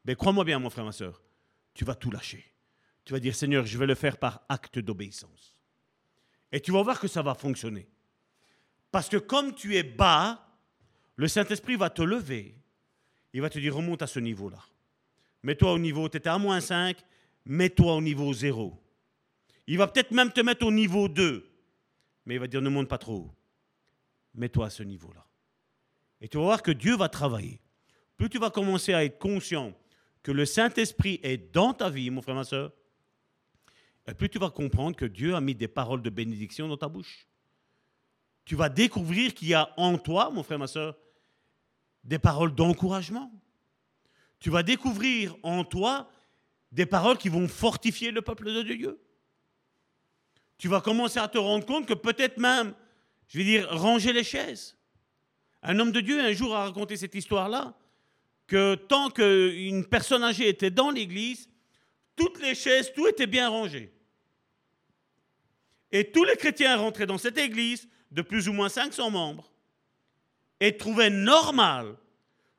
ben 0.04 0.14
crois-moi 0.14 0.44
bien, 0.44 0.60
mon 0.60 0.70
frère, 0.70 0.84
ma 0.84 0.92
soeur, 0.92 1.24
tu 1.74 1.86
vas 1.86 1.96
tout 1.96 2.12
lâcher. 2.12 2.44
Tu 3.06 3.14
vas 3.14 3.20
dire, 3.22 3.34
Seigneur, 3.34 3.66
je 3.66 3.78
vais 3.78 3.86
le 3.86 3.96
faire 3.96 4.18
par 4.18 4.42
acte 4.50 4.78
d'obéissance. 4.78 5.58
Et 6.52 6.60
tu 6.60 6.74
vas 6.74 6.82
voir 6.84 7.00
que 7.00 7.08
ça 7.08 7.22
va 7.22 7.34
fonctionner. 7.34 7.88
Parce 8.92 9.08
que 9.08 9.16
comme 9.16 9.56
tu 9.56 9.78
es 9.78 9.84
bas, 9.84 10.46
le 11.16 11.30
Saint-Esprit 11.30 11.78
va 11.78 11.90
te 11.90 12.02
lever. 12.02 12.58
Il 13.32 13.40
va 13.40 13.50
te 13.50 13.58
dire, 13.58 13.74
remonte 13.74 14.02
à 14.02 14.08
ce 14.08 14.20
niveau-là. 14.20 14.60
Mets-toi 15.44 15.72
au 15.72 15.80
niveau, 15.80 16.10
tu 16.10 16.18
étais 16.18 16.28
à 16.28 16.38
moins 16.38 16.60
5, 16.60 16.98
mets-toi 17.46 17.96
au 17.96 18.02
niveau 18.02 18.34
0. 18.34 18.78
Il 19.68 19.78
va 19.78 19.88
peut-être 19.88 20.12
même 20.12 20.34
te 20.34 20.42
mettre 20.42 20.66
au 20.66 20.72
niveau 20.74 21.08
2. 21.08 21.50
Mais 22.26 22.36
il 22.36 22.40
va 22.42 22.48
dire, 22.48 22.62
ne 22.62 22.68
monte 22.68 22.90
pas 22.90 22.98
trop 22.98 23.34
mets-toi 24.34 24.68
à 24.68 24.70
ce 24.70 24.84
niveau-là. 24.84 25.26
Et 26.22 26.28
tu 26.28 26.38
vas 26.38 26.44
voir 26.44 26.64
que 26.64 26.72
Dieu 26.72 26.96
va 26.96 27.10
travailler. 27.10 27.60
Plus 28.18 28.30
tu 28.30 28.38
vas 28.38 28.52
commencer 28.52 28.94
à 28.94 29.04
être 29.04 29.18
conscient 29.18 29.74
que 30.24 30.32
le 30.32 30.46
Saint-Esprit 30.46 31.20
est 31.24 31.52
dans 31.54 31.74
ta 31.74 31.90
vie, 31.90 32.10
mon 32.10 32.22
frère, 32.22 32.36
ma 32.36 32.44
soeur, 32.44 32.72
et 34.08 34.14
plus 34.14 34.30
tu 34.30 34.40
vas 34.40 34.50
comprendre 34.50 34.96
que 34.96 35.06
Dieu 35.06 35.36
a 35.36 35.42
mis 35.42 35.56
des 35.56 35.68
paroles 35.68 36.02
de 36.02 36.10
bénédiction 36.10 36.68
dans 36.68 36.78
ta 36.78 36.88
bouche. 36.88 37.28
Tu 38.46 38.56
vas 38.56 38.70
découvrir 38.70 39.34
qu'il 39.34 39.50
y 39.50 39.54
a 39.54 39.72
en 39.78 39.98
toi, 39.98 40.30
mon 40.32 40.44
frère, 40.44 40.60
ma 40.60 40.68
soeur, 40.68 40.98
des 42.04 42.20
paroles 42.20 42.56
d'encouragement. 42.56 43.32
Tu 44.40 44.50
vas 44.50 44.64
découvrir 44.64 45.36
en 45.44 45.64
toi 45.64 46.10
des 46.72 46.86
paroles 46.86 47.18
qui 47.18 47.30
vont 47.30 47.48
fortifier 47.48 48.12
le 48.12 48.22
peuple 48.22 48.46
de 48.46 48.62
Dieu. 48.64 49.00
tu 50.58 50.68
vas 50.68 50.82
commencer 50.82 51.20
à 51.20 51.28
te 51.28 51.38
rendre 51.38 51.66
compte 51.66 51.88
que 51.88 51.94
peut-être 51.94 52.38
même, 52.38 52.74
je 53.32 53.38
vais 53.38 53.46
dire, 53.46 53.70
ranger 53.70 54.12
les 54.12 54.26
chaises. 54.26 54.78
Un 55.64 55.80
homme 55.80 55.94
de 55.94 56.02
Dieu 56.02 56.20
un 56.20 56.34
jour 56.34 56.54
a 56.54 56.66
raconté 56.66 56.98
cette 56.98 57.16
histoire-là, 57.16 57.78
que 58.46 58.76
tant 58.76 59.10
qu'une 59.10 59.86
personne 59.86 60.22
âgée 60.22 60.50
était 60.50 60.70
dans 60.70 60.92
l'église, 60.92 61.50
toutes 62.18 62.42
les 62.42 62.56
chaises, 62.56 62.92
tout 62.94 63.08
était 63.08 63.28
bien 63.28 63.48
rangé. 63.48 63.94
Et 65.94 66.12
tous 66.12 66.26
les 66.26 66.36
chrétiens 66.36 66.76
rentraient 66.76 67.06
dans 67.06 67.18
cette 67.18 67.38
église, 67.38 67.88
de 68.12 68.22
plus 68.22 68.50
ou 68.50 68.54
moins 68.54 68.68
500 68.68 69.10
membres, 69.10 69.50
et 70.60 70.76
trouvaient 70.76 71.10
normal 71.10 71.96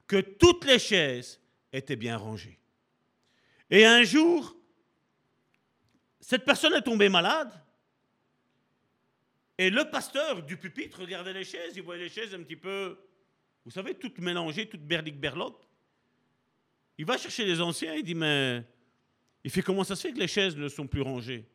que 0.06 0.22
toutes 0.22 0.64
les 0.64 0.78
chaises 0.78 1.38
étaient 1.70 1.96
bien 1.96 2.16
rangées. 2.16 2.58
Et 3.68 3.84
un 3.84 4.04
jour, 4.04 4.56
cette 6.18 6.46
personne 6.46 6.72
est 6.72 6.82
tombée 6.82 7.10
malade, 7.10 7.52
et 9.62 9.70
le 9.70 9.88
pasteur 9.88 10.42
du 10.42 10.56
pupitre 10.56 11.02
regardait 11.02 11.32
les 11.32 11.44
chaises, 11.44 11.76
il 11.76 11.82
voyait 11.82 12.02
les 12.02 12.08
chaises 12.08 12.34
un 12.34 12.42
petit 12.42 12.56
peu, 12.56 12.98
vous 13.64 13.70
savez, 13.70 13.94
toutes 13.94 14.18
mélangées, 14.18 14.68
toutes 14.68 14.82
berliques 14.82 15.20
berlottes. 15.20 15.68
Il 16.98 17.04
va 17.04 17.16
chercher 17.16 17.44
les 17.44 17.60
anciens, 17.60 17.94
il 17.94 18.02
dit, 18.02 18.16
mais 18.16 18.64
il 19.44 19.52
fait 19.52 19.62
comment 19.62 19.84
ça 19.84 19.94
se 19.94 20.08
fait 20.08 20.12
que 20.12 20.18
les 20.18 20.26
chaises 20.26 20.56
ne 20.56 20.68
sont 20.68 20.88
plus 20.88 21.00
rangées? 21.00 21.48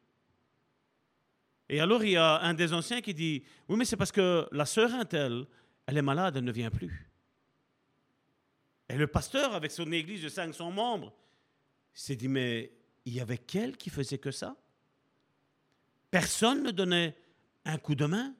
Et 1.67 1.81
alors 1.81 2.01
il 2.01 2.11
y 2.11 2.15
a 2.15 2.39
un 2.39 2.53
des 2.53 2.71
anciens 2.71 3.01
qui 3.01 3.13
dit, 3.13 3.43
oui, 3.67 3.75
mais 3.75 3.83
c'est 3.83 3.97
parce 3.97 4.13
que 4.13 4.47
la 4.53 4.65
sœur 4.65 4.93
Intel, 4.93 5.45
elle 5.85 5.97
est 5.97 6.01
malade, 6.01 6.37
elle 6.37 6.45
ne 6.45 6.51
vient 6.53 6.71
plus. 6.71 7.11
Et 8.87 8.95
le 8.95 9.07
pasteur, 9.07 9.53
avec 9.53 9.71
son 9.71 9.91
église 9.91 10.23
de 10.23 10.29
500 10.29 10.71
membres, 10.71 11.13
s'est 11.93 12.15
dit, 12.15 12.29
mais 12.29 12.71
il 13.03 13.15
y 13.15 13.19
avait 13.19 13.37
qu'elle 13.37 13.75
qui 13.75 13.89
faisait 13.89 14.17
que 14.17 14.31
ça? 14.31 14.55
Personne 16.09 16.63
ne 16.63 16.71
donnait 16.71 17.17
un 17.67 17.77
coup 17.77 17.95
de 17.95 18.05
main 18.05 18.33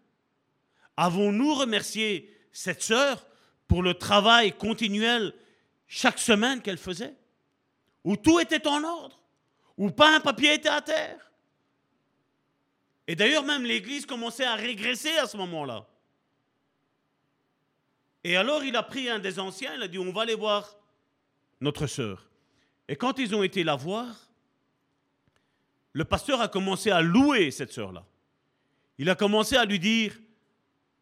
Avons-nous 0.98 1.54
remercié 1.54 2.36
cette 2.52 2.82
sœur 2.82 3.28
pour 3.68 3.84
le 3.84 3.94
travail 3.94 4.52
continuel 4.58 5.34
chaque 5.88 6.18
semaine 6.18 6.62
qu'elle 6.62 6.80
faisait? 6.80 7.16
Où 8.04 8.18
tout 8.18 8.40
était 8.40 8.68
en 8.68 8.84
ordre? 8.84 9.22
Où 9.78 9.92
pas 9.92 10.16
un 10.16 10.20
papier 10.20 10.56
était 10.56 10.70
à 10.70 10.82
terre? 10.82 11.32
Et 13.06 13.16
d'ailleurs 13.16 13.44
même 13.44 13.64
l'Église 13.64 14.08
commençait 14.08 14.44
à 14.44 14.56
régresser 14.56 15.16
à 15.18 15.28
ce 15.28 15.38
moment-là. 15.38 15.88
Et 18.24 18.36
alors 18.36 18.64
il 18.64 18.76
a 18.76 18.84
pris 18.84 19.08
un 19.08 19.20
des 19.20 19.40
anciens, 19.40 19.76
il 19.76 19.84
a 19.84 19.88
dit 19.88 20.00
on 20.00 20.12
va 20.12 20.24
aller 20.24 20.36
voir 20.36 20.76
notre 21.62 21.86
sœur. 21.86 22.28
Et 22.88 22.96
quand 22.96 23.20
ils 23.20 23.36
ont 23.36 23.44
été 23.44 23.64
la 23.64 23.76
voir, 23.76 24.30
le 25.94 26.06
pasteur 26.06 26.42
a 26.42 26.48
commencé 26.48 26.90
à 26.90 27.02
louer 27.02 27.52
cette 27.52 27.72
sœur-là. 27.72 28.04
Il 28.98 29.10
a 29.10 29.16
commencé 29.16 29.56
à 29.56 29.66
lui 29.66 29.80
dire, 29.80 30.18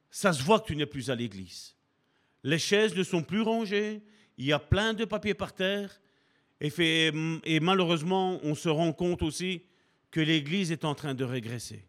ça 0.10 0.34
se 0.34 0.44
voit 0.44 0.60
que 0.60 0.68
tu 0.68 0.76
n'es 0.76 0.86
plus 0.86 1.10
à 1.10 1.16
l'église. 1.16 1.76
Les 2.44 2.60
chaises 2.60 2.96
ne 2.96 3.04
sont 3.04 3.24
plus 3.24 3.42
rangées, 3.42 4.02
il 4.38 4.46
y 4.46 4.54
a 4.54 4.60
plein 4.60 4.94
de 4.94 5.06
papiers 5.06 5.34
par 5.34 5.54
terre, 5.54 6.00
et, 6.62 6.70
fait, 6.70 7.14
et 7.44 7.60
malheureusement, 7.60 8.40
on 8.44 8.56
se 8.56 8.70
rend 8.70 8.94
compte 8.94 9.22
aussi 9.22 9.64
que 10.12 10.20
l'église 10.20 10.72
est 10.72 10.86
en 10.86 10.96
train 10.96 11.14
de 11.14 11.24
régresser. 11.24 11.86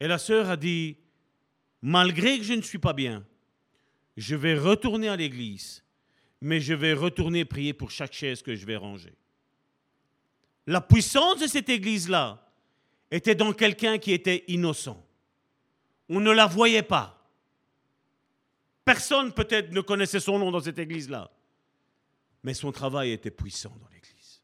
Et 0.00 0.06
la 0.06 0.18
sœur 0.18 0.50
a 0.50 0.56
dit, 0.56 0.96
malgré 1.80 2.38
que 2.38 2.44
je 2.44 2.54
ne 2.54 2.62
suis 2.62 2.78
pas 2.78 2.92
bien, 2.92 3.24
je 4.16 4.36
vais 4.36 4.56
retourner 4.56 5.08
à 5.08 5.16
l'église, 5.16 5.82
mais 6.40 6.60
je 6.60 6.74
vais 6.74 6.92
retourner 6.92 7.44
prier 7.44 7.72
pour 7.72 7.90
chaque 7.90 8.12
chaise 8.12 8.42
que 8.42 8.54
je 8.54 8.66
vais 8.66 8.76
ranger. 8.76 9.14
La 10.66 10.80
puissance 10.80 11.40
de 11.40 11.46
cette 11.46 11.68
église-là 11.68 12.41
était 13.12 13.34
dans 13.34 13.52
quelqu'un 13.52 13.98
qui 13.98 14.12
était 14.12 14.42
innocent. 14.48 15.00
On 16.08 16.18
ne 16.18 16.30
la 16.32 16.46
voyait 16.46 16.82
pas. 16.82 17.30
Personne 18.84 19.32
peut-être 19.32 19.70
ne 19.70 19.82
connaissait 19.82 20.18
son 20.18 20.38
nom 20.38 20.50
dans 20.50 20.60
cette 20.60 20.78
église-là, 20.78 21.30
mais 22.42 22.54
son 22.54 22.72
travail 22.72 23.12
était 23.12 23.30
puissant 23.30 23.76
dans 23.80 23.88
l'église. 23.88 24.42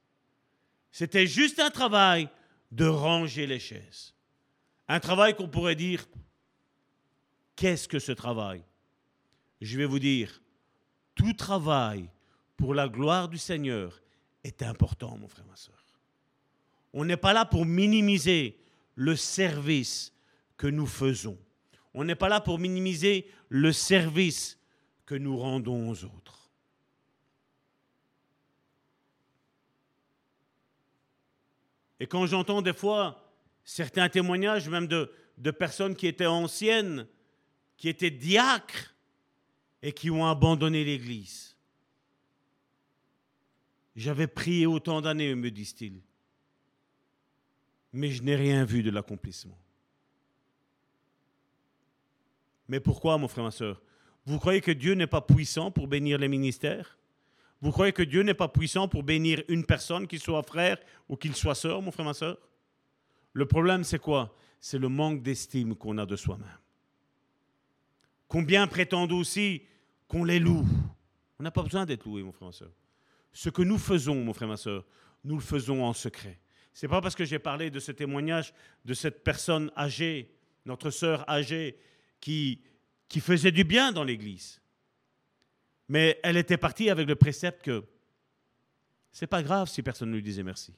C'était 0.93 1.27
juste 1.27 1.59
un 1.59 1.71
travail 1.71 2.29
de 2.71 2.87
ranger 2.87 3.47
les 3.47 3.59
chaises. 3.59 4.15
Un 4.87 5.01
travail 5.01 5.35
qu'on 5.35 5.49
pourrait 5.49 5.75
dire, 5.75 6.07
qu'est-ce 7.57 7.89
que 7.89 7.99
ce 7.99 8.13
travail? 8.13 8.63
Je 9.61 9.77
vais 9.79 9.87
vous 9.87 9.99
dire, 9.99 10.41
tout 11.15 11.33
travail 11.33 12.09
pour 12.57 12.75
la 12.75 12.89
gloire 12.89 13.29
du 13.29 13.39
Seigneur 13.39 14.01
est 14.45 14.63
important, 14.63 15.17
mon 15.17 15.29
frère, 15.29 15.47
ma 15.47 15.57
soeur. 15.57 15.88
On 16.93 17.05
n'est 17.05 17.17
pas 17.17 17.33
là 17.33 17.45
pour 17.45 17.65
minimiser 17.65 18.59
le 18.95 19.17
service 19.17 20.13
que 20.57 20.67
nous 20.67 20.87
faisons. 20.87 21.39
On 21.95 22.05
n'est 22.05 22.15
pas 22.15 22.29
là 22.29 22.41
pour 22.41 22.59
minimiser 22.59 23.31
le 23.49 23.73
service 23.73 24.59
que 25.07 25.15
nous 25.15 25.37
rendons 25.37 25.91
aux 25.91 26.05
autres. 26.05 26.51
Et 32.01 32.07
quand 32.07 32.27
j'entends 32.27 32.63
des 32.63 32.73
fois 32.73 33.33
certains 33.65 34.09
témoignages, 34.09 34.69
même 34.69 34.87
de, 34.87 35.11
de 35.37 35.51
personnes 35.51 35.95
qui 35.95 36.07
étaient 36.07 36.27
anciennes, 36.27 37.07
qui 37.77 37.89
étaient 37.89 38.11
diacres, 38.11 38.95
et 39.83 39.93
qui 39.93 40.11
ont 40.11 40.27
abandonné 40.27 40.85
l'Église. 40.85 41.57
J'avais 43.95 44.27
prié 44.27 44.67
autant 44.67 45.01
d'années, 45.01 45.35
me 45.35 45.51
disent-ils, 45.51 46.01
mais 47.93 48.11
je 48.11 48.23
n'ai 48.23 48.37
rien 48.37 48.65
vu 48.65 48.83
de 48.83 48.91
l'accomplissement. 48.91 49.59
Mais 52.69 52.81
pourquoi, 52.81 53.17
mon 53.17 53.29
frère, 53.29 53.45
ma 53.45 53.51
soeur? 53.51 53.81
Vous 54.27 54.39
croyez 54.39 54.61
que 54.61 54.71
Dieu 54.71 54.95
n'est 54.95 55.07
pas 55.07 55.23
puissant 55.23 55.71
pour 55.71 55.89
bénir 55.89 56.19
les 56.19 56.29
ministères? 56.29 56.99
Vous 57.61 57.73
croyez 57.73 57.93
que 57.93 58.03
Dieu 58.03 58.23
n'est 58.23 58.35
pas 58.35 58.49
puissant 58.49 58.87
pour 58.87 59.03
bénir 59.03 59.43
une 59.49 59.65
personne, 59.65 60.07
qu'il 60.07 60.21
soit 60.21 60.43
frère 60.43 60.79
ou 61.09 61.17
qu'il 61.17 61.35
soit 61.35 61.55
sœur, 61.55 61.81
mon 61.81 61.91
frère, 61.91 62.07
ma 62.07 62.15
soeur? 62.15 62.39
Le 63.33 63.47
problème, 63.47 63.85
c'est 63.85 63.99
quoi? 63.99 64.37
C'est 64.61 64.79
le 64.79 64.89
manque 64.89 65.23
d'estime 65.23 65.75
qu'on 65.75 65.99
a 65.99 66.07
de 66.07 66.17
soi-même. 66.17 66.47
Combien 68.29 68.67
prétendent 68.67 69.13
aussi 69.13 69.63
qu'on 70.07 70.25
les 70.25 70.39
loue? 70.39 70.67
On 71.39 71.43
n'a 71.43 71.51
pas 71.51 71.63
besoin 71.63 71.87
d'être 71.87 72.05
loué, 72.05 72.23
mon 72.23 72.33
frère, 72.33 72.49
ma 72.49 72.53
soeur. 72.53 72.71
Ce 73.33 73.49
que 73.49 73.63
nous 73.63 73.79
faisons, 73.79 74.17
mon 74.17 74.35
frère, 74.35 74.49
ma 74.49 74.57
soeur, 74.57 74.85
nous 75.25 75.37
le 75.37 75.43
faisons 75.43 75.85
en 75.85 75.93
secret. 75.93 76.39
Ce 76.79 76.87
n'est 76.87 76.91
pas 76.91 77.01
parce 77.01 77.17
que 77.17 77.25
j'ai 77.25 77.41
parlé 77.41 77.73
de 77.73 77.81
ce 77.81 77.91
témoignage 77.91 78.55
de 78.85 78.95
cette 78.95 79.25
personne 79.25 79.69
âgée, 79.77 80.33
notre 80.65 80.91
sœur 80.91 81.29
âgée, 81.29 81.77
qui, 82.21 82.63
qui 83.09 83.19
faisait 83.19 83.51
du 83.51 83.65
bien 83.65 83.91
dans 83.91 84.05
l'Église. 84.05 84.61
Mais 85.89 86.21
elle 86.23 86.37
était 86.37 86.57
partie 86.57 86.89
avec 86.89 87.09
le 87.09 87.17
précepte 87.17 87.63
que 87.63 87.85
c'est 89.11 89.27
pas 89.27 89.43
grave 89.43 89.69
si 89.69 89.83
personne 89.83 90.11
ne 90.11 90.15
lui 90.15 90.23
disait 90.23 90.45
merci. 90.45 90.73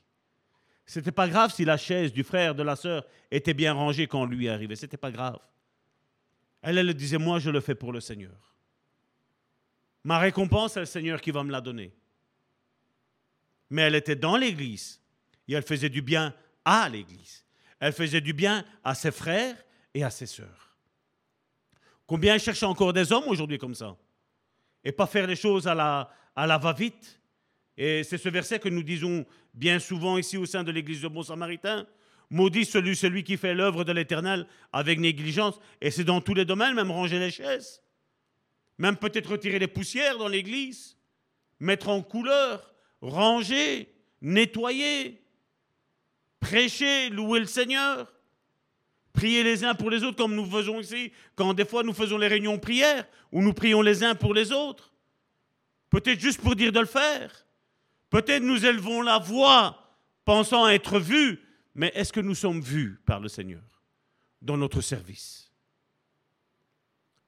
C'était 0.87 1.13
pas 1.13 1.29
grave 1.29 1.53
si 1.53 1.67
la 1.67 1.77
chaise 1.77 2.15
du 2.15 2.25
frère, 2.25 2.55
de 2.55 2.63
la 2.63 2.77
sœur 2.77 3.05
était 3.31 3.53
bien 3.53 3.75
rangée 3.75 4.07
quand 4.07 4.25
lui 4.25 4.49
arrivait. 4.49 4.77
C'était 4.77 4.97
pas 4.97 5.11
grave. 5.11 5.39
Elle, 6.63 6.79
elle 6.79 6.95
disait, 6.95 7.19
moi, 7.19 7.41
je 7.41 7.51
le 7.51 7.61
fais 7.61 7.75
pour 7.75 7.93
le 7.93 8.01
Seigneur. 8.01 8.55
Ma 10.05 10.19
récompense, 10.19 10.73
c'est 10.73 10.81
le 10.81 10.87
Seigneur 10.87 11.21
qui 11.21 11.31
va 11.31 11.45
me 11.45 11.53
la 11.53 11.61
donner. 11.61 11.93
Mais 13.69 13.83
elle 13.83 13.97
était 13.97 14.17
dans 14.17 14.39
l'Église 14.39 15.00
et 15.51 15.55
elle 15.55 15.63
faisait 15.63 15.89
du 15.89 16.01
bien 16.01 16.33
à 16.65 16.89
l'Église. 16.89 17.45
Elle 17.81 17.93
faisait 17.93 18.21
du 18.21 18.33
bien 18.33 18.65
à 18.85 18.95
ses 18.95 19.11
frères 19.11 19.57
et 19.93 20.05
à 20.05 20.11
ses 20.11 20.27
sœurs. 20.27 20.77
Combien 22.07 22.39
cherchent 22.39 22.63
encore 22.63 22.93
des 22.93 23.13
hommes 23.13 23.27
aujourd'hui 23.27 23.59
comme 23.59 23.75
ça 23.75 23.97
Et 24.85 24.93
pas 24.93 25.07
faire 25.07 25.27
les 25.27 25.37
choses 25.37 25.67
à 25.67 25.75
la, 25.75 26.59
va-vite. 26.59 27.21
Et 27.77 28.05
c'est 28.05 28.19
ce 28.19 28.29
verset 28.29 28.59
que 28.59 28.69
nous 28.69 28.83
disons 28.83 29.27
bien 29.55 29.79
souvent 29.79 30.19
ici 30.19 30.37
au 30.37 30.47
sein 30.47 30.63
de 30.63 30.71
l'Église 30.71 31.03
de 31.03 31.09
Bon 31.09 31.23
Samaritain. 31.23 31.87
Maudit 32.29 32.65
celui, 32.65 32.95
celui 32.95 33.25
qui 33.25 33.37
fait 33.37 33.55
l'œuvre 33.55 33.83
de 33.83 33.93
l'Éternel 33.93 34.47
avec 34.73 35.01
négligence. 35.01 35.59
Et 35.81 35.91
c'est 35.91 36.05
dans 36.05 36.21
tous 36.21 36.35
les 36.35 36.45
domaines, 36.45 36.75
même 36.75 36.91
ranger 36.91 37.19
les 37.19 37.31
chaises. 37.31 37.83
Même 38.79 38.97
peut-être 38.97 39.33
retirer 39.33 39.59
les 39.59 39.67
poussières 39.67 40.17
dans 40.19 40.29
l'église. 40.29 40.97
Mettre 41.59 41.89
en 41.89 42.03
couleur. 42.03 42.73
Ranger. 43.01 43.93
Nettoyer. 44.21 45.20
Prêcher. 46.41 47.11
Louer 47.11 47.41
le 47.41 47.47
Seigneur. 47.47 48.13
Prier 49.13 49.43
les 49.43 49.65
uns 49.65 49.75
pour 49.75 49.91
les 49.91 50.03
autres 50.03 50.17
comme 50.17 50.35
nous 50.35 50.51
faisons 50.51 50.81
ici. 50.81 51.13
Quand 51.35 51.55
des 51.55 51.65
fois 51.65 51.83
nous 51.83 51.95
faisons 51.95 52.19
les 52.19 52.29
réunions 52.29 52.59
prières. 52.59 53.07
Où 53.31 53.43
nous 53.43 53.53
prions 53.53 53.83
les 53.83 54.03
uns 54.03 54.15
pour 54.15 54.35
les 54.35 54.51
autres. 54.51 54.93
Peut-être 55.91 56.21
juste 56.21 56.41
pour 56.41 56.57
dire 56.57 56.73
de 56.73 56.81
le 56.81 56.87
faire. 56.87 57.47
Peut-être 58.09 58.43
nous 58.43 58.67
élevons 58.67 59.03
la 59.03 59.19
voix 59.19 59.77
pensant 60.25 60.67
être 60.69 60.99
vus 60.99 61.41
mais 61.75 61.93
est-ce 61.95 62.13
que 62.13 62.21
nous 62.21 62.35
sommes 62.35 62.61
vus 62.61 63.01
par 63.07 63.21
le 63.21 63.29
Seigneur 63.29 63.63
dans 64.43 64.57
notre 64.57 64.81
service? 64.81 65.51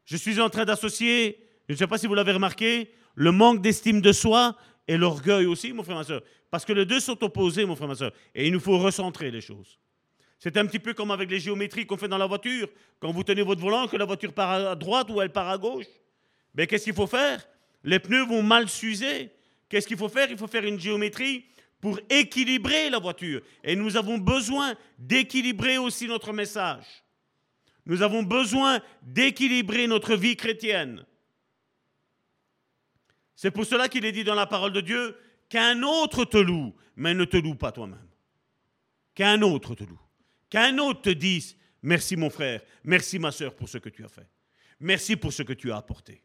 Je 0.04 0.16
suis 0.16 0.40
en 0.40 0.50
train 0.50 0.64
d'associer, 0.64 1.48
je 1.68 1.74
ne 1.74 1.78
sais 1.78 1.86
pas 1.86 1.98
si 1.98 2.06
vous 2.06 2.14
l'avez 2.14 2.32
remarqué, 2.32 2.92
le 3.14 3.32
manque 3.32 3.62
d'estime 3.62 4.00
de 4.00 4.12
soi 4.12 4.56
et 4.88 4.96
l'orgueil 4.96 5.46
aussi, 5.46 5.72
mon 5.72 5.82
frère, 5.82 5.96
ma 5.96 6.04
soeur. 6.04 6.22
Parce 6.52 6.66
que 6.66 6.74
les 6.74 6.84
deux 6.84 7.00
sont 7.00 7.24
opposés, 7.24 7.64
mon 7.64 7.74
frère, 7.74 7.88
ma 7.88 7.94
soeur. 7.94 8.12
Et 8.34 8.46
il 8.46 8.52
nous 8.52 8.60
faut 8.60 8.78
recentrer 8.78 9.30
les 9.30 9.40
choses. 9.40 9.78
C'est 10.38 10.54
un 10.58 10.66
petit 10.66 10.78
peu 10.78 10.92
comme 10.92 11.10
avec 11.10 11.30
les 11.30 11.40
géométries 11.40 11.86
qu'on 11.86 11.96
fait 11.96 12.08
dans 12.08 12.18
la 12.18 12.26
voiture. 12.26 12.68
Quand 13.00 13.10
vous 13.10 13.24
tenez 13.24 13.40
votre 13.40 13.62
volant, 13.62 13.88
que 13.88 13.96
la 13.96 14.04
voiture 14.04 14.34
part 14.34 14.50
à 14.50 14.76
droite 14.76 15.08
ou 15.08 15.22
elle 15.22 15.32
part 15.32 15.48
à 15.48 15.56
gauche. 15.56 15.86
Mais 16.54 16.66
qu'est-ce 16.66 16.84
qu'il 16.84 16.92
faut 16.92 17.06
faire? 17.06 17.42
Les 17.82 17.98
pneus 17.98 18.26
vont 18.26 18.42
mal 18.42 18.68
s'user. 18.68 19.30
Qu'est-ce 19.70 19.86
qu'il 19.86 19.96
faut 19.96 20.10
faire? 20.10 20.30
Il 20.30 20.36
faut 20.36 20.46
faire 20.46 20.66
une 20.66 20.78
géométrie 20.78 21.46
pour 21.80 21.98
équilibrer 22.10 22.90
la 22.90 22.98
voiture. 22.98 23.40
Et 23.64 23.74
nous 23.74 23.96
avons 23.96 24.18
besoin 24.18 24.74
d'équilibrer 24.98 25.78
aussi 25.78 26.06
notre 26.06 26.34
message. 26.34 26.84
Nous 27.86 28.02
avons 28.02 28.22
besoin 28.22 28.78
d'équilibrer 29.00 29.86
notre 29.86 30.16
vie 30.16 30.36
chrétienne. 30.36 31.02
C'est 33.36 33.50
pour 33.50 33.64
cela 33.64 33.88
qu'il 33.88 34.04
est 34.04 34.12
dit 34.12 34.22
dans 34.22 34.34
la 34.34 34.46
parole 34.46 34.74
de 34.74 34.82
Dieu 34.82 35.16
qu'un 35.52 35.82
autre 35.82 36.24
te 36.24 36.38
loue, 36.38 36.74
mais 36.96 37.12
ne 37.12 37.26
te 37.26 37.36
loue 37.36 37.54
pas 37.54 37.72
toi-même. 37.72 38.08
Qu'un 39.14 39.42
autre 39.42 39.74
te 39.74 39.84
loue. 39.84 40.00
Qu'un 40.48 40.78
autre 40.78 41.02
te 41.02 41.10
dise 41.10 41.58
merci 41.82 42.16
mon 42.16 42.30
frère, 42.30 42.62
merci 42.84 43.18
ma 43.18 43.30
soeur 43.30 43.54
pour 43.54 43.68
ce 43.68 43.76
que 43.76 43.90
tu 43.90 44.02
as 44.02 44.08
fait. 44.08 44.26
Merci 44.80 45.14
pour 45.14 45.30
ce 45.30 45.42
que 45.42 45.52
tu 45.52 45.70
as 45.70 45.76
apporté. 45.76 46.22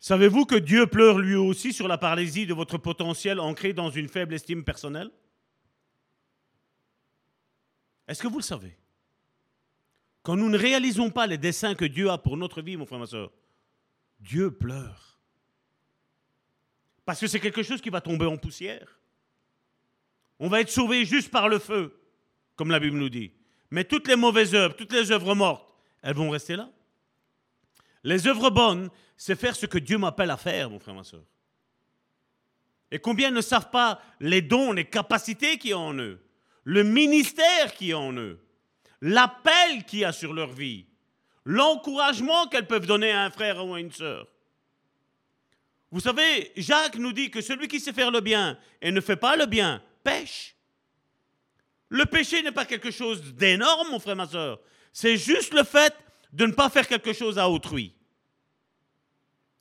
Savez-vous 0.00 0.44
que 0.44 0.56
Dieu 0.56 0.86
pleure 0.86 1.18
lui 1.18 1.36
aussi 1.36 1.72
sur 1.72 1.88
la 1.88 1.96
paralysie 1.96 2.44
de 2.44 2.52
votre 2.52 2.76
potentiel 2.76 3.40
ancré 3.40 3.72
dans 3.72 3.88
une 3.88 4.08
faible 4.08 4.34
estime 4.34 4.64
personnelle? 4.64 5.10
Est-ce 8.06 8.22
que 8.22 8.28
vous 8.28 8.38
le 8.38 8.42
savez? 8.42 8.76
Quand 10.22 10.36
nous 10.36 10.48
ne 10.48 10.58
réalisons 10.58 11.10
pas 11.10 11.26
les 11.26 11.38
desseins 11.38 11.74
que 11.74 11.84
Dieu 11.84 12.10
a 12.10 12.18
pour 12.18 12.36
notre 12.36 12.62
vie, 12.62 12.76
mon 12.76 12.86
frère, 12.86 13.00
ma 13.00 13.06
soeur, 13.06 13.30
Dieu 14.20 14.52
pleure. 14.52 15.18
Parce 17.04 17.20
que 17.20 17.26
c'est 17.26 17.40
quelque 17.40 17.62
chose 17.62 17.80
qui 17.80 17.90
va 17.90 18.00
tomber 18.00 18.26
en 18.26 18.36
poussière. 18.36 19.00
On 20.38 20.48
va 20.48 20.60
être 20.60 20.70
sauvé 20.70 21.04
juste 21.04 21.30
par 21.30 21.48
le 21.48 21.58
feu, 21.58 22.00
comme 22.56 22.70
la 22.70 22.78
Bible 22.78 22.96
nous 22.96 23.08
dit. 23.08 23.32
Mais 23.70 23.84
toutes 23.84 24.06
les 24.06 24.16
mauvaises 24.16 24.54
œuvres, 24.54 24.76
toutes 24.76 24.92
les 24.92 25.10
œuvres 25.10 25.34
mortes, 25.34 25.74
elles 26.02 26.14
vont 26.14 26.30
rester 26.30 26.56
là. 26.56 26.70
Les 28.04 28.26
œuvres 28.26 28.50
bonnes, 28.50 28.90
c'est 29.16 29.38
faire 29.38 29.56
ce 29.56 29.66
que 29.66 29.78
Dieu 29.78 29.98
m'appelle 29.98 30.30
à 30.30 30.36
faire, 30.36 30.70
mon 30.70 30.78
frère, 30.78 30.94
ma 30.94 31.04
soeur. 31.04 31.24
Et 32.90 32.98
combien 32.98 33.30
ne 33.30 33.40
savent 33.40 33.70
pas 33.70 34.00
les 34.20 34.42
dons, 34.42 34.72
les 34.72 34.84
capacités 34.84 35.58
qu'il 35.58 35.70
y 35.70 35.72
a 35.72 35.78
en 35.78 35.94
eux, 35.94 36.20
le 36.64 36.84
ministère 36.84 37.72
qu'il 37.74 37.88
y 37.88 37.92
a 37.92 37.98
en 37.98 38.12
eux, 38.12 38.38
l'appel 39.02 39.84
qu'il 39.84 39.98
y 39.98 40.04
a 40.04 40.12
sur 40.12 40.32
leur 40.32 40.52
vie, 40.52 40.86
l'encouragement 41.44 42.46
qu'elles 42.46 42.68
peuvent 42.68 42.86
donner 42.86 43.10
à 43.10 43.24
un 43.24 43.30
frère 43.30 43.66
ou 43.66 43.74
à 43.74 43.80
une 43.80 43.92
sœur. 43.92 44.26
Vous 45.90 46.00
savez, 46.00 46.52
Jacques 46.56 46.96
nous 46.96 47.12
dit 47.12 47.30
que 47.30 47.42
celui 47.42 47.68
qui 47.68 47.80
sait 47.80 47.92
faire 47.92 48.10
le 48.10 48.20
bien 48.20 48.58
et 48.80 48.90
ne 48.90 49.00
fait 49.00 49.16
pas 49.16 49.36
le 49.36 49.44
bien 49.44 49.82
pêche. 50.02 50.56
Le 51.90 52.06
péché 52.06 52.42
n'est 52.42 52.52
pas 52.52 52.64
quelque 52.64 52.90
chose 52.90 53.34
d'énorme, 53.34 53.90
mon 53.90 53.98
frère, 53.98 54.16
ma 54.16 54.26
soeur. 54.26 54.60
C'est 54.92 55.18
juste 55.18 55.52
le 55.52 55.64
fait 55.64 55.94
de 56.32 56.46
ne 56.46 56.52
pas 56.52 56.70
faire 56.70 56.88
quelque 56.88 57.12
chose 57.12 57.38
à 57.38 57.50
autrui. 57.50 57.92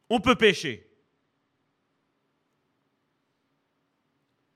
On 0.09 0.21
peut 0.21 0.35
pécher. 0.35 0.87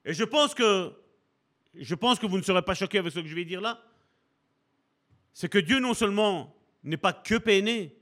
Et 0.04 0.14
je 0.14 0.24
pense 0.24 0.54
que 0.54 0.92
je 1.74 1.94
pense 1.94 2.18
que 2.18 2.26
vous 2.26 2.38
ne 2.38 2.42
serez 2.42 2.62
pas 2.62 2.74
choqués 2.74 2.98
avec 2.98 3.12
ce 3.12 3.18
que 3.18 3.26
je 3.26 3.34
vais 3.34 3.44
dire 3.44 3.60
là. 3.60 3.82
C'est 5.36 5.50
que 5.50 5.58
Dieu 5.58 5.80
non 5.80 5.92
seulement 5.92 6.56
n'est 6.82 6.96
pas 6.96 7.12
que 7.12 7.34
peiné, 7.34 7.94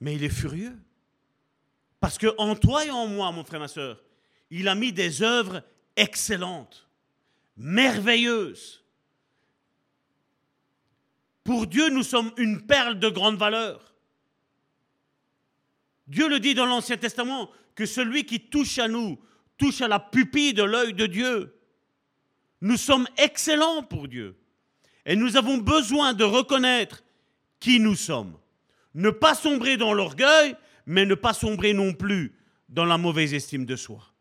mais 0.00 0.14
il 0.14 0.24
est 0.24 0.30
furieux. 0.30 0.78
Parce 2.00 2.16
que 2.16 2.28
en 2.38 2.56
toi 2.56 2.86
et 2.86 2.90
en 2.90 3.06
moi, 3.06 3.30
mon 3.32 3.44
frère, 3.44 3.60
ma 3.60 3.68
soeur, 3.68 4.02
il 4.48 4.66
a 4.66 4.74
mis 4.74 4.90
des 4.90 5.20
œuvres 5.20 5.62
excellentes, 5.94 6.88
merveilleuses, 7.58 8.82
pour 11.44 11.66
Dieu, 11.66 11.90
nous 11.90 12.02
sommes 12.02 12.32
une 12.38 12.66
perle 12.66 12.98
de 12.98 13.10
grande 13.10 13.36
valeur. 13.36 13.94
Dieu 16.06 16.30
le 16.30 16.40
dit 16.40 16.54
dans 16.54 16.64
l'Ancien 16.64 16.96
Testament, 16.96 17.50
que 17.74 17.84
celui 17.84 18.24
qui 18.24 18.40
touche 18.40 18.78
à 18.78 18.88
nous, 18.88 19.20
touche 19.58 19.82
à 19.82 19.88
la 19.88 20.00
pupille 20.00 20.54
de 20.54 20.62
l'œil 20.62 20.94
de 20.94 21.04
Dieu. 21.04 21.54
Nous 22.62 22.78
sommes 22.78 23.06
excellents 23.18 23.82
pour 23.82 24.08
Dieu. 24.08 24.40
Et 25.06 25.16
nous 25.16 25.36
avons 25.36 25.58
besoin 25.58 26.12
de 26.12 26.24
reconnaître 26.24 27.02
qui 27.58 27.80
nous 27.80 27.94
sommes. 27.94 28.38
Ne 28.94 29.10
pas 29.10 29.34
sombrer 29.34 29.76
dans 29.76 29.92
l'orgueil, 29.92 30.56
mais 30.86 31.06
ne 31.06 31.14
pas 31.14 31.32
sombrer 31.32 31.72
non 31.72 31.92
plus 31.94 32.34
dans 32.68 32.84
la 32.84 32.98
mauvaise 32.98 33.34
estime 33.34 33.66
de 33.66 33.76
soi. 33.76 34.12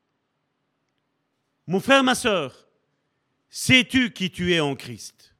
Mon 1.67 1.79
frère, 1.79 2.03
ma 2.03 2.15
soeur, 2.15 2.67
sais-tu 3.49 4.11
qui 4.11 4.31
tu 4.31 4.53
es 4.53 4.59
en 4.59 4.75
Christ? 4.75 5.35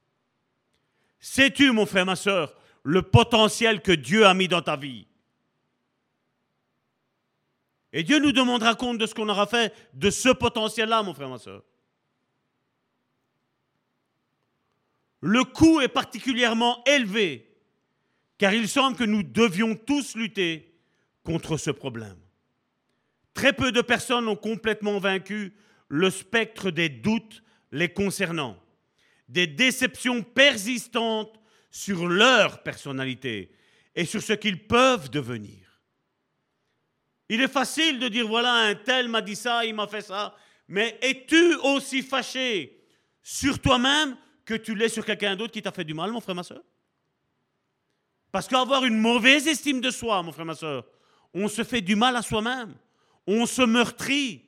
Sais-tu, 1.20 1.72
mon 1.72 1.86
frère, 1.86 2.06
ma 2.06 2.16
soeur, 2.16 2.56
le 2.84 3.02
potentiel 3.02 3.82
que 3.82 3.92
Dieu 3.92 4.26
a 4.26 4.34
mis 4.34 4.48
dans 4.48 4.62
ta 4.62 4.76
vie? 4.76 5.06
Et 7.92 8.04
Dieu 8.04 8.20
nous 8.20 8.32
demandera 8.32 8.76
compte 8.76 9.00
de 9.00 9.06
ce 9.06 9.16
qu'on 9.16 9.30
aura 9.30 9.48
fait 9.48 9.74
de 9.94 10.10
ce 10.10 10.30
potentiel-là, 10.30 11.02
mon 11.02 11.14
frère, 11.14 11.30
ma 11.30 11.40
soeur. 11.40 11.64
Le 15.22 15.44
coût 15.44 15.82
est 15.82 15.90
particulièrement 15.90 16.84
élevé, 16.86 17.52
car 18.38 18.54
il 18.54 18.70
semble 18.70 18.98
que 18.98 19.04
nous 19.04 19.24
devions 19.24 19.76
tous 19.76 20.16
lutter 20.16 20.74
contre 21.24 21.58
ce 21.58 21.72
problème. 21.72 22.18
Très 23.34 23.54
peu 23.54 23.72
de 23.72 23.82
personnes 23.82 24.28
ont 24.28 24.36
complètement 24.36 25.00
vaincu 25.00 25.54
le 25.88 26.10
spectre 26.10 26.72
des 26.72 26.90
doutes 26.90 27.44
les 27.72 27.90
concernant 27.90 28.58
des 29.30 29.48
déceptions 29.48 30.24
persistantes 30.24 31.40
sur 31.72 32.08
leur 32.08 32.64
personnalité 32.64 33.52
et 33.96 34.06
sur 34.06 34.22
ce 34.22 34.34
qu'ils 34.34 34.68
peuvent 34.68 35.10
devenir. 35.10 35.82
Il 37.30 37.42
est 37.42 37.48
facile 37.48 38.00
de 38.00 38.08
dire, 38.08 38.28
voilà, 38.28 38.52
un 38.54 38.76
tel 38.76 39.08
m'a 39.08 39.22
dit 39.22 39.36
ça, 39.36 39.64
il 39.64 39.76
m'a 39.76 39.88
fait 39.88 40.02
ça, 40.02 40.36
mais 40.68 40.98
es-tu 41.02 41.56
aussi 41.58 42.02
fâché 42.02 42.82
sur 43.22 43.60
toi-même 43.60 44.18
que 44.50 44.56
tu 44.56 44.74
l'es 44.74 44.90
sur 44.90 45.06
quelqu'un 45.06 45.36
d'autre 45.36 45.54
qui 45.54 45.62
t'a 45.62 45.72
fait 45.72 45.84
du 45.84 45.94
mal, 45.94 46.12
mon 46.12 46.22
frère, 46.22 46.34
ma 46.34 46.42
soeur 46.42 46.64
Parce 48.32 48.48
qu'avoir 48.48 48.84
une 48.84 48.98
mauvaise 48.98 49.48
estime 49.48 49.80
de 49.80 49.92
soi, 49.92 50.24
mon 50.24 50.32
frère, 50.32 50.46
ma 50.46 50.56
soeur, 50.56 50.86
on 51.36 51.48
se 51.48 51.64
fait 51.64 51.82
du 51.82 51.96
mal 51.96 52.16
à 52.16 52.24
soi-même, 52.24 52.74
on 53.28 53.46
se 53.46 53.62
meurtrit, 53.62 54.42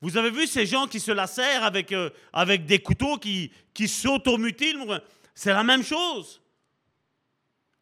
vous 0.00 0.16
avez 0.16 0.30
vu 0.30 0.46
ces 0.46 0.64
gens 0.64 0.86
qui 0.86 0.98
se 0.98 1.10
lacèrent 1.12 1.62
avec, 1.62 1.92
euh, 1.92 2.08
avec 2.32 2.64
des 2.64 2.78
couteaux, 2.78 3.18
qui, 3.18 3.52
qui 3.74 3.86
s'automutilent 3.86 5.02
C'est 5.34 5.52
la 5.52 5.62
même 5.62 5.82
chose. 5.82 6.40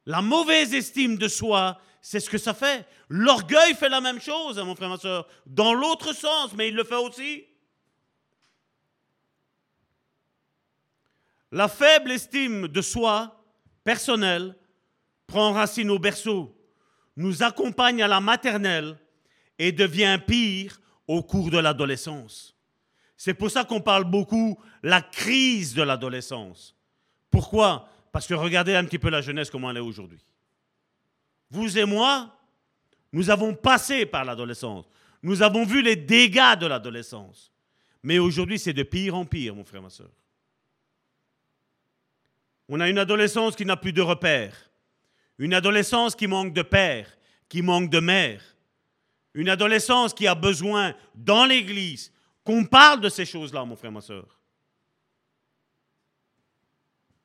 La 0.05 0.23
mauvaise 0.23 0.75
estime 0.75 1.17
de 1.17 1.29
soi, 1.29 1.81
c'est 2.01 2.19
ce 2.19 2.29
que 2.29 2.39
ça 2.39 2.55
fait. 2.55 2.89
L'orgueil 3.09 3.75
fait 3.75 3.89
la 3.89 4.01
même 4.01 4.21
chose, 4.21 4.59
hein, 4.59 4.65
mon 4.65 4.75
frère, 4.75 4.89
ma 4.89 4.99
soeur, 4.99 5.29
dans 5.47 5.75
l'autre 5.75 6.13
sens, 6.13 6.55
mais 6.55 6.69
il 6.69 6.75
le 6.75 6.83
fait 6.83 6.97
aussi. 6.97 7.45
La 11.53 11.69
faible 11.69 12.13
estime 12.13 12.69
de 12.69 12.81
soi, 12.81 13.45
personnelle, 13.85 14.57
prend 15.27 15.53
racine 15.53 15.91
au 15.91 15.99
berceau, 15.99 16.57
nous 17.17 17.43
accompagne 17.43 18.03
à 18.03 18.09
la 18.09 18.21
maternelle 18.21 18.99
et 19.59 19.73
devient 19.73 20.19
pire 20.25 20.81
au 21.07 21.23
cours 21.23 21.51
de 21.51 21.59
l'adolescence. 21.59 22.55
C'est 23.17 23.35
pour 23.35 23.51
ça 23.51 23.65
qu'on 23.65 23.81
parle 23.81 24.05
beaucoup 24.05 24.59
la 24.83 25.01
crise 25.01 25.75
de 25.75 25.83
l'adolescence. 25.83 26.77
Pourquoi? 27.31 27.89
Parce 28.13 28.27
que 28.27 28.35
regardez 28.35 28.75
un 28.75 28.85
petit 28.85 28.99
peu 28.99 29.09
la 29.09 29.23
jeunesse 29.23 29.51
comment 29.51 29.71
elle 29.71 29.79
est 29.79 29.81
aujourd'hui. 29.81 30.21
Vous 31.51 31.79
et 31.79 31.85
moi, 31.85 32.37
nous 33.13 33.31
avons 33.31 33.55
passé 33.55 34.05
par 34.05 34.25
l'adolescence. 34.25 34.87
Nous 35.23 35.43
avons 35.43 35.65
vu 35.65 35.83
les 35.83 35.97
dégâts 35.97 36.59
de 36.59 36.67
l'adolescence. 36.67 37.53
Mais 38.03 38.19
aujourd'hui, 38.19 38.59
c'est 38.59 38.73
de 38.73 38.83
pire 38.83 39.15
en 39.15 39.25
pire, 39.25 39.55
mon 39.55 39.65
frère, 39.65 39.83
ma 39.83 39.91
soeur. 39.91 40.11
On 42.69 42.81
a 42.81 42.89
une 42.89 42.99
adolescence 42.99 43.57
qui 43.57 43.65
n'a 43.65 43.77
plus 43.77 43.93
de 43.93 44.03
repères. 44.03 44.71
Une 45.39 45.55
adolescence 45.55 46.17
qui 46.17 46.27
manque 46.27 46.53
de 46.53 46.63
père, 46.63 47.07
qui 47.49 47.63
manque 47.63 47.91
de 47.91 48.01
mère 48.01 48.43
une 49.37 49.51
adolescence 49.51 50.15
qui 50.15 50.27
a 50.27 50.35
besoin 50.35 50.95
dans 51.15 51.45
l'Église 51.45 52.11
qu'on 52.43 52.65
parle 52.65 53.03
de 53.03 53.11
ces 53.11 53.27
choses-là, 53.27 53.67
mon 53.67 53.77
frère, 53.77 53.93
ma 53.93 54.01
soeur. 54.01 54.41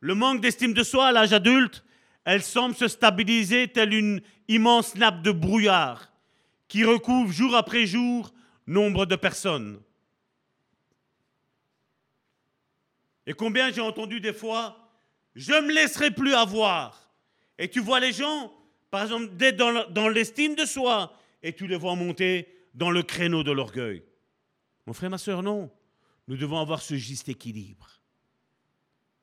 Le 0.01 0.13
manque 0.13 0.41
d'estime 0.41 0.73
de 0.73 0.83
soi 0.83 1.07
à 1.07 1.11
l'âge 1.13 1.31
adulte, 1.31 1.85
elle 2.25 2.43
semble 2.43 2.75
se 2.75 2.89
stabiliser 2.89 3.69
telle 3.69 3.93
une 3.93 4.21
immense 4.49 4.95
nappe 4.95 5.21
de 5.21 5.31
brouillard 5.31 6.11
qui 6.67 6.83
recouvre 6.83 7.31
jour 7.31 7.55
après 7.55 7.85
jour 7.85 8.33
nombre 8.67 9.05
de 9.05 9.15
personnes. 9.15 9.79
Et 13.25 13.33
combien 13.33 13.71
j'ai 13.71 13.79
entendu 13.81 14.19
des 14.19 14.33
fois, 14.33 14.80
je 15.35 15.53
ne 15.53 15.61
me 15.61 15.73
laisserai 15.73 16.11
plus 16.11 16.33
avoir. 16.33 17.11
Et 17.57 17.69
tu 17.69 17.79
vois 17.79 17.99
les 17.99 18.11
gens, 18.11 18.53
par 18.89 19.03
exemple, 19.03 19.29
dans 19.91 20.09
l'estime 20.09 20.55
de 20.55 20.65
soi, 20.65 21.17
et 21.43 21.53
tu 21.53 21.67
les 21.67 21.75
vois 21.75 21.95
monter 21.95 22.47
dans 22.73 22.91
le 22.91 23.03
créneau 23.03 23.43
de 23.43 23.51
l'orgueil. 23.51 24.03
Mon 24.85 24.93
frère, 24.93 25.09
ma 25.09 25.17
soeur, 25.17 25.43
non. 25.43 25.71
Nous 26.27 26.37
devons 26.37 26.59
avoir 26.59 26.81
ce 26.81 26.95
juste 26.95 27.29
équilibre. 27.29 28.01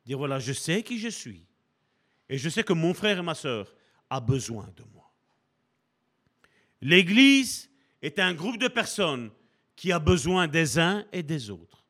Dire 0.05 0.19
voilà, 0.19 0.39
je 0.39 0.53
sais 0.53 0.83
qui 0.83 0.99
je 0.99 1.09
suis. 1.09 1.47
Et 2.29 2.39
je 2.39 2.49
sais 2.49 2.63
que 2.63 2.73
mon 2.73 2.95
frère 2.95 3.19
et 3.19 3.23
ma 3.23 3.35
soeur 3.35 3.75
a 4.11 4.21
besoin 4.21 4.69
de 4.77 4.85
moi. 4.93 5.13
L'Église 6.81 7.71
est 8.03 8.19
un 8.19 8.35
groupe 8.35 8.59
de 8.59 8.69
personnes 8.69 9.31
qui 9.75 9.93
a 9.93 9.99
besoin 9.99 10.49
des 10.49 10.79
uns 10.79 11.05
et 11.13 11.23
des 11.23 11.51
autres. 11.51 11.85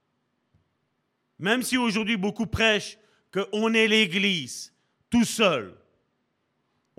Même 1.38 1.62
si 1.62 1.76
aujourd'hui 1.76 2.16
beaucoup 2.16 2.46
prêchent 2.46 2.98
qu'on 3.32 3.74
est 3.74 3.88
l'Église 3.88 4.72
tout 5.10 5.24
seul, 5.24 5.74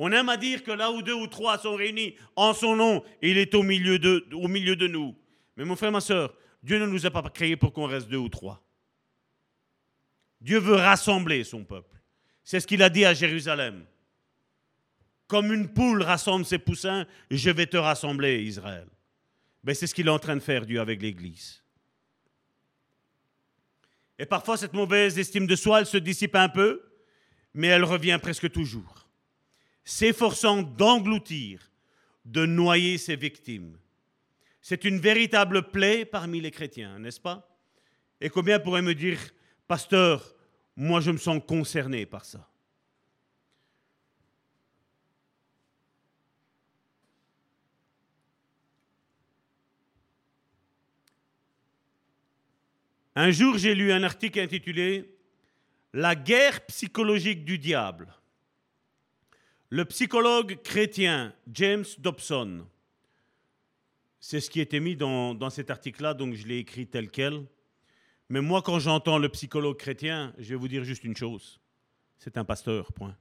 on 0.01 0.13
aime 0.13 0.29
à 0.29 0.37
dire 0.37 0.63
que 0.63 0.71
là 0.71 0.91
où 0.91 1.01
deux 1.01 1.13
ou 1.13 1.27
trois 1.27 1.57
sont 1.57 1.75
réunis 1.75 2.15
en 2.37 2.53
son 2.53 2.77
nom, 2.77 3.03
il 3.21 3.37
est 3.37 3.53
au 3.53 3.63
milieu 3.63 3.99
de, 3.99 4.87
nous. 4.87 5.13
Mais 5.57 5.65
mon 5.65 5.75
frère, 5.75 5.91
ma 5.91 5.99
soeur, 5.99 6.33
Dieu 6.63 6.79
ne 6.79 6.85
nous 6.85 7.05
a 7.05 7.11
pas 7.11 7.21
créés 7.29 7.57
pour 7.57 7.73
qu'on 7.73 7.85
reste 7.85 8.07
deux 8.07 8.17
ou 8.17 8.29
trois. 8.29 8.63
Dieu 10.39 10.57
veut 10.57 10.75
rassembler 10.75 11.43
son 11.43 11.65
peuple. 11.65 11.97
C'est 12.45 12.61
ce 12.61 12.67
qu'il 12.67 12.81
a 12.81 12.89
dit 12.89 13.03
à 13.03 13.13
Jérusalem. 13.13 13.85
Comme 15.27 15.51
une 15.51 15.67
poule 15.67 16.01
rassemble 16.01 16.45
ses 16.45 16.59
poussins, 16.59 17.05
je 17.29 17.49
vais 17.49 17.67
te 17.67 17.75
rassembler, 17.75 18.41
Israël. 18.41 18.87
Mais 19.65 19.73
c'est 19.73 19.85
ce 19.85 19.93
qu'il 19.93 20.07
est 20.07 20.11
en 20.11 20.17
train 20.17 20.37
de 20.37 20.41
faire, 20.41 20.65
Dieu, 20.65 20.79
avec 20.79 21.01
l'Église. 21.01 21.61
Et 24.19 24.25
parfois, 24.25 24.57
cette 24.57 24.73
mauvaise 24.73 25.17
estime 25.17 25.47
de 25.47 25.55
soi, 25.55 25.79
elle 25.79 25.85
se 25.85 25.97
dissipe 25.97 26.35
un 26.35 26.49
peu, 26.49 26.83
mais 27.53 27.67
elle 27.67 27.85
revient 27.85 28.19
presque 28.21 28.51
toujours. 28.51 29.07
S'efforçant 29.85 30.61
d'engloutir, 30.61 31.71
de 32.25 32.45
noyer 32.45 32.97
ses 32.97 33.15
victimes. 33.15 33.77
C'est 34.61 34.83
une 34.83 34.99
véritable 34.99 35.71
plaie 35.71 36.03
parmi 36.03 36.41
les 36.41 36.51
chrétiens, 36.51 36.99
n'est-ce 36.99 37.21
pas? 37.21 37.57
Et 38.19 38.29
combien 38.29 38.59
pourraient 38.59 38.81
me 38.81 38.93
dire, 38.93 39.17
pasteur, 39.67 40.35
moi 40.75 40.99
je 40.99 41.11
me 41.11 41.17
sens 41.17 41.41
concerné 41.47 42.05
par 42.05 42.25
ça 42.25 42.49
Un 53.21 53.31
jour, 53.31 53.57
j'ai 53.57 53.75
lu 53.75 53.91
un 53.91 54.03
article 54.03 54.39
intitulé 54.39 55.13
La 55.91 56.15
guerre 56.15 56.65
psychologique 56.67 57.43
du 57.43 57.57
diable. 57.57 58.07
Le 59.69 59.83
psychologue 59.83 60.61
chrétien 60.63 61.33
James 61.51 61.83
Dobson, 61.97 62.65
c'est 64.21 64.39
ce 64.39 64.49
qui 64.49 64.61
était 64.61 64.79
mis 64.79 64.95
dans, 64.95 65.49
cet 65.49 65.69
article-là, 65.69 66.13
donc 66.13 66.33
je 66.33 66.47
l'ai 66.47 66.59
écrit 66.59 66.87
tel 66.87 67.11
quel. 67.11 67.45
Mais 68.29 68.39
moi, 68.39 68.61
quand 68.61 68.79
j'entends 68.79 69.17
le 69.17 69.27
psychologue 69.27 69.75
chrétien, 69.75 70.33
je 70.37 70.51
vais 70.51 70.55
vous 70.55 70.69
dire 70.69 70.85
juste 70.85 71.03
une 71.03 71.17
chose. 71.17 71.59
C'est 72.19 72.37
un 72.37 72.45
pasteur, 72.45 72.93
point. 72.93 73.17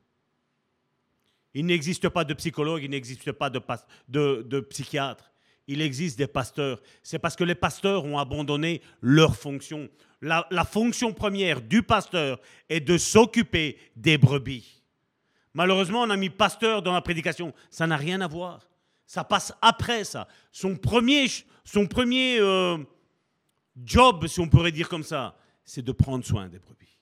Il 1.54 1.66
n'existe 1.66 2.08
pas 2.08 2.22
de 2.22 2.34
psychologue, 2.34 2.84
il 2.84 2.90
n'existe 2.90 3.32
pas 3.32 3.50
de, 3.50 4.42
de, 4.42 4.60
psychiatre. 4.60 5.32
Il 5.68 5.80
existe 5.80 6.18
des 6.18 6.26
pasteurs. 6.26 6.80
C'est 7.02 7.20
parce 7.20 7.36
que 7.36 7.44
les 7.44 7.54
pasteurs 7.54 8.04
ont 8.04 8.18
abandonné 8.18 8.82
leur 9.00 9.36
fonction. 9.36 9.88
la 10.20 10.64
fonction 10.64 11.12
première 11.12 11.60
du 11.60 11.82
pasteur 11.82 12.40
est 12.68 12.80
de 12.80 12.98
s'occuper 12.98 13.78
des 13.94 14.18
brebis. 14.18 14.78
Malheureusement, 15.54 16.02
on 16.02 16.10
a 16.10 16.16
mis 16.16 16.30
pasteur 16.30 16.82
dans 16.82 16.92
la 16.92 17.00
prédication. 17.00 17.52
Ça 17.70 17.86
n'a 17.86 17.96
rien 17.96 18.20
à 18.20 18.28
voir. 18.28 18.68
Ça 19.06 19.24
passe 19.24 19.52
après 19.62 20.04
ça. 20.04 20.28
Son 20.52 20.76
premier, 20.76 21.26
son 21.64 21.86
premier 21.86 22.38
euh, 22.38 22.78
job, 23.84 24.26
si 24.26 24.38
on 24.38 24.48
pourrait 24.48 24.72
dire 24.72 24.88
comme 24.88 25.02
ça, 25.02 25.36
c'est 25.64 25.82
de 25.82 25.92
prendre 25.92 26.24
soin 26.24 26.48
des 26.48 26.58
brebis. 26.58 26.98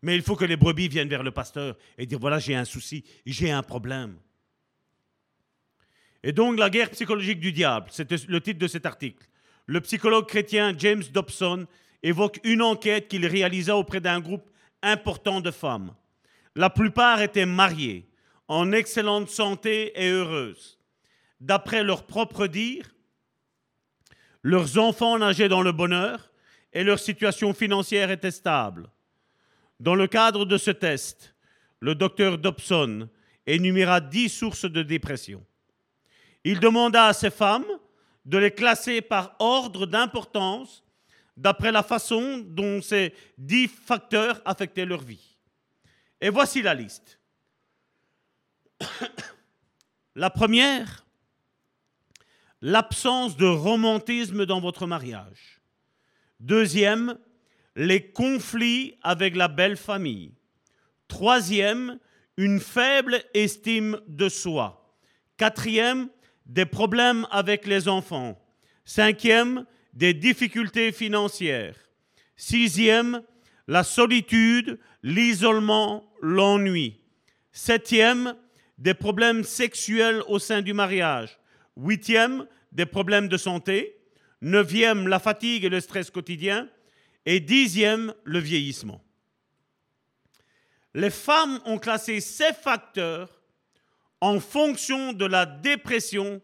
Mais 0.00 0.14
il 0.14 0.22
faut 0.22 0.36
que 0.36 0.44
les 0.44 0.56
brebis 0.56 0.88
viennent 0.88 1.08
vers 1.08 1.24
le 1.24 1.32
pasteur 1.32 1.76
et 1.98 2.06
dire, 2.06 2.18
voilà, 2.18 2.38
j'ai 2.38 2.54
un 2.54 2.64
souci, 2.64 3.04
j'ai 3.26 3.50
un 3.50 3.62
problème. 3.62 4.16
Et 6.22 6.32
donc 6.32 6.58
la 6.58 6.70
guerre 6.70 6.90
psychologique 6.90 7.40
du 7.40 7.52
diable, 7.52 7.88
c'était 7.90 8.16
le 8.26 8.40
titre 8.40 8.58
de 8.58 8.66
cet 8.66 8.86
article. 8.86 9.26
Le 9.66 9.80
psychologue 9.80 10.26
chrétien 10.26 10.74
James 10.76 11.04
Dobson 11.12 11.66
évoque 12.02 12.40
une 12.44 12.62
enquête 12.62 13.08
qu'il 13.08 13.26
réalisa 13.26 13.76
auprès 13.76 14.00
d'un 14.00 14.20
groupe 14.20 14.48
important 14.82 15.40
de 15.40 15.50
femmes. 15.50 15.94
La 16.54 16.70
plupart 16.70 17.20
étaient 17.20 17.46
mariés, 17.46 18.08
en 18.48 18.72
excellente 18.72 19.28
santé 19.28 19.92
et 19.94 20.10
heureuses. 20.10 20.78
D'après 21.40 21.84
leur 21.84 22.04
propre 22.06 22.46
dire, 22.46 22.94
leurs 24.42 24.78
enfants 24.78 25.18
nageaient 25.18 25.48
dans 25.48 25.62
le 25.62 25.72
bonheur 25.72 26.32
et 26.72 26.82
leur 26.82 26.98
situation 26.98 27.52
financière 27.52 28.10
était 28.10 28.30
stable. 28.30 28.90
Dans 29.80 29.94
le 29.94 30.06
cadre 30.06 30.44
de 30.44 30.56
ce 30.56 30.70
test, 30.70 31.34
le 31.80 31.94
docteur 31.94 32.38
Dobson 32.38 33.08
énuméra 33.46 34.00
dix 34.00 34.28
sources 34.28 34.64
de 34.64 34.82
dépression. 34.82 35.44
Il 36.44 36.60
demanda 36.60 37.06
à 37.06 37.12
ces 37.12 37.30
femmes 37.30 37.66
de 38.24 38.38
les 38.38 38.50
classer 38.50 39.00
par 39.00 39.34
ordre 39.38 39.86
d'importance 39.86 40.84
d'après 41.36 41.72
la 41.72 41.82
façon 41.82 42.38
dont 42.38 42.82
ces 42.82 43.14
dix 43.38 43.68
facteurs 43.68 44.42
affectaient 44.44 44.84
leur 44.84 45.00
vie. 45.00 45.36
Et 46.20 46.30
voici 46.30 46.62
la 46.62 46.74
liste. 46.74 47.20
la 50.14 50.30
première, 50.30 51.06
l'absence 52.60 53.36
de 53.36 53.46
romantisme 53.46 54.46
dans 54.46 54.60
votre 54.60 54.86
mariage. 54.86 55.60
Deuxième, 56.40 57.18
les 57.76 58.10
conflits 58.10 58.96
avec 59.02 59.36
la 59.36 59.48
belle 59.48 59.76
famille. 59.76 60.34
Troisième, 61.06 61.98
une 62.36 62.60
faible 62.60 63.22
estime 63.34 64.00
de 64.08 64.28
soi. 64.28 64.96
Quatrième, 65.36 66.08
des 66.48 66.66
problèmes 66.66 67.26
avec 67.30 67.66
les 67.66 67.88
enfants. 67.88 68.38
Cinquième, 68.84 69.66
des 69.92 70.14
difficultés 70.14 70.92
financières. 70.92 71.76
Sixième, 72.36 73.22
la 73.66 73.84
solitude, 73.84 74.78
l'isolement, 75.02 76.10
l'ennui. 76.22 77.00
Septième, 77.52 78.34
des 78.78 78.94
problèmes 78.94 79.44
sexuels 79.44 80.22
au 80.28 80.38
sein 80.38 80.62
du 80.62 80.72
mariage. 80.72 81.38
Huitième, 81.76 82.46
des 82.72 82.86
problèmes 82.86 83.28
de 83.28 83.36
santé. 83.36 83.96
Neuvième, 84.40 85.08
la 85.08 85.18
fatigue 85.18 85.64
et 85.64 85.68
le 85.68 85.80
stress 85.80 86.10
quotidien. 86.10 86.68
Et 87.26 87.40
dixième, 87.40 88.14
le 88.24 88.38
vieillissement. 88.38 89.04
Les 90.94 91.10
femmes 91.10 91.60
ont 91.66 91.78
classé 91.78 92.20
ces 92.20 92.52
facteurs 92.52 93.37
en 94.20 94.40
fonction 94.40 95.12
de 95.12 95.24
la 95.24 95.46
dépression 95.46 96.42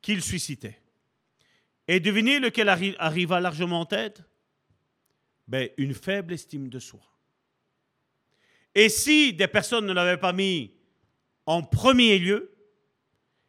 qu'ils 0.00 0.22
suscitaient. 0.22 0.80
Et 1.88 2.00
devinez 2.00 2.38
lequel 2.38 2.68
arriva 2.68 3.40
largement 3.40 3.80
en 3.80 3.86
tête? 3.86 4.22
Ben, 5.46 5.68
Une 5.76 5.94
faible 5.94 6.32
estime 6.32 6.68
de 6.68 6.78
soi. 6.78 7.00
Et 8.74 8.88
si 8.88 9.34
des 9.34 9.48
personnes 9.48 9.86
ne 9.86 9.92
l'avaient 9.92 10.16
pas 10.16 10.32
mis 10.32 10.72
en 11.44 11.62
premier 11.62 12.18
lieu, 12.18 12.54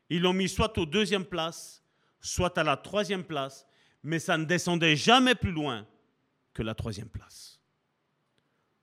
ils 0.10 0.22
l'ont 0.22 0.34
mis 0.34 0.50
soit 0.50 0.78
au 0.78 0.86
deuxième 0.86 1.26
place, 1.26 1.84
soit 2.20 2.58
à 2.58 2.64
la 2.64 2.76
troisième 2.76 3.24
place, 3.24 3.66
mais 4.04 4.20
ça 4.20 4.38
ne 4.38 4.44
descendait 4.44 4.96
jamais 4.96 5.36
plus 5.36 5.52
loin 5.52 5.88
que 6.54 6.62
la 6.62 6.76
troisième 6.76 7.10
place. 7.10 7.60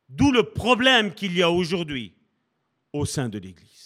D'où 0.08 0.32
le 0.32 0.44
problème 0.44 1.14
qu'il 1.14 1.36
y 1.36 1.42
a 1.42 1.50
aujourd'hui 1.50 2.14
au 2.92 3.04
sein 3.04 3.28
de 3.28 3.38
l'Église. 3.38 3.79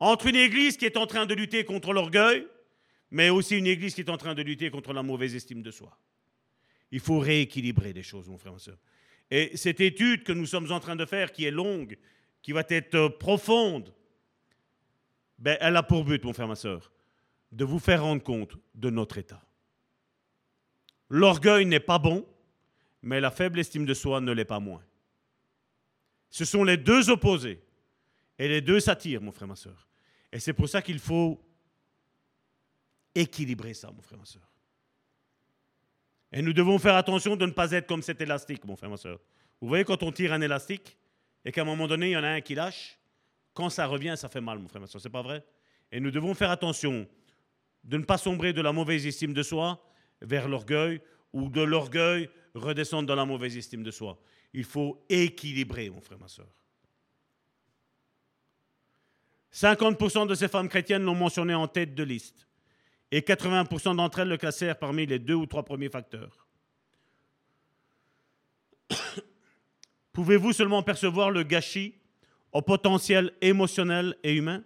Entre 0.00 0.26
une 0.26 0.36
Église 0.36 0.76
qui 0.76 0.86
est 0.86 0.96
en 0.96 1.06
train 1.06 1.26
de 1.26 1.34
lutter 1.34 1.64
contre 1.64 1.92
l'orgueil, 1.92 2.46
mais 3.10 3.30
aussi 3.30 3.56
une 3.56 3.66
Église 3.66 3.94
qui 3.94 4.00
est 4.00 4.10
en 4.10 4.16
train 4.16 4.34
de 4.34 4.42
lutter 4.42 4.70
contre 4.70 4.92
la 4.92 5.02
mauvaise 5.02 5.34
estime 5.34 5.62
de 5.62 5.70
soi. 5.70 5.96
Il 6.90 7.00
faut 7.00 7.18
rééquilibrer 7.18 7.92
les 7.92 8.02
choses, 8.02 8.28
mon 8.28 8.38
frère, 8.38 8.52
mon 8.52 8.58
soeur. 8.58 8.78
Et 9.30 9.56
cette 9.56 9.80
étude 9.80 10.24
que 10.24 10.32
nous 10.32 10.46
sommes 10.46 10.70
en 10.70 10.80
train 10.80 10.96
de 10.96 11.06
faire, 11.06 11.32
qui 11.32 11.44
est 11.44 11.50
longue, 11.50 11.98
qui 12.42 12.52
va 12.52 12.62
être 12.68 13.08
profonde, 13.08 13.92
ben, 15.38 15.56
elle 15.60 15.76
a 15.76 15.82
pour 15.82 16.04
but, 16.04 16.22
mon 16.24 16.32
frère, 16.32 16.48
ma 16.48 16.56
soeur, 16.56 16.92
de 17.52 17.64
vous 17.64 17.78
faire 17.78 18.02
rendre 18.02 18.22
compte 18.22 18.56
de 18.74 18.90
notre 18.90 19.18
état. 19.18 19.42
L'orgueil 21.08 21.66
n'est 21.66 21.80
pas 21.80 21.98
bon, 21.98 22.26
mais 23.02 23.20
la 23.20 23.30
faible 23.30 23.58
estime 23.58 23.86
de 23.86 23.94
soi 23.94 24.20
ne 24.20 24.32
l'est 24.32 24.44
pas 24.44 24.60
moins. 24.60 24.82
Ce 26.30 26.44
sont 26.44 26.64
les 26.64 26.76
deux 26.76 27.10
opposés. 27.10 27.60
Et 28.38 28.48
les 28.48 28.60
deux 28.60 28.80
s'attirent, 28.80 29.20
mon 29.20 29.32
frère, 29.32 29.48
ma 29.48 29.56
soeur. 29.56 29.88
Et 30.32 30.40
c'est 30.40 30.52
pour 30.52 30.68
ça 30.68 30.82
qu'il 30.82 30.98
faut 30.98 31.40
équilibrer 33.14 33.74
ça, 33.74 33.90
mon 33.90 34.02
frère, 34.02 34.18
ma 34.18 34.24
soeur. 34.24 34.42
Et 36.32 36.42
nous 36.42 36.52
devons 36.52 36.78
faire 36.78 36.96
attention 36.96 37.36
de 37.36 37.46
ne 37.46 37.52
pas 37.52 37.70
être 37.70 37.86
comme 37.86 38.02
cet 38.02 38.20
élastique, 38.20 38.64
mon 38.64 38.74
frère, 38.74 38.90
ma 38.90 38.96
soeur. 38.96 39.20
Vous 39.60 39.68
voyez 39.68 39.84
quand 39.84 40.02
on 40.02 40.10
tire 40.10 40.32
un 40.32 40.40
élastique 40.40 40.98
et 41.44 41.52
qu'à 41.52 41.62
un 41.62 41.64
moment 41.64 41.86
donné, 41.86 42.08
il 42.08 42.12
y 42.12 42.16
en 42.16 42.24
a 42.24 42.30
un 42.30 42.40
qui 42.40 42.56
lâche, 42.56 42.98
quand 43.52 43.70
ça 43.70 43.86
revient, 43.86 44.14
ça 44.16 44.28
fait 44.28 44.40
mal, 44.40 44.58
mon 44.58 44.66
frère, 44.66 44.80
ma 44.80 44.88
soeur. 44.88 45.00
C'est 45.00 45.10
pas 45.10 45.22
vrai? 45.22 45.44
Et 45.92 46.00
nous 46.00 46.10
devons 46.10 46.34
faire 46.34 46.50
attention 46.50 47.06
de 47.84 47.96
ne 47.96 48.02
pas 48.02 48.18
sombrer 48.18 48.52
de 48.52 48.60
la 48.60 48.72
mauvaise 48.72 49.06
estime 49.06 49.32
de 49.32 49.42
soi 49.44 49.80
vers 50.20 50.48
l'orgueil 50.48 51.00
ou 51.32 51.48
de 51.48 51.60
l'orgueil 51.60 52.28
redescendre 52.54 53.06
dans 53.06 53.14
la 53.14 53.24
mauvaise 53.24 53.56
estime 53.56 53.84
de 53.84 53.90
soi. 53.92 54.18
Il 54.52 54.64
faut 54.64 55.04
équilibrer, 55.08 55.90
mon 55.90 56.00
frère, 56.00 56.18
ma 56.18 56.28
soeur. 56.28 56.48
50% 59.54 60.26
de 60.26 60.34
ces 60.34 60.48
femmes 60.48 60.68
chrétiennes 60.68 61.04
l'ont 61.04 61.14
mentionné 61.14 61.54
en 61.54 61.68
tête 61.68 61.94
de 61.94 62.02
liste. 62.02 62.48
Et 63.12 63.20
80% 63.20 63.94
d'entre 63.96 64.18
elles 64.18 64.28
le 64.28 64.36
classèrent 64.36 64.78
parmi 64.78 65.06
les 65.06 65.20
deux 65.20 65.34
ou 65.34 65.46
trois 65.46 65.62
premiers 65.62 65.88
facteurs. 65.88 66.48
Pouvez-vous 70.12 70.52
seulement 70.52 70.82
percevoir 70.82 71.30
le 71.30 71.44
gâchis 71.44 71.94
au 72.52 72.62
potentiel 72.62 73.32
émotionnel 73.40 74.16
et 74.24 74.34
humain? 74.34 74.64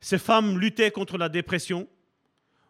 Ces 0.00 0.18
femmes 0.18 0.58
luttaient 0.58 0.92
contre 0.92 1.18
la 1.18 1.28
dépression, 1.28 1.88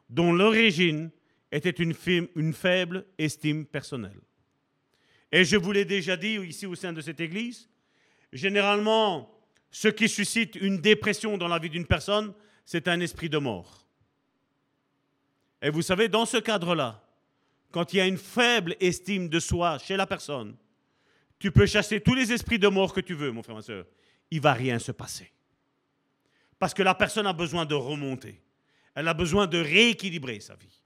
dont 0.08 0.32
l'origine 0.32 1.10
était 1.52 1.68
une, 1.68 1.94
une, 2.34 2.54
faible 2.54 3.04
estime 3.18 3.66
personnelle. 3.66 4.20
Et 5.30 5.44
je 5.44 5.56
vous 5.56 5.72
l'ai 5.72 5.84
déjà 5.84 6.16
dit 6.16 6.36
ici 6.36 6.64
au 6.64 6.74
sein 6.74 6.94
de 6.94 7.02
cette 7.02 7.20
Église, 7.20 7.68
généralement, 8.32 9.37
ce 9.70 9.88
qui 9.88 10.08
suscite 10.08 10.56
une 10.56 10.78
dépression 10.78 11.36
dans 11.38 11.48
la 11.48 11.58
vie 11.58 11.70
d'une 11.70 11.86
personne, 11.86 12.32
c'est 12.64 12.88
un 12.88 13.00
esprit 13.00 13.28
de 13.28 13.38
mort. 13.38 13.86
Et 15.60 15.70
vous 15.70 15.82
savez, 15.82 16.08
dans 16.08 16.26
ce 16.26 16.36
cadre-là, 16.36 17.04
quand 17.70 17.92
il 17.92 17.96
y 17.96 18.00
a 18.00 18.06
une 18.06 18.18
faible 18.18 18.76
estime 18.80 19.28
de 19.28 19.40
soi 19.40 19.78
chez 19.78 19.96
la 19.96 20.06
personne, 20.06 20.56
tu 21.38 21.50
peux 21.50 21.66
chasser 21.66 22.00
tous 22.00 22.14
les 22.14 22.32
esprits 22.32 22.58
de 22.58 22.68
mort 22.68 22.92
que 22.92 23.00
tu 23.00 23.14
veux, 23.14 23.30
mon 23.30 23.42
frère, 23.42 23.56
ma 23.56 23.62
soeur. 23.62 23.84
Il 24.30 24.40
va 24.40 24.52
rien 24.52 24.78
se 24.78 24.92
passer. 24.92 25.30
Parce 26.58 26.74
que 26.74 26.82
la 26.82 26.94
personne 26.94 27.26
a 27.26 27.32
besoin 27.32 27.64
de 27.64 27.74
remonter. 27.74 28.42
Elle 28.94 29.06
a 29.06 29.14
besoin 29.14 29.46
de 29.46 29.58
rééquilibrer 29.58 30.40
sa 30.40 30.54
vie. 30.56 30.82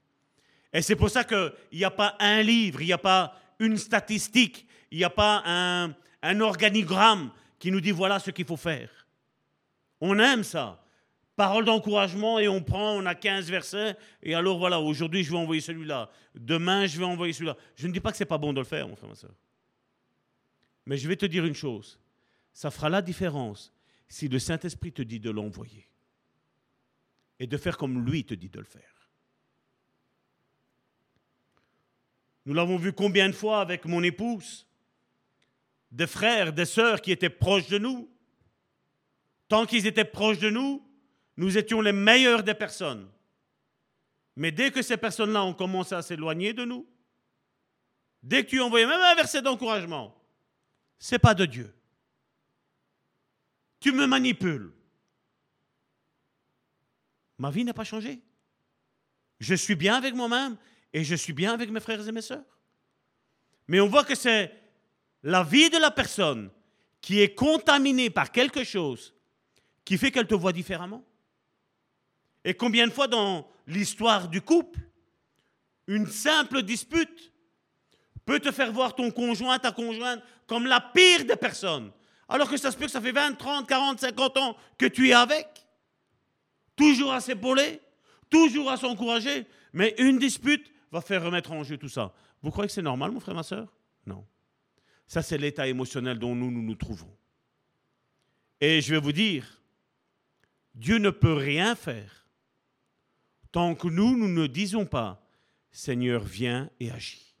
Et 0.71 0.81
c'est 0.81 0.95
pour 0.95 1.09
ça 1.09 1.23
qu'il 1.23 1.53
n'y 1.73 1.83
a 1.83 1.91
pas 1.91 2.15
un 2.19 2.41
livre, 2.41 2.81
il 2.81 2.87
n'y 2.87 2.93
a 2.93 2.97
pas 2.97 3.35
une 3.59 3.77
statistique, 3.77 4.67
il 4.91 4.97
n'y 4.99 5.03
a 5.03 5.09
pas 5.09 5.41
un, 5.45 5.95
un 6.21 6.41
organigramme 6.41 7.31
qui 7.63 7.71
nous 7.71 7.79
dit 7.79 7.91
voilà 7.91 8.19
ce 8.19 8.29
qu'il 8.29 8.43
faut 8.43 8.57
faire. 8.57 9.07
On 10.01 10.19
aime 10.19 10.43
ça. 10.43 10.85
Parole 11.37 11.63
d'encouragement 11.63 12.37
et 12.37 12.49
on 12.49 12.61
prend, 12.61 12.97
on 12.97 13.05
a 13.05 13.15
15 13.15 13.49
versets 13.49 13.95
et 14.21 14.35
alors 14.35 14.57
voilà, 14.57 14.81
aujourd'hui 14.81 15.23
je 15.23 15.31
vais 15.31 15.37
envoyer 15.37 15.61
celui-là, 15.61 16.09
demain 16.35 16.87
je 16.87 16.99
vais 16.99 17.05
envoyer 17.05 17.31
celui-là. 17.31 17.55
Je 17.77 17.87
ne 17.87 17.93
dis 17.93 18.01
pas 18.01 18.11
que 18.11 18.17
c'est 18.17 18.25
pas 18.25 18.37
bon 18.37 18.51
de 18.51 18.59
le 18.59 18.65
faire, 18.65 18.85
mon 18.89 18.97
frère, 18.97 19.07
ma 19.07 19.15
soeur. 19.15 19.31
Mais 20.85 20.97
je 20.97 21.07
vais 21.07 21.15
te 21.15 21.25
dire 21.25 21.45
une 21.45 21.55
chose, 21.55 22.01
ça 22.51 22.69
fera 22.69 22.89
la 22.89 23.01
différence 23.01 23.71
si 24.09 24.27
le 24.27 24.39
Saint-Esprit 24.39 24.91
te 24.91 25.01
dit 25.01 25.21
de 25.21 25.29
l'envoyer 25.29 25.87
et 27.39 27.47
de 27.47 27.55
faire 27.55 27.77
comme 27.77 28.05
lui 28.05 28.25
te 28.25 28.33
dit 28.33 28.49
de 28.49 28.59
le 28.59 28.65
faire. 28.65 29.09
Nous 32.45 32.53
l'avons 32.53 32.75
vu 32.75 32.91
combien 32.91 33.29
de 33.29 33.33
fois 33.33 33.61
avec 33.61 33.85
mon 33.85 34.03
épouse? 34.03 34.67
Des 35.93 36.07
frères, 36.07 36.51
des 36.51 36.65
sœurs 36.65 37.01
qui 37.01 37.11
étaient 37.11 37.29
proches 37.29 37.67
de 37.67 37.77
nous. 37.77 38.09
Tant 39.47 39.67
qu'ils 39.67 39.85
étaient 39.85 40.03
proches 40.03 40.39
de 40.39 40.49
nous, 40.49 40.83
nous 41.37 41.57
étions 41.57 41.81
les 41.81 41.91
meilleurs 41.91 42.43
des 42.43 42.55
personnes. 42.55 43.09
Mais 44.35 44.51
dès 44.51 44.71
que 44.71 44.81
ces 44.81 44.97
personnes-là 44.97 45.43
ont 45.43 45.53
commencé 45.53 45.93
à 45.93 46.01
s'éloigner 46.01 46.53
de 46.53 46.65
nous, 46.65 46.87
dès 48.23 48.43
que 48.43 48.49
tu 48.49 48.59
envoyais 48.59 48.87
même 48.87 48.99
un 48.99 49.13
verset 49.13 49.43
d'encouragement, 49.43 50.19
c'est 50.97 51.19
pas 51.19 51.35
de 51.35 51.45
Dieu. 51.45 51.71
Tu 53.79 53.91
me 53.91 54.07
manipules. 54.07 54.73
Ma 57.37 57.51
vie 57.51 57.63
n'a 57.63 57.73
pas 57.73 57.83
changé. 57.83 58.19
Je 59.39 59.53
suis 59.53 59.75
bien 59.75 59.95
avec 59.95 60.15
moi-même 60.15 60.57
et 60.91 61.03
je 61.03 61.13
suis 61.13 61.33
bien 61.33 61.53
avec 61.53 61.69
mes 61.69 61.79
frères 61.79 62.07
et 62.07 62.11
mes 62.11 62.21
sœurs. 62.21 62.45
Mais 63.67 63.79
on 63.79 63.87
voit 63.87 64.05
que 64.05 64.15
c'est 64.15 64.62
la 65.23 65.43
vie 65.43 65.69
de 65.69 65.77
la 65.77 65.91
personne 65.91 66.49
qui 67.01 67.21
est 67.21 67.33
contaminée 67.33 68.09
par 68.09 68.31
quelque 68.31 68.63
chose 68.63 69.13
qui 69.85 69.97
fait 69.97 70.11
qu'elle 70.11 70.27
te 70.27 70.35
voit 70.35 70.53
différemment. 70.53 71.03
Et 72.45 72.53
combien 72.53 72.87
de 72.87 72.91
fois 72.91 73.07
dans 73.07 73.47
l'histoire 73.67 74.27
du 74.27 74.41
couple, 74.41 74.79
une 75.87 76.07
simple 76.07 76.61
dispute 76.61 77.31
peut 78.25 78.39
te 78.39 78.51
faire 78.51 78.71
voir 78.71 78.95
ton 78.95 79.11
conjoint, 79.11 79.59
ta 79.59 79.71
conjointe, 79.71 80.21
comme 80.47 80.65
la 80.65 80.79
pire 80.79 81.25
des 81.25 81.35
personnes. 81.35 81.91
Alors 82.29 82.49
que 82.49 82.57
ça 82.57 82.71
se 82.71 82.77
peut 82.77 82.85
que 82.85 82.91
ça 82.91 83.01
fait 83.01 83.11
20, 83.11 83.33
30, 83.33 83.67
40, 83.67 83.99
50 83.99 84.37
ans 84.37 84.57
que 84.77 84.85
tu 84.85 85.09
es 85.09 85.13
avec. 85.13 85.47
Toujours 86.75 87.13
à 87.13 87.19
s'épauler, 87.19 87.81
toujours 88.29 88.71
à 88.71 88.77
s'encourager. 88.77 89.45
Mais 89.73 89.93
une 89.97 90.19
dispute 90.19 90.71
va 90.91 91.01
faire 91.01 91.23
remettre 91.23 91.51
en 91.51 91.63
jeu 91.63 91.77
tout 91.77 91.89
ça. 91.89 92.13
Vous 92.41 92.51
croyez 92.51 92.67
que 92.67 92.73
c'est 92.73 92.81
normal, 92.81 93.11
mon 93.11 93.19
frère, 93.19 93.35
ma 93.35 93.43
soeur 93.43 93.67
Non. 94.05 94.25
Ça, 95.13 95.21
c'est 95.21 95.37
l'état 95.37 95.67
émotionnel 95.67 96.17
dont 96.17 96.33
nous, 96.33 96.49
nous 96.49 96.73
trouvons. 96.73 97.15
Et 98.59 98.81
je 98.81 98.95
vais 98.95 98.99
vous 98.99 99.11
dire, 99.11 99.61
Dieu 100.73 100.97
ne 100.97 101.11
peut 101.11 101.35
rien 101.35 101.75
faire 101.75 102.27
tant 103.51 103.75
que 103.75 103.87
nous, 103.87 104.17
nous 104.17 104.27
ne 104.27 104.47
disons 104.47 104.87
pas, 104.87 105.23
Seigneur, 105.69 106.23
viens 106.23 106.67
et 106.79 106.89
agis. 106.89 107.35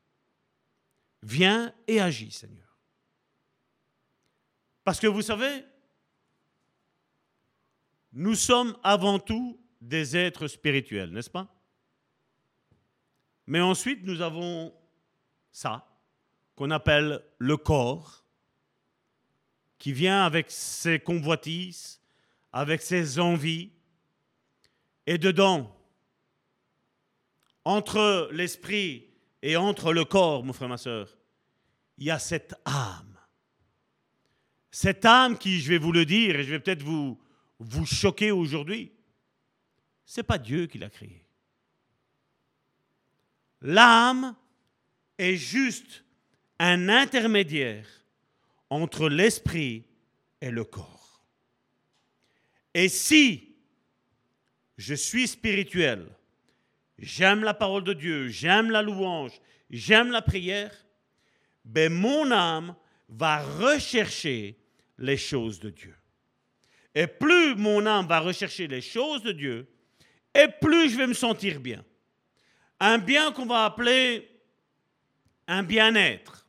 Viens 1.23 1.73
et 1.87 1.99
agis, 1.99 2.29
Seigneur. 2.29 2.77
Parce 4.83 4.99
que 4.99 5.07
vous 5.07 5.23
savez, 5.23 5.65
nous 8.11 8.35
sommes 8.35 8.77
avant 8.83 9.17
tout 9.17 9.59
des 9.81 10.15
êtres 10.15 10.47
spirituels, 10.47 11.11
n'est-ce 11.11 11.31
pas? 11.31 11.51
Mais 13.47 13.61
ensuite, 13.61 14.03
nous 14.03 14.21
avons 14.21 14.71
ça, 15.51 15.89
qu'on 16.55 16.71
appelle 16.71 17.23
le 17.37 17.57
corps, 17.57 18.25
qui 19.77 19.91
vient 19.91 20.23
avec 20.23 20.49
ses 20.49 20.99
convoitises, 20.99 22.01
avec 22.51 22.81
ses 22.81 23.19
envies. 23.19 23.71
Et 25.05 25.17
dedans, 25.17 25.75
entre 27.65 28.29
l'esprit 28.31 29.09
et 29.41 29.57
entre 29.57 29.91
le 29.91 30.05
corps, 30.05 30.43
mon 30.43 30.53
frère, 30.53 30.69
ma 30.69 30.77
soeur, 30.77 31.17
il 31.97 32.05
y 32.05 32.11
a 32.11 32.19
cette 32.19 32.55
âme. 32.65 33.17
Cette 34.71 35.05
âme 35.05 35.37
qui, 35.37 35.59
je 35.59 35.69
vais 35.69 35.77
vous 35.77 35.91
le 35.91 36.05
dire, 36.05 36.35
et 36.35 36.43
je 36.43 36.51
vais 36.51 36.59
peut-être 36.59 36.83
vous, 36.83 37.19
vous 37.59 37.85
choquer 37.85 38.31
aujourd'hui, 38.31 38.91
ce 40.05 40.19
n'est 40.19 40.25
pas 40.25 40.37
Dieu 40.37 40.67
qui 40.67 40.77
l'a 40.77 40.89
créée. 40.89 41.25
L'âme 43.61 44.35
est 45.17 45.35
juste 45.35 46.03
un 46.65 46.87
intermédiaire 46.87 47.85
entre 48.69 49.09
l'esprit 49.09 49.83
et 50.39 50.49
le 50.49 50.63
corps. 50.63 51.25
Et 52.73 52.87
si 52.87 53.57
je 54.77 54.93
suis 54.93 55.27
spirituel, 55.27 56.07
j'aime 56.97 57.43
la 57.43 57.53
parole 57.53 57.83
de 57.83 57.91
Dieu, 57.91 58.29
j'aime 58.29 58.71
la 58.71 58.81
louange, 58.81 59.41
j'aime 59.69 60.09
la 60.09 60.21
prière, 60.21 60.73
ben 61.65 61.91
mon 61.91 62.31
âme 62.31 62.77
va 63.09 63.43
rechercher 63.43 64.57
les 64.97 65.17
choses 65.17 65.59
de 65.59 65.69
Dieu. 65.69 65.95
Et 66.95 67.07
plus 67.07 67.55
mon 67.55 67.85
âme 67.85 68.07
va 68.07 68.21
rechercher 68.21 68.67
les 68.67 68.81
choses 68.81 69.21
de 69.21 69.33
Dieu, 69.33 69.67
et 70.33 70.47
plus 70.61 70.91
je 70.91 70.97
vais 70.97 71.07
me 71.07 71.13
sentir 71.13 71.59
bien. 71.59 71.83
Un 72.79 72.99
bien 72.99 73.33
qu'on 73.33 73.47
va 73.47 73.65
appeler 73.65 74.29
un 75.45 75.63
bien-être. 75.63 76.42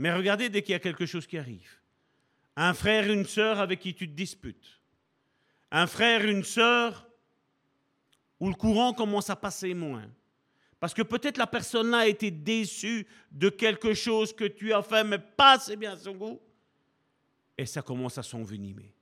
Mais 0.00 0.14
regardez 0.14 0.48
dès 0.48 0.62
qu'il 0.62 0.72
y 0.72 0.76
a 0.76 0.80
quelque 0.80 1.04
chose 1.04 1.26
qui 1.26 1.36
arrive. 1.36 1.78
Un 2.56 2.72
frère, 2.72 3.12
une 3.12 3.26
sœur 3.26 3.60
avec 3.60 3.80
qui 3.80 3.94
tu 3.94 4.08
te 4.08 4.14
disputes. 4.14 4.80
Un 5.70 5.86
frère, 5.86 6.24
une 6.24 6.42
sœur 6.42 7.06
où 8.40 8.48
le 8.48 8.54
courant 8.54 8.94
commence 8.94 9.28
à 9.28 9.36
passer 9.36 9.74
moins. 9.74 10.10
Parce 10.80 10.94
que 10.94 11.02
peut-être 11.02 11.36
la 11.36 11.46
personne-là 11.46 11.98
a 11.98 12.06
été 12.06 12.30
déçue 12.30 13.06
de 13.30 13.50
quelque 13.50 13.92
chose 13.92 14.34
que 14.34 14.46
tu 14.46 14.72
as 14.72 14.82
fait, 14.82 15.04
mais 15.04 15.18
pas 15.18 15.56
assez 15.56 15.76
bien 15.76 15.92
à 15.92 15.98
son 15.98 16.14
goût. 16.14 16.40
Et 17.58 17.66
ça 17.66 17.82
commence 17.82 18.16
à 18.16 18.22
s'envenimer. 18.22 18.94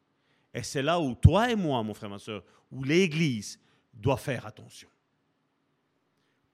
Et 0.52 0.64
c'est 0.64 0.82
là 0.82 0.98
où 0.98 1.14
toi 1.14 1.48
et 1.48 1.54
moi, 1.54 1.80
mon 1.84 1.94
frère, 1.94 2.10
ma 2.10 2.18
soeur, 2.18 2.42
où 2.72 2.82
l'Église 2.82 3.60
doit 3.94 4.16
faire 4.16 4.46
attention. 4.46 4.88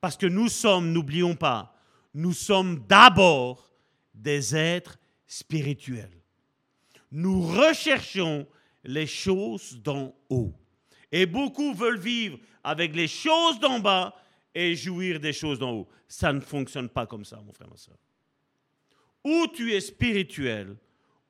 Parce 0.03 0.19
que 0.19 0.27
nous 0.27 0.51
sommes, 0.51 0.93
n'oublions 0.93 1.35
pas, 1.35 1.75
nous 2.13 2.35
sommes 2.35 2.85
d'abord 2.87 3.74
des 4.15 4.55
êtres 4.55 4.99
spirituels. 5.27 6.23
Nous 7.11 7.43
recherchons 7.43 8.47
les 8.85 9.07
choses 9.07 9.81
d'en 9.83 10.15
haut. 10.29 10.55
Et 11.11 11.27
beaucoup 11.27 11.75
veulent 11.75 11.99
vivre 11.99 12.39
avec 12.63 12.95
les 12.95 13.09
choses 13.09 13.61
d'en 13.61 13.79
bas 13.79 14.15
et 14.55 14.75
jouir 14.75 15.21
des 15.21 15.33
choses 15.33 15.59
d'en 15.59 15.73
haut. 15.73 15.89
Ça 16.09 16.33
ne 16.33 16.41
fonctionne 16.41 16.89
pas 16.89 17.07
comme 17.07 17.25
ça, 17.25 17.41
mon 17.45 17.53
frère, 17.53 17.69
ma 17.69 17.77
soeur. 17.77 17.97
Ou 19.25 19.47
tu 19.49 19.73
es 19.73 19.81
spirituel, 19.81 20.77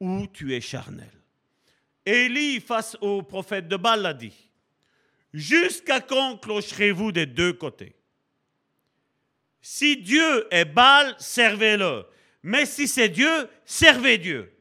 ou 0.01 0.27
tu 0.27 0.55
es 0.55 0.61
charnel. 0.61 1.11
Élie, 2.05 2.61
face 2.61 2.97
au 3.01 3.23
prophète 3.23 3.69
de 3.69 3.77
Baal, 3.77 4.03
l'a 4.03 4.15
dit 4.15 4.51
Jusqu'à 5.33 6.01
quand 6.01 6.39
clocherez-vous 6.39 7.13
des 7.13 7.27
deux 7.27 7.53
côtés? 7.53 7.97
Si 9.61 9.97
Dieu 9.97 10.47
est 10.51 10.67
Baal, 10.67 11.15
servez-le. 11.19 12.05
Mais 12.47 12.67
si 12.67 12.87
c'est 12.87 13.09
Dieu, 13.09 13.49
servez 13.65 14.19
Dieu. 14.19 14.55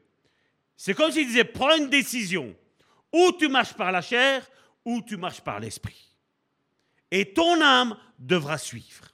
C'est 0.77 0.93
comme 0.93 1.11
s'il 1.11 1.27
disait 1.27 1.43
Prends 1.43 1.75
une 1.75 1.89
décision. 1.89 2.55
Ou 3.11 3.33
tu 3.37 3.49
marches 3.49 3.73
par 3.73 3.91
la 3.91 4.01
chair, 4.01 4.49
ou 4.85 5.01
tu 5.01 5.17
marches 5.17 5.41
par 5.41 5.59
l'esprit. 5.59 6.09
Et 7.11 7.33
ton 7.33 7.61
âme 7.61 7.97
devra 8.17 8.57
suivre. 8.57 9.09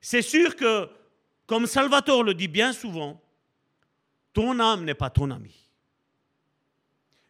C'est 0.00 0.22
sûr 0.22 0.56
que, 0.56 0.88
comme 1.46 1.66
Salvatore 1.66 2.24
le 2.24 2.32
dit 2.32 2.48
bien 2.48 2.72
souvent, 2.72 3.22
ton 4.32 4.58
âme 4.58 4.84
n'est 4.86 4.94
pas 4.94 5.10
ton 5.10 5.30
ami. 5.30 5.54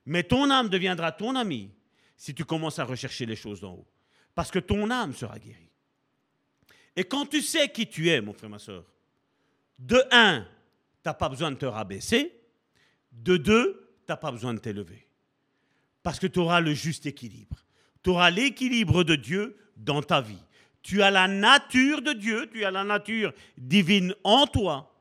Mais 0.07 0.23
ton 0.23 0.51
âme 0.51 0.69
deviendra 0.69 1.11
ton 1.11 1.35
ami 1.35 1.69
si 2.17 2.33
tu 2.33 2.45
commences 2.45 2.79
à 2.79 2.85
rechercher 2.85 3.27
les 3.27 3.37
choses 3.37 3.61
d'en 3.61 3.73
haut. 3.73 3.89
Parce 4.37 4.53
que 4.53 4.61
ton 4.61 4.89
âme 4.89 5.15
sera 5.15 5.37
guérie. 5.39 5.73
Et 6.95 7.03
quand 7.03 7.27
tu 7.27 7.43
sais 7.43 7.69
qui 7.71 7.89
tu 7.89 8.09
es, 8.09 8.21
mon 8.21 8.33
frère, 8.33 8.51
ma 8.51 8.61
soeur, 8.61 8.85
de 9.81 10.03
un, 10.11 10.43
tu 10.43 10.49
n'as 11.07 11.15
pas 11.15 11.29
besoin 11.29 11.51
de 11.51 11.57
te 11.57 11.67
rabaisser. 11.67 12.33
De 13.13 13.37
deux, 13.37 13.97
tu 14.07 14.13
n'as 14.13 14.17
pas 14.17 14.31
besoin 14.31 14.55
de 14.55 14.59
t'élever. 14.59 15.07
Parce 16.03 16.19
que 16.19 16.27
tu 16.27 16.39
auras 16.39 16.61
le 16.61 16.75
juste 16.75 17.07
équilibre. 17.07 17.57
Tu 18.03 18.11
auras 18.11 18.31
l'équilibre 18.31 19.05
de 19.05 19.17
Dieu 19.17 19.57
dans 19.77 20.03
ta 20.03 20.21
vie. 20.21 20.43
Tu 20.83 21.03
as 21.03 21.11
la 21.11 21.29
nature 21.29 22.01
de 22.03 22.13
Dieu, 22.13 22.49
tu 22.51 22.65
as 22.65 22.71
la 22.71 22.85
nature 22.85 23.33
divine 23.59 24.15
en 24.25 24.47
toi. 24.47 24.95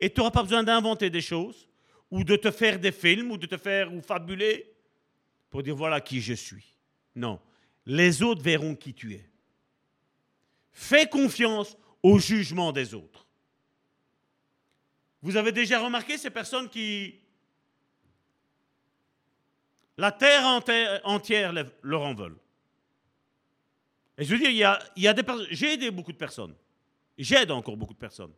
Et 0.00 0.10
tu 0.10 0.20
n'auras 0.20 0.30
pas 0.30 0.42
besoin 0.42 0.62
d'inventer 0.62 1.10
des 1.10 1.20
choses 1.20 1.68
ou 2.10 2.22
de 2.22 2.36
te 2.36 2.50
faire 2.50 2.78
des 2.78 2.92
films 2.92 3.30
ou 3.30 3.38
de 3.38 3.46
te 3.46 3.56
faire 3.56 3.92
ou 3.92 4.00
fabuler 4.00 4.72
pour 5.50 5.62
dire 5.62 5.74
voilà 5.74 6.00
qui 6.00 6.20
je 6.20 6.34
suis. 6.34 6.76
Non, 7.16 7.40
les 7.86 8.22
autres 8.22 8.42
verront 8.42 8.74
qui 8.74 8.94
tu 8.94 9.14
es. 9.14 9.28
Fais 10.72 11.08
confiance 11.08 11.76
au 12.02 12.18
jugement 12.18 12.72
des 12.72 12.94
autres. 12.94 13.23
Vous 15.24 15.38
avez 15.38 15.52
déjà 15.52 15.82
remarqué 15.82 16.18
ces 16.18 16.28
personnes 16.28 16.68
qui... 16.68 17.18
La 19.96 20.12
terre 20.12 20.44
entière 21.04 21.54
leur 21.82 22.02
en 22.02 22.14
veulent. 22.14 22.36
Et 24.18 24.24
je 24.24 24.34
veux 24.34 24.38
dire, 24.38 24.50
il 24.50 25.02
y 25.02 25.08
a, 25.08 25.14
des 25.14 25.22
J'ai 25.50 25.72
aidé 25.72 25.90
beaucoup 25.90 26.12
de 26.12 26.18
personnes. 26.18 26.54
J'aide 27.16 27.50
encore 27.52 27.76
beaucoup 27.76 27.94
de 27.94 27.98
personnes. 27.98 28.34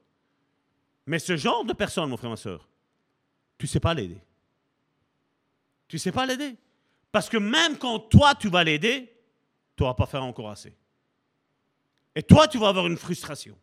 Mais 1.06 1.18
ce 1.18 1.36
genre 1.36 1.64
de 1.64 1.72
personnes, 1.72 2.08
mon 2.08 2.16
frère, 2.16 2.30
ma 2.30 2.36
soeur, 2.36 2.68
tu 3.58 3.64
ne 3.64 3.68
sais 3.68 3.80
pas 3.80 3.92
l'aider. 3.92 4.18
Tu 5.88 5.96
ne 5.96 6.00
sais 6.00 6.12
pas 6.12 6.24
l'aider. 6.24 6.54
Parce 7.10 7.28
que 7.28 7.36
même 7.36 7.78
quand 7.78 7.98
toi, 7.98 8.36
tu 8.36 8.48
vas 8.48 8.62
l'aider, 8.62 9.12
tu 9.76 9.82
n'auras 9.82 9.94
pas 9.94 10.06
fait 10.06 10.18
encore 10.18 10.50
assez. 10.50 10.76
Et 12.14 12.22
toi, 12.22 12.46
tu 12.46 12.58
vas 12.58 12.68
avoir 12.68 12.86
une 12.86 12.96
frustration. 12.96 13.58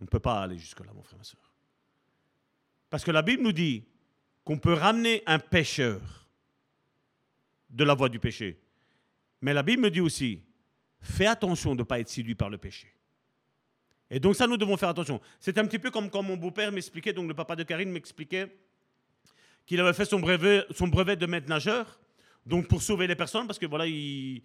On 0.00 0.04
ne 0.04 0.08
peut 0.08 0.20
pas 0.20 0.40
aller 0.40 0.56
jusque-là, 0.56 0.92
mon 0.94 1.02
frère, 1.02 1.18
ma 1.18 1.24
soeur. 1.24 1.47
Parce 2.90 3.04
que 3.04 3.10
la 3.10 3.22
Bible 3.22 3.42
nous 3.42 3.52
dit 3.52 3.84
qu'on 4.44 4.58
peut 4.58 4.72
ramener 4.72 5.22
un 5.26 5.38
pécheur 5.38 6.00
de 7.70 7.84
la 7.84 7.94
voie 7.94 8.08
du 8.08 8.18
péché. 8.18 8.58
Mais 9.42 9.52
la 9.52 9.62
Bible 9.62 9.82
me 9.82 9.90
dit 9.90 10.00
aussi, 10.00 10.42
fais 11.00 11.26
attention 11.26 11.74
de 11.74 11.80
ne 11.80 11.84
pas 11.84 12.00
être 12.00 12.08
séduit 12.08 12.34
par 12.34 12.50
le 12.50 12.58
péché. 12.58 12.88
Et 14.10 14.20
donc 14.20 14.36
ça, 14.36 14.46
nous 14.46 14.56
devons 14.56 14.76
faire 14.76 14.88
attention. 14.88 15.20
C'est 15.38 15.58
un 15.58 15.66
petit 15.66 15.78
peu 15.78 15.90
comme 15.90 16.08
quand 16.10 16.22
mon 16.22 16.36
beau-père 16.36 16.72
m'expliquait, 16.72 17.12
donc 17.12 17.28
le 17.28 17.34
papa 17.34 17.56
de 17.56 17.62
Karine 17.62 17.90
m'expliquait 17.90 18.48
qu'il 19.66 19.80
avait 19.80 19.92
fait 19.92 20.06
son 20.06 20.18
brevet, 20.18 20.64
son 20.70 20.88
brevet 20.88 21.16
de 21.16 21.26
maître 21.26 21.48
nageur, 21.48 22.00
donc 22.46 22.68
pour 22.68 22.80
sauver 22.80 23.06
les 23.06 23.16
personnes, 23.16 23.46
parce 23.46 23.58
que 23.58 23.66
voilà, 23.66 23.86
il, 23.86 24.42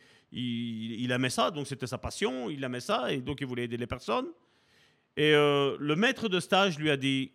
aimait 1.09 1.29
ça, 1.29 1.49
donc 1.49 1.67
c'était 1.67 1.87
sa 1.87 1.97
passion, 1.97 2.49
il 2.49 2.61
aimait 2.61 2.81
ça, 2.81 3.09
et 3.13 3.21
donc 3.21 3.39
il 3.39 3.47
voulait 3.47 3.63
aider 3.63 3.77
les 3.77 3.87
personnes. 3.87 4.27
Et 5.15 5.33
euh, 5.33 5.77
le 5.79 5.95
maître 5.95 6.27
de 6.27 6.41
stage 6.41 6.77
lui 6.77 6.89
a 6.89 6.97
dit, 6.97 7.31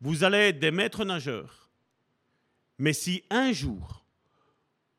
vous 0.00 0.24
allez 0.24 0.38
être 0.38 0.58
des 0.58 0.70
maîtres 0.70 1.04
nageurs, 1.04 1.70
mais 2.78 2.92
si 2.92 3.24
un 3.30 3.52
jour, 3.52 4.04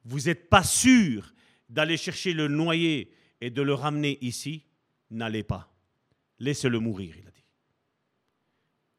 vous 0.04 0.22
n'êtes 0.22 0.50
pas 0.50 0.64
sûr 0.64 1.34
d'aller 1.70 1.98
chercher 1.98 2.34
le 2.34 2.48
noyé 2.48 3.14
et 3.41 3.50
de 3.50 3.62
le 3.62 3.74
ramener 3.74 4.18
ici, 4.22 4.66
n'allez 5.12 5.43
pas. 5.43 5.72
Laissez-le 6.39 6.80
mourir, 6.80 7.16
il 7.18 7.28
a 7.28 7.32
dit. 7.32 7.45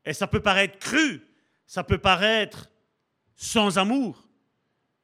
Et 0.05 0.13
ça 0.13 0.27
peut 0.27 0.41
paraître 0.41 0.79
cru, 0.79 1.23
ça 1.67 1.83
peut 1.83 1.99
paraître 1.99 2.71
sans 3.37 3.79
amour, 3.79 4.29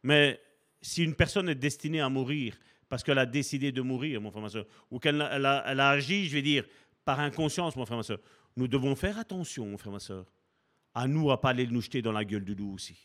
mais 0.02 0.40
si 0.82 1.02
une 1.02 1.14
personne 1.14 1.48
est 1.48 1.54
destinée 1.54 2.00
à 2.00 2.08
mourir 2.08 2.58
parce 2.88 3.02
qu'elle 3.02 3.18
a 3.18 3.26
décidé 3.26 3.72
de 3.72 3.80
mourir, 3.80 4.20
mon 4.20 4.30
frère, 4.30 4.42
ma 4.42 4.48
soeur, 4.48 4.66
ou 4.90 4.98
qu'elle 4.98 5.20
a, 5.20 5.88
agi, 5.90 6.28
je 6.28 6.34
vais 6.34 6.42
dire, 6.42 6.64
par 7.04 7.20
inconscience, 7.20 7.74
mon 7.76 7.86
frère, 7.86 7.96
ma 7.96 8.02
soeur, 8.02 8.20
nous 8.56 8.68
devons 8.68 8.94
faire 8.94 9.18
attention, 9.18 9.66
mon 9.66 9.78
frère, 9.78 9.92
ma 9.92 9.98
soeur, 9.98 10.26
à 10.94 11.06
nous 11.06 11.30
à 11.30 11.40
pas 11.40 11.50
aller 11.50 11.66
nous 11.66 11.80
jeter 11.80 12.02
dans 12.02 12.12
la 12.12 12.24
gueule 12.24 12.44
du 12.44 12.54
loup 12.54 12.74
aussi. 12.74 12.96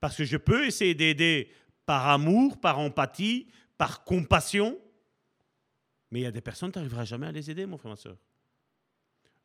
Parce 0.00 0.16
que 0.16 0.24
je 0.24 0.36
peux 0.36 0.66
essayer 0.66 0.94
d'aider 0.94 1.50
par 1.86 2.08
amour, 2.08 2.60
par 2.60 2.78
empathie, 2.78 3.46
par 3.78 4.04
compassion, 4.04 4.78
mais 6.10 6.20
il 6.20 6.22
y 6.22 6.26
a 6.26 6.30
des 6.30 6.40
personnes, 6.40 6.70
tu 6.70 6.78
n'arriveras 6.78 7.04
jamais 7.04 7.26
à 7.26 7.32
les 7.32 7.50
aider, 7.50 7.66
mon 7.66 7.76
frère, 7.76 7.90
ma 7.90 7.96
soeur. 7.96 8.16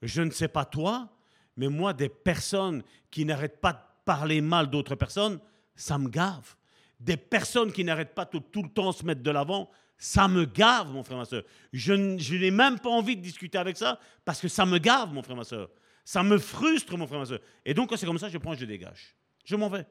Je 0.04 0.22
ne 0.22 0.30
sais 0.30 0.48
pas 0.48 0.66
toi, 0.66 1.10
mais 1.58 1.68
moi, 1.68 1.94
des 1.94 2.10
personnes 2.10 2.84
qui 3.10 3.26
n'arrêtent 3.26 3.60
pas 3.60 3.74
de 3.74 3.80
parler 4.06 4.40
mal 4.40 4.70
d'autres 4.70 4.96
personnes, 4.96 5.40
ça 5.76 5.98
me 5.98 6.10
gave. 6.10 6.56
Des 7.00 7.18
personnes 7.18 7.72
qui 7.72 7.84
n'arrêtent 7.84 8.14
pas 8.14 8.26
tout, 8.26 8.44
le 8.62 8.70
temps 8.70 8.92
se 8.92 9.04
mettre 9.04 9.24
de 9.24 9.32
l'avant, 9.32 9.72
ça 9.98 10.28
me 10.28 10.46
gave, 10.46 10.92
mon 10.92 11.04
frère, 11.04 11.18
ma 11.18 11.26
soeur. 11.26 11.44
Je, 11.74 11.94
n'ai 11.94 12.52
même 12.52 12.80
pas 12.80 12.90
envie 12.90 13.16
de 13.16 13.22
discuter 13.22 13.58
avec 13.58 13.76
ça 13.76 14.00
parce 14.24 14.40
que 14.40 14.48
ça 14.48 14.66
me 14.66 14.78
gave, 14.78 15.12
mon 15.12 15.24
frère, 15.24 15.36
ma 15.36 15.44
soeur. 15.44 15.70
Ça 16.06 16.24
me 16.24 16.38
frustre, 16.38 16.98
mon 16.98 17.08
frère, 17.08 17.20
ma 17.20 17.26
soeur. 17.26 17.40
Et 17.66 17.74
donc, 17.74 17.90
quand 17.90 17.98
c'est 17.98 18.06
comme 18.06 18.18
ça, 18.18 18.30
je 18.30 18.38
prends, 18.38 18.56
je 18.56 18.66
dégage. 18.66 19.16
Je 19.46 19.56
m'en 19.56 19.70
vais. 19.70 19.86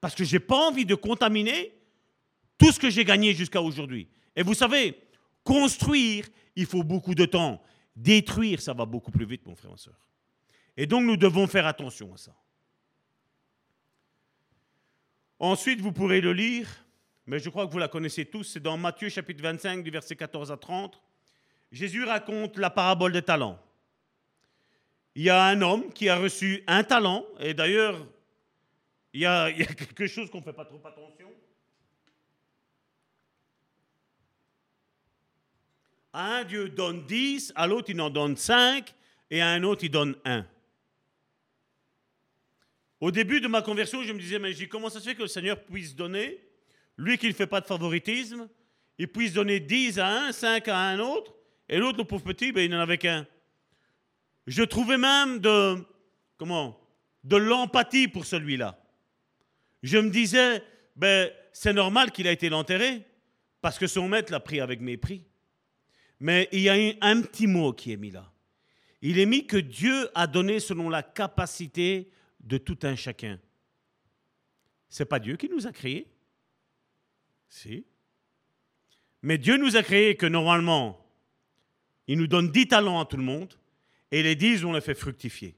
Parce 0.00 0.14
que 0.14 0.24
je 0.24 0.36
n'ai 0.36 0.40
pas 0.40 0.68
envie 0.68 0.84
de 0.84 0.94
contaminer 0.94 1.74
tout 2.58 2.72
ce 2.72 2.78
que 2.78 2.90
j'ai 2.90 3.04
gagné 3.04 3.34
jusqu'à 3.34 3.62
aujourd'hui. 3.62 4.08
Et 4.34 4.42
vous 4.42 4.54
savez, 4.54 4.96
Construire, 5.44 6.28
il 6.56 6.66
faut 6.66 6.82
beaucoup 6.82 7.14
de 7.14 7.24
temps. 7.24 7.62
Détruire, 7.96 8.60
ça 8.60 8.72
va 8.72 8.84
beaucoup 8.84 9.10
plus 9.10 9.24
vite, 9.24 9.46
mon 9.46 9.54
frère, 9.54 9.70
ma 9.70 9.76
soeur. 9.76 9.98
Et 10.76 10.86
donc, 10.86 11.04
nous 11.04 11.16
devons 11.16 11.46
faire 11.46 11.66
attention 11.66 12.12
à 12.14 12.16
ça. 12.16 12.34
Ensuite, 15.38 15.80
vous 15.80 15.92
pourrez 15.92 16.20
le 16.20 16.32
lire, 16.32 16.68
mais 17.26 17.38
je 17.38 17.48
crois 17.48 17.66
que 17.66 17.72
vous 17.72 17.78
la 17.78 17.88
connaissez 17.88 18.26
tous. 18.26 18.44
C'est 18.44 18.60
dans 18.60 18.76
Matthieu 18.76 19.08
chapitre 19.08 19.42
25, 19.42 19.82
du 19.82 19.90
verset 19.90 20.16
14 20.16 20.52
à 20.52 20.56
30. 20.56 21.00
Jésus 21.72 22.04
raconte 22.04 22.58
la 22.58 22.70
parabole 22.70 23.12
des 23.12 23.22
talents. 23.22 23.58
Il 25.14 25.22
y 25.22 25.30
a 25.30 25.44
un 25.44 25.60
homme 25.62 25.92
qui 25.92 26.08
a 26.08 26.16
reçu 26.16 26.62
un 26.66 26.84
talent, 26.84 27.26
et 27.40 27.54
d'ailleurs, 27.54 28.06
il, 29.12 29.22
y 29.22 29.26
a 29.26 29.52
quelque 29.52 30.06
chose 30.06 30.30
qu'on 30.30 30.38
ne 30.38 30.44
fait 30.44 30.52
pas 30.52 30.64
trop 30.64 30.80
attention. 30.84 31.28
À 36.12 36.36
un 36.38 36.44
Dieu 36.44 36.68
donne 36.68 37.06
dix, 37.06 37.52
à 37.54 37.66
l'autre 37.66 37.90
il 37.90 38.00
en 38.00 38.10
donne 38.10 38.36
cinq, 38.36 38.94
et 39.30 39.40
à 39.40 39.48
un 39.48 39.62
autre 39.62 39.84
il 39.84 39.90
donne 39.90 40.16
un. 40.24 40.46
Au 43.00 43.10
début 43.10 43.40
de 43.40 43.48
ma 43.48 43.62
conversion, 43.62 44.02
je 44.02 44.12
me 44.12 44.18
disais, 44.18 44.38
mais 44.38 44.54
comment 44.66 44.90
ça 44.90 45.00
se 45.00 45.08
fait 45.08 45.14
que 45.14 45.22
le 45.22 45.28
Seigneur 45.28 45.64
puisse 45.64 45.94
donner, 45.94 46.38
lui 46.96 47.16
qui 47.16 47.28
ne 47.28 47.32
fait 47.32 47.46
pas 47.46 47.60
de 47.60 47.66
favoritisme, 47.66 48.48
il 48.98 49.08
puisse 49.08 49.32
donner 49.32 49.58
dix 49.58 49.98
à 49.98 50.26
un, 50.26 50.32
cinq 50.32 50.68
à 50.68 50.76
un 50.76 50.98
autre, 50.98 51.34
et 51.68 51.78
l'autre, 51.78 51.98
le 51.98 52.04
pauvre 52.04 52.24
petit, 52.24 52.52
ben, 52.52 52.62
il 52.62 52.70
n'en 52.70 52.80
avait 52.80 52.98
qu'un. 52.98 53.26
Je 54.46 54.62
trouvais 54.62 54.98
même 54.98 55.38
de, 55.38 55.76
comment, 56.36 56.78
de 57.24 57.36
l'empathie 57.36 58.08
pour 58.08 58.26
celui-là. 58.26 58.78
Je 59.82 59.98
me 59.98 60.10
disais, 60.10 60.62
ben, 60.96 61.30
c'est 61.52 61.72
normal 61.72 62.10
qu'il 62.10 62.26
a 62.26 62.32
été 62.32 62.48
l'enterré, 62.48 63.02
parce 63.60 63.78
que 63.78 63.86
son 63.86 64.08
maître 64.08 64.32
l'a 64.32 64.40
pris 64.40 64.60
avec 64.60 64.80
mépris. 64.80 65.24
Mais 66.18 66.48
il 66.52 66.60
y 66.60 66.68
a 66.68 66.74
un 67.00 67.22
petit 67.22 67.46
mot 67.46 67.72
qui 67.72 67.92
est 67.92 67.96
mis 67.96 68.10
là. 68.10 68.30
Il 69.02 69.18
est 69.18 69.26
mis 69.26 69.46
que 69.46 69.56
Dieu 69.56 70.10
a 70.14 70.26
donné 70.26 70.60
selon 70.60 70.90
la 70.90 71.02
capacité 71.02 72.10
de 72.40 72.58
tout 72.58 72.78
un 72.82 72.94
chacun. 72.94 73.38
C'est 74.88 75.06
pas 75.06 75.18
Dieu 75.18 75.36
qui 75.36 75.48
nous 75.48 75.66
a 75.66 75.72
créés. 75.72 76.10
Si. 77.48 77.86
Mais 79.22 79.38
Dieu 79.38 79.56
nous 79.56 79.76
a 79.76 79.82
créés 79.82 80.16
que 80.16 80.26
normalement, 80.26 81.06
il 82.06 82.18
nous 82.18 82.26
donne 82.26 82.50
dix 82.50 82.68
talents 82.68 83.00
à 83.00 83.06
tout 83.06 83.16
le 83.16 83.22
monde 83.22 83.54
et 84.10 84.22
les 84.22 84.34
dix, 84.34 84.64
on 84.64 84.72
les 84.72 84.80
fait 84.80 84.94
fructifier. 84.94 85.56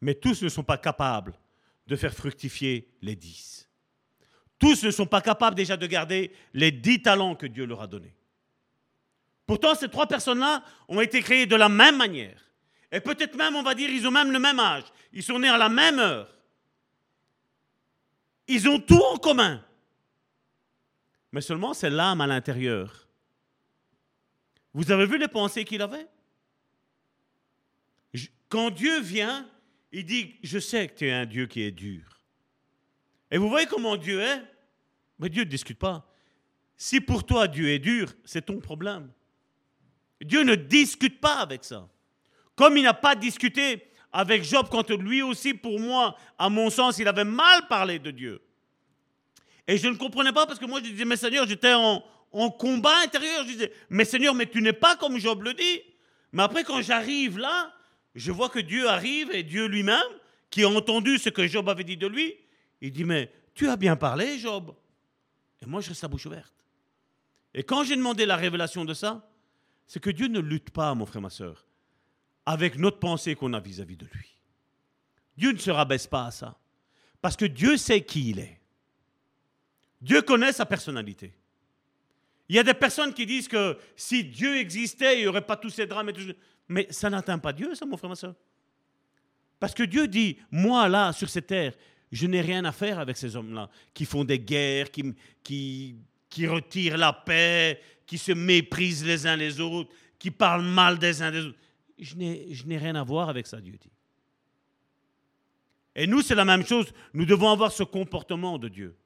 Mais 0.00 0.14
tous 0.14 0.42
ne 0.42 0.48
sont 0.48 0.62
pas 0.62 0.78
capables 0.78 1.34
de 1.86 1.96
faire 1.96 2.14
fructifier 2.14 2.88
les 3.02 3.16
dix. 3.16 3.68
Tous 4.58 4.84
ne 4.84 4.90
sont 4.90 5.06
pas 5.06 5.20
capables 5.20 5.56
déjà 5.56 5.76
de 5.76 5.86
garder 5.86 6.32
les 6.52 6.70
dix 6.70 7.02
talents 7.02 7.34
que 7.34 7.46
Dieu 7.46 7.66
leur 7.66 7.82
a 7.82 7.86
donnés. 7.86 8.14
Pourtant, 9.46 9.74
ces 9.74 9.88
trois 9.88 10.06
personnes-là 10.06 10.62
ont 10.88 11.00
été 11.00 11.20
créées 11.20 11.46
de 11.46 11.56
la 11.56 11.68
même 11.68 11.96
manière. 11.96 12.40
Et 12.90 13.00
peut-être 13.00 13.36
même, 13.36 13.56
on 13.56 13.62
va 13.62 13.74
dire, 13.74 13.90
ils 13.90 14.06
ont 14.06 14.10
même 14.10 14.30
le 14.30 14.38
même 14.38 14.58
âge. 14.58 14.84
Ils 15.12 15.22
sont 15.22 15.38
nés 15.38 15.48
à 15.48 15.58
la 15.58 15.68
même 15.68 15.98
heure. 15.98 16.30
Ils 18.46 18.68
ont 18.68 18.78
tout 18.78 19.02
en 19.02 19.16
commun. 19.16 19.64
Mais 21.32 21.40
seulement 21.40 21.74
c'est 21.74 21.90
l'âme 21.90 22.20
à 22.20 22.26
l'intérieur. 22.26 23.08
Vous 24.72 24.90
avez 24.92 25.06
vu 25.06 25.18
les 25.18 25.28
pensées 25.28 25.64
qu'il 25.64 25.82
avait? 25.82 26.06
Quand 28.48 28.70
Dieu 28.70 29.00
vient, 29.00 29.48
il 29.92 30.04
dit, 30.04 30.34
je 30.42 30.58
sais 30.58 30.88
que 30.88 30.94
tu 30.94 31.08
es 31.08 31.12
un 31.12 31.26
Dieu 31.26 31.46
qui 31.46 31.62
est 31.62 31.70
dur. 31.70 32.02
Et 33.30 33.38
vous 33.38 33.48
voyez 33.48 33.66
comment 33.66 33.96
Dieu 33.96 34.20
est? 34.20 34.42
Mais 35.18 35.28
Dieu 35.28 35.44
ne 35.44 35.48
discute 35.48 35.78
pas. 35.78 36.10
Si 36.76 37.00
pour 37.00 37.24
toi 37.24 37.48
Dieu 37.48 37.68
est 37.70 37.78
dur, 37.78 38.12
c'est 38.24 38.46
ton 38.46 38.60
problème. 38.60 39.10
Dieu 40.20 40.42
ne 40.42 40.54
discute 40.54 41.20
pas 41.20 41.36
avec 41.36 41.64
ça. 41.64 41.88
Comme 42.56 42.76
il 42.76 42.84
n'a 42.84 42.94
pas 42.94 43.14
discuté 43.14 43.82
avec 44.12 44.44
Job 44.44 44.68
quand 44.70 44.88
lui 44.90 45.22
aussi, 45.22 45.54
pour 45.54 45.80
moi, 45.80 46.16
à 46.38 46.48
mon 46.48 46.70
sens, 46.70 46.98
il 46.98 47.08
avait 47.08 47.24
mal 47.24 47.66
parlé 47.68 47.98
de 47.98 48.10
Dieu. 48.10 48.40
Et 49.66 49.78
je 49.78 49.88
ne 49.88 49.96
comprenais 49.96 50.32
pas 50.32 50.46
parce 50.46 50.58
que 50.58 50.66
moi 50.66 50.80
je 50.82 50.90
disais, 50.90 51.04
mais 51.04 51.16
Seigneur, 51.16 51.46
j'étais 51.46 51.74
en, 51.74 52.02
combat 52.58 52.98
intérieur. 53.02 53.42
Je 53.44 53.52
disais, 53.52 53.72
mais 53.90 54.04
Seigneur, 54.04 54.34
mais 54.34 54.46
tu 54.46 54.60
n'es 54.60 54.72
pas 54.72 54.96
comme 54.96 55.18
Job 55.18 55.42
le 55.42 55.54
dit. 55.54 55.80
Mais 56.32 56.42
après, 56.42 56.64
quand 56.64 56.82
j'arrive 56.82 57.38
là, 57.38 57.72
je 58.14 58.32
vois 58.32 58.48
que 58.48 58.58
Dieu 58.58 58.88
arrive 58.88 59.30
et 59.32 59.42
Dieu 59.42 59.66
lui-même, 59.66 60.02
qui 60.50 60.62
a 60.62 60.68
entendu 60.68 61.18
ce 61.18 61.30
que 61.30 61.46
Job 61.46 61.68
avait 61.68 61.84
dit 61.84 61.96
de 61.96 62.06
lui, 62.06 62.36
il 62.80 62.92
dit, 62.92 63.04
mais 63.04 63.32
tu 63.54 63.68
as 63.68 63.76
bien 63.76 63.96
parlé, 63.96 64.38
Job. 64.38 64.74
Et 65.60 65.66
moi, 65.66 65.80
je 65.80 65.88
reste 65.88 66.02
la 66.02 66.08
bouche 66.08 66.26
ouverte. 66.26 66.52
Et 67.54 67.62
quand 67.62 67.84
j'ai 67.84 67.96
demandé 67.96 68.26
la 68.26 68.36
révélation 68.36 68.84
de 68.84 68.94
ça, 68.94 69.28
c'est 69.86 70.00
que 70.00 70.10
Dieu 70.10 70.28
ne 70.28 70.40
lutte 70.40 70.70
pas, 70.70 70.94
mon 70.94 71.06
frère, 71.06 71.22
ma 71.22 71.30
soeur, 71.30 71.66
avec 72.46 72.78
notre 72.78 72.98
pensée 72.98 73.34
qu'on 73.34 73.52
a 73.52 73.60
vis-à-vis 73.60 73.96
de 73.96 74.06
lui. 74.06 74.34
Dieu 75.36 75.52
ne 75.52 75.58
se 75.58 75.70
rabaisse 75.70 76.06
pas 76.06 76.26
à 76.26 76.30
ça. 76.30 76.58
Parce 77.20 77.36
que 77.36 77.44
Dieu 77.46 77.76
sait 77.76 78.02
qui 78.02 78.30
il 78.30 78.38
est. 78.38 78.60
Dieu 80.00 80.20
connaît 80.22 80.52
sa 80.52 80.66
personnalité. 80.66 81.32
Il 82.48 82.56
y 82.56 82.58
a 82.58 82.62
des 82.62 82.74
personnes 82.74 83.14
qui 83.14 83.24
disent 83.24 83.48
que 83.48 83.78
si 83.96 84.22
Dieu 84.24 84.56
existait, 84.58 85.18
il 85.18 85.22
n'y 85.22 85.26
aurait 85.26 85.46
pas 85.46 85.56
tous 85.56 85.70
ces 85.70 85.86
drames. 85.86 86.10
Et 86.10 86.12
tout... 86.12 86.34
Mais 86.68 86.86
ça 86.90 87.10
n'atteint 87.10 87.38
pas 87.38 87.52
Dieu, 87.52 87.74
ça, 87.74 87.86
mon 87.86 87.96
frère, 87.96 88.10
ma 88.10 88.16
soeur. 88.16 88.34
Parce 89.60 89.74
que 89.74 89.82
Dieu 89.82 90.08
dit, 90.08 90.38
moi, 90.50 90.88
là, 90.88 91.12
sur 91.12 91.28
cette 91.28 91.46
terre, 91.46 91.74
je 92.10 92.26
n'ai 92.26 92.40
rien 92.40 92.64
à 92.64 92.72
faire 92.72 92.98
avec 92.98 93.16
ces 93.16 93.34
hommes-là, 93.36 93.68
qui 93.92 94.04
font 94.04 94.24
des 94.24 94.38
guerres, 94.38 94.90
qui, 94.90 95.14
qui, 95.42 95.96
qui 96.28 96.46
retirent 96.46 96.96
la 96.96 97.12
paix, 97.12 97.80
qui 98.06 98.18
se 98.18 98.32
méprisent 98.32 99.04
les 99.04 99.26
uns 99.26 99.36
les 99.36 99.60
autres, 99.60 99.90
qui 100.18 100.30
parlent 100.30 100.64
mal 100.64 100.98
des 100.98 101.22
uns 101.22 101.30
des 101.30 101.46
autres. 101.46 101.58
Je 101.98 102.16
n'ai 102.16 102.78
rien 102.78 102.94
à 102.94 103.02
voir 103.04 103.28
avec 103.28 103.46
ça, 103.46 103.60
Dieu 103.60 103.72
dit. 103.72 103.90
Et 105.94 106.06
nous, 106.06 106.22
c'est 106.22 106.34
la 106.34 106.44
même 106.44 106.66
chose. 106.66 106.92
Nous 107.12 107.24
devons 107.24 107.50
avoir 107.50 107.70
ce 107.72 107.84
comportement 107.84 108.58
de 108.58 108.68
Dieu. 108.68 108.96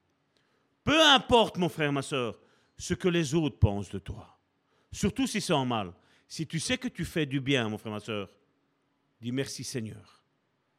Peu 0.83 0.99
importe, 1.01 1.57
mon 1.57 1.69
frère, 1.69 1.91
ma 1.91 2.01
soeur, 2.01 2.39
ce 2.77 2.93
que 2.93 3.07
les 3.07 3.35
autres 3.35 3.59
pensent 3.59 3.89
de 3.89 3.99
toi. 3.99 4.37
Surtout 4.91 5.27
si 5.27 5.39
c'est 5.39 5.53
en 5.53 5.65
mal. 5.65 5.93
Si 6.29 6.45
tu 6.45 6.59
sais 6.59 6.77
que 6.77 6.87
tu 6.87 7.05
fais 7.05 7.25
du 7.25 7.41
bien, 7.41 7.67
mon 7.67 7.79
frère, 7.79 7.91
ma 7.91 7.99
soeur, 7.99 8.29
dis 9.19 9.31
merci 9.31 9.63
Seigneur. 9.63 10.23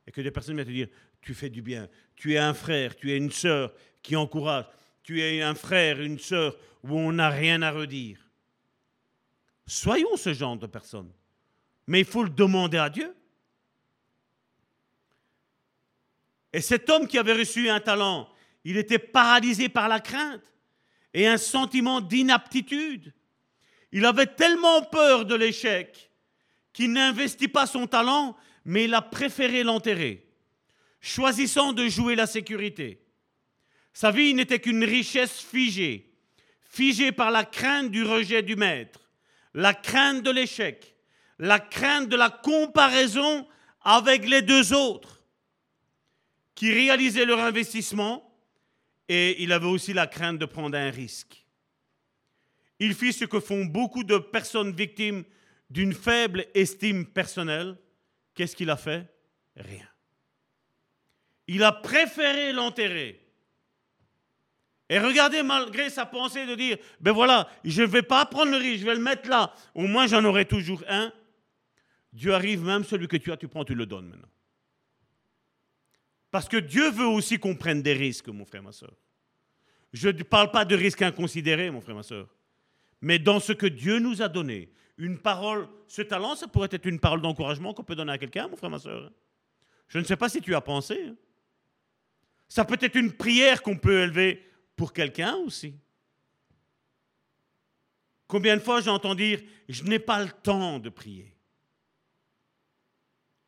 Et 0.06 0.12
que 0.12 0.20
des 0.20 0.30
personnes 0.30 0.54
viennent 0.54 0.66
te 0.66 0.72
dire, 0.72 0.88
tu 1.20 1.34
fais 1.34 1.50
du 1.50 1.60
bien. 1.60 1.88
Tu 2.14 2.34
es 2.34 2.38
un 2.38 2.54
frère, 2.54 2.96
tu 2.96 3.10
es 3.10 3.16
une 3.16 3.32
sœur 3.32 3.74
qui 4.00 4.14
encourage. 4.14 4.66
Tu 5.02 5.20
es 5.20 5.42
un 5.42 5.56
frère, 5.56 6.00
une 6.00 6.20
sœur 6.20 6.56
où 6.84 6.96
on 6.96 7.12
n'a 7.12 7.28
rien 7.28 7.62
à 7.62 7.72
redire. 7.72 8.18
Soyons 9.66 10.16
ce 10.16 10.32
genre 10.32 10.56
de 10.56 10.68
personnes. 10.68 11.12
Mais 11.88 12.00
il 12.00 12.06
faut 12.06 12.22
le 12.22 12.30
demander 12.30 12.78
à 12.78 12.88
Dieu. 12.88 13.12
Et 16.52 16.60
cet 16.60 16.88
homme 16.90 17.08
qui 17.08 17.18
avait 17.18 17.32
reçu 17.32 17.68
un 17.68 17.80
talent, 17.80 18.28
il 18.62 18.76
était 18.76 18.98
paralysé 19.00 19.68
par 19.68 19.88
la 19.88 19.98
crainte 19.98 20.54
et 21.12 21.26
un 21.26 21.38
sentiment 21.38 22.00
d'inaptitude. 22.00 23.12
Il 23.92 24.04
avait 24.04 24.26
tellement 24.26 24.82
peur 24.82 25.24
de 25.24 25.34
l'échec 25.34 26.10
qu'il 26.72 26.92
n'investit 26.92 27.48
pas 27.48 27.66
son 27.66 27.86
talent, 27.86 28.36
mais 28.64 28.84
il 28.84 28.94
a 28.94 29.02
préféré 29.02 29.64
l'enterrer, 29.64 30.28
choisissant 31.00 31.72
de 31.72 31.88
jouer 31.88 32.14
la 32.14 32.26
sécurité. 32.26 33.02
Sa 33.92 34.10
vie 34.10 34.34
n'était 34.34 34.60
qu'une 34.60 34.84
richesse 34.84 35.40
figée, 35.40 36.12
figée 36.62 37.12
par 37.12 37.30
la 37.30 37.44
crainte 37.44 37.90
du 37.90 38.04
rejet 38.04 38.42
du 38.42 38.54
maître, 38.54 39.10
la 39.54 39.74
crainte 39.74 40.22
de 40.22 40.30
l'échec, 40.30 40.94
la 41.38 41.58
crainte 41.58 42.08
de 42.08 42.16
la 42.16 42.30
comparaison 42.30 43.46
avec 43.82 44.28
les 44.28 44.42
deux 44.42 44.72
autres 44.72 45.22
qui 46.54 46.72
réalisaient 46.72 47.24
leur 47.24 47.40
investissement 47.40 48.30
et 49.08 49.42
il 49.42 49.52
avait 49.52 49.66
aussi 49.66 49.92
la 49.92 50.06
crainte 50.06 50.38
de 50.38 50.44
prendre 50.44 50.76
un 50.76 50.90
risque. 50.90 51.39
Il 52.80 52.94
fit 52.94 53.12
ce 53.12 53.26
que 53.26 53.38
font 53.38 53.66
beaucoup 53.66 54.02
de 54.02 54.18
personnes 54.18 54.72
victimes 54.72 55.24
d'une 55.68 55.92
faible 55.92 56.46
estime 56.54 57.06
personnelle. 57.06 57.76
Qu'est-ce 58.34 58.56
qu'il 58.56 58.70
a 58.70 58.76
fait? 58.76 59.06
Rien. 59.54 59.86
Il 61.46 61.62
a 61.62 61.72
préféré 61.72 62.52
l'enterrer. 62.52 63.20
Et 64.88 64.98
regardez, 64.98 65.42
malgré 65.42 65.90
sa 65.90 66.06
pensée 66.06 66.46
de 66.46 66.54
dire, 66.54 66.78
ben 67.00 67.12
voilà, 67.12 67.48
je 67.64 67.82
ne 67.82 67.86
vais 67.86 68.02
pas 68.02 68.24
prendre 68.26 68.50
le 68.50 68.56
risque, 68.56 68.80
je 68.80 68.86
vais 68.86 68.94
le 68.94 69.00
mettre 69.00 69.28
là, 69.28 69.54
au 69.74 69.86
moins 69.86 70.08
j'en 70.08 70.24
aurai 70.24 70.46
toujours 70.46 70.82
un. 70.88 71.12
Dieu 72.12 72.34
arrive 72.34 72.64
même, 72.64 72.82
celui 72.82 73.06
que 73.06 73.16
tu 73.16 73.30
as, 73.30 73.36
tu 73.36 73.46
prends, 73.46 73.64
tu 73.64 73.74
le 73.74 73.86
donnes 73.86 74.08
maintenant. 74.08 74.28
Parce 76.30 76.48
que 76.48 76.56
Dieu 76.56 76.90
veut 76.90 77.06
aussi 77.06 77.38
qu'on 77.38 77.54
prenne 77.54 77.82
des 77.82 77.92
risques, 77.92 78.28
mon 78.28 78.44
frère, 78.44 78.62
ma 78.62 78.72
soeur. 78.72 78.94
Je 79.92 80.08
ne 80.08 80.22
parle 80.22 80.50
pas 80.50 80.64
de 80.64 80.74
risques 80.74 81.02
inconsidérés, 81.02 81.70
mon 81.70 81.80
frère, 81.80 81.96
ma 81.96 82.02
soeur. 82.02 82.28
Mais 83.00 83.18
dans 83.18 83.40
ce 83.40 83.52
que 83.52 83.66
Dieu 83.66 83.98
nous 83.98 84.22
a 84.22 84.28
donné, 84.28 84.72
une 84.98 85.18
parole, 85.18 85.68
ce 85.88 86.02
talent, 86.02 86.34
ça 86.34 86.46
pourrait 86.48 86.68
être 86.70 86.86
une 86.86 87.00
parole 87.00 87.22
d'encouragement 87.22 87.72
qu'on 87.72 87.84
peut 87.84 87.94
donner 87.94 88.12
à 88.12 88.18
quelqu'un, 88.18 88.48
mon 88.48 88.56
frère, 88.56 88.70
ma 88.70 88.78
soeur. 88.78 89.10
Je 89.88 89.98
ne 89.98 90.04
sais 90.04 90.16
pas 90.16 90.28
si 90.28 90.40
tu 90.40 90.54
as 90.54 90.60
pensé. 90.60 91.14
Ça 92.48 92.64
peut 92.64 92.78
être 92.80 92.96
une 92.96 93.12
prière 93.12 93.62
qu'on 93.62 93.78
peut 93.78 94.02
élever 94.02 94.44
pour 94.76 94.92
quelqu'un 94.92 95.36
aussi. 95.36 95.74
Combien 98.26 98.56
de 98.56 98.62
fois 98.62 98.80
j'entends 98.80 99.14
dire, 99.14 99.40
je 99.68 99.84
n'ai 99.84 99.98
pas 99.98 100.22
le 100.22 100.30
temps 100.30 100.78
de 100.78 100.88
prier. 100.88 101.36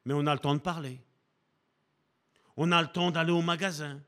Mais 0.05 0.15
on 0.15 0.27
a 0.27 0.35
le 0.35 0.41
temps 0.41 0.55
de 0.55 0.61
parler. 0.61 1.01
On 2.57 2.73
a 2.73 2.83
le 2.83 2.89
temps 2.89 3.11
d'aller 3.11 3.33
au 3.33 3.43
magasin. 3.43 4.01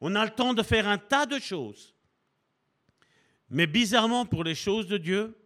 On 0.00 0.14
a 0.14 0.24
le 0.24 0.30
temps 0.30 0.54
de 0.54 0.62
faire 0.62 0.88
un 0.88 0.98
tas 0.98 1.26
de 1.26 1.38
choses. 1.38 1.95
Mais 3.48 3.66
bizarrement, 3.66 4.26
pour 4.26 4.44
les 4.44 4.54
choses 4.54 4.86
de 4.86 4.98
Dieu, 4.98 5.36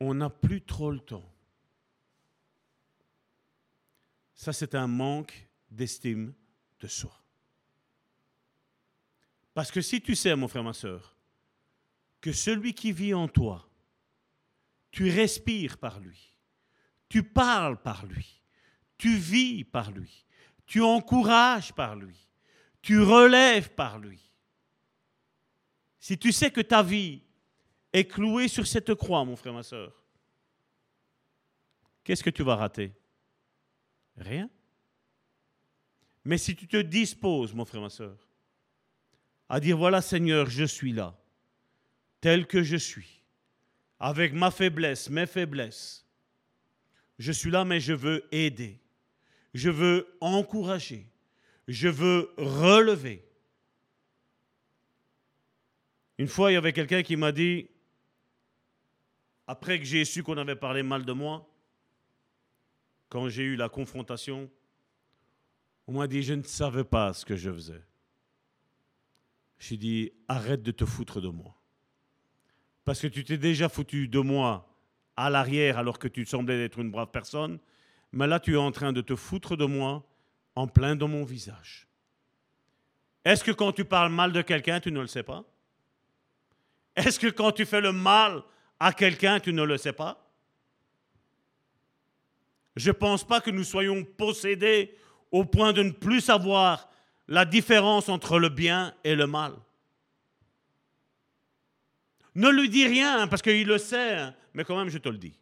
on 0.00 0.14
n'a 0.14 0.30
plus 0.30 0.62
trop 0.62 0.90
le 0.90 1.00
temps. 1.00 1.30
Ça, 4.34 4.52
c'est 4.52 4.74
un 4.74 4.86
manque 4.86 5.48
d'estime 5.70 6.32
de 6.80 6.88
soi. 6.88 7.12
Parce 9.52 9.70
que 9.70 9.80
si 9.80 10.00
tu 10.00 10.14
sais, 10.16 10.34
mon 10.34 10.48
frère, 10.48 10.64
ma 10.64 10.72
soeur, 10.72 11.14
que 12.20 12.32
celui 12.32 12.74
qui 12.74 12.92
vit 12.92 13.14
en 13.14 13.28
toi, 13.28 13.68
tu 14.90 15.10
respires 15.10 15.78
par 15.78 16.00
lui, 16.00 16.34
tu 17.08 17.22
parles 17.22 17.80
par 17.80 18.06
lui, 18.06 18.42
tu 18.96 19.16
vis 19.16 19.64
par 19.64 19.90
lui, 19.90 20.24
tu 20.66 20.80
encourages 20.82 21.72
par 21.72 21.96
lui, 21.96 22.28
tu 22.82 23.00
relèves 23.00 23.70
par 23.74 23.98
lui. 23.98 24.29
Si 26.00 26.18
tu 26.18 26.32
sais 26.32 26.50
que 26.50 26.60
ta 26.60 26.82
vie 26.82 27.22
est 27.92 28.06
clouée 28.06 28.48
sur 28.48 28.66
cette 28.66 28.94
croix, 28.94 29.24
mon 29.24 29.36
frère, 29.36 29.52
ma 29.52 29.62
soeur, 29.62 30.04
qu'est-ce 32.02 32.24
que 32.24 32.30
tu 32.30 32.42
vas 32.42 32.56
rater? 32.56 32.92
Rien. 34.16 34.50
Mais 36.24 36.38
si 36.38 36.56
tu 36.56 36.66
te 36.66 36.78
disposes, 36.78 37.54
mon 37.54 37.64
frère, 37.64 37.82
ma 37.82 37.90
soeur, 37.90 38.16
à 39.48 39.60
dire, 39.60 39.76
voilà 39.76 40.00
Seigneur, 40.02 40.50
je 40.50 40.64
suis 40.64 40.92
là, 40.92 41.16
tel 42.20 42.46
que 42.46 42.62
je 42.62 42.76
suis, 42.76 43.22
avec 43.98 44.32
ma 44.32 44.50
faiblesse, 44.50 45.08
mes 45.10 45.26
faiblesses, 45.26 46.04
je 47.18 47.32
suis 47.32 47.50
là, 47.50 47.64
mais 47.64 47.78
je 47.80 47.92
veux 47.92 48.26
aider 48.32 48.80
je 49.54 49.70
veux 49.70 50.06
encourager, 50.20 51.06
je 51.66 51.88
veux 51.88 52.30
relever. 52.36 53.24
Une 56.20 56.28
fois, 56.28 56.50
il 56.50 56.54
y 56.54 56.58
avait 56.58 56.74
quelqu'un 56.74 57.02
qui 57.02 57.16
m'a 57.16 57.32
dit, 57.32 57.70
après 59.46 59.78
que 59.78 59.86
j'ai 59.86 60.04
su 60.04 60.22
qu'on 60.22 60.36
avait 60.36 60.54
parlé 60.54 60.82
mal 60.82 61.06
de 61.06 61.14
moi, 61.14 61.50
quand 63.08 63.30
j'ai 63.30 63.42
eu 63.42 63.56
la 63.56 63.70
confrontation, 63.70 64.50
on 65.86 65.94
m'a 65.94 66.06
dit, 66.06 66.22
je 66.22 66.34
ne 66.34 66.42
savais 66.42 66.84
pas 66.84 67.14
ce 67.14 67.24
que 67.24 67.36
je 67.36 67.50
faisais. 67.50 67.82
J'ai 69.58 69.78
dit, 69.78 70.12
arrête 70.28 70.62
de 70.62 70.72
te 70.72 70.84
foutre 70.84 71.22
de 71.22 71.28
moi. 71.28 71.56
Parce 72.84 73.00
que 73.00 73.06
tu 73.06 73.24
t'es 73.24 73.38
déjà 73.38 73.70
foutu 73.70 74.06
de 74.06 74.18
moi 74.18 74.68
à 75.16 75.30
l'arrière 75.30 75.78
alors 75.78 75.98
que 75.98 76.06
tu 76.06 76.26
semblais 76.26 76.62
être 76.62 76.80
une 76.80 76.90
brave 76.90 77.10
personne 77.10 77.60
mais 78.12 78.26
là 78.26 78.40
tu 78.40 78.52
es 78.52 78.58
en 78.58 78.72
train 78.72 78.92
de 78.92 79.00
te 79.00 79.16
foutre 79.16 79.56
de 79.56 79.64
moi 79.64 80.06
en 80.54 80.66
plein 80.66 80.96
dans 80.96 81.08
mon 81.08 81.24
visage. 81.24 81.88
Est-ce 83.24 83.42
que 83.42 83.52
quand 83.52 83.72
tu 83.72 83.86
parles 83.86 84.12
mal 84.12 84.32
de 84.32 84.42
quelqu'un, 84.42 84.80
tu 84.80 84.92
ne 84.92 85.00
le 85.00 85.06
sais 85.06 85.22
pas? 85.22 85.49
Est-ce 87.06 87.18
que 87.18 87.28
quand 87.28 87.52
tu 87.52 87.64
fais 87.64 87.80
le 87.80 87.92
mal 87.92 88.42
à 88.78 88.92
quelqu'un, 88.92 89.40
tu 89.40 89.52
ne 89.52 89.62
le 89.62 89.78
sais 89.78 89.92
pas? 89.92 90.26
Je 92.76 92.90
ne 92.90 92.94
pense 92.94 93.26
pas 93.26 93.40
que 93.40 93.50
nous 93.50 93.64
soyons 93.64 94.04
possédés 94.04 94.96
au 95.30 95.44
point 95.44 95.72
de 95.72 95.82
ne 95.82 95.90
plus 95.90 96.20
savoir 96.20 96.88
la 97.28 97.44
différence 97.44 98.08
entre 98.08 98.38
le 98.38 98.48
bien 98.48 98.94
et 99.04 99.14
le 99.14 99.26
mal. 99.26 99.54
Ne 102.34 102.48
lui 102.48 102.68
dis 102.68 102.86
rien, 102.86 103.26
parce 103.28 103.42
qu'il 103.42 103.66
le 103.66 103.78
sait, 103.78 104.16
hein, 104.16 104.34
mais 104.54 104.64
quand 104.64 104.76
même, 104.76 104.88
je 104.88 104.98
te 104.98 105.08
le 105.08 105.18
dis. 105.18 105.36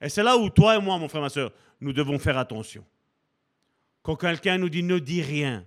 Et 0.00 0.08
c'est 0.08 0.22
là 0.22 0.36
où 0.36 0.50
toi 0.50 0.76
et 0.76 0.80
moi, 0.80 0.98
mon 0.98 1.08
frère, 1.08 1.22
ma 1.22 1.28
soeur, 1.28 1.52
nous 1.80 1.92
devons 1.92 2.18
faire 2.18 2.38
attention. 2.38 2.84
Quand 4.02 4.16
quelqu'un 4.16 4.58
nous 4.58 4.68
dit 4.68 4.82
ne 4.82 4.98
dis 4.98 5.22
rien, 5.22 5.64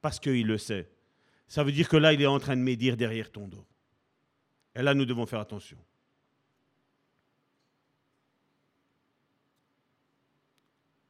parce 0.00 0.18
qu'il 0.18 0.46
le 0.46 0.58
sait, 0.58 0.88
ça 1.50 1.64
veut 1.64 1.72
dire 1.72 1.88
que 1.88 1.96
là, 1.96 2.12
il 2.12 2.22
est 2.22 2.26
en 2.26 2.38
train 2.38 2.56
de 2.56 2.62
médire 2.62 2.96
derrière 2.96 3.28
ton 3.28 3.48
dos. 3.48 3.66
Et 4.76 4.82
là, 4.82 4.94
nous 4.94 5.04
devons 5.04 5.26
faire 5.26 5.40
attention. 5.40 5.76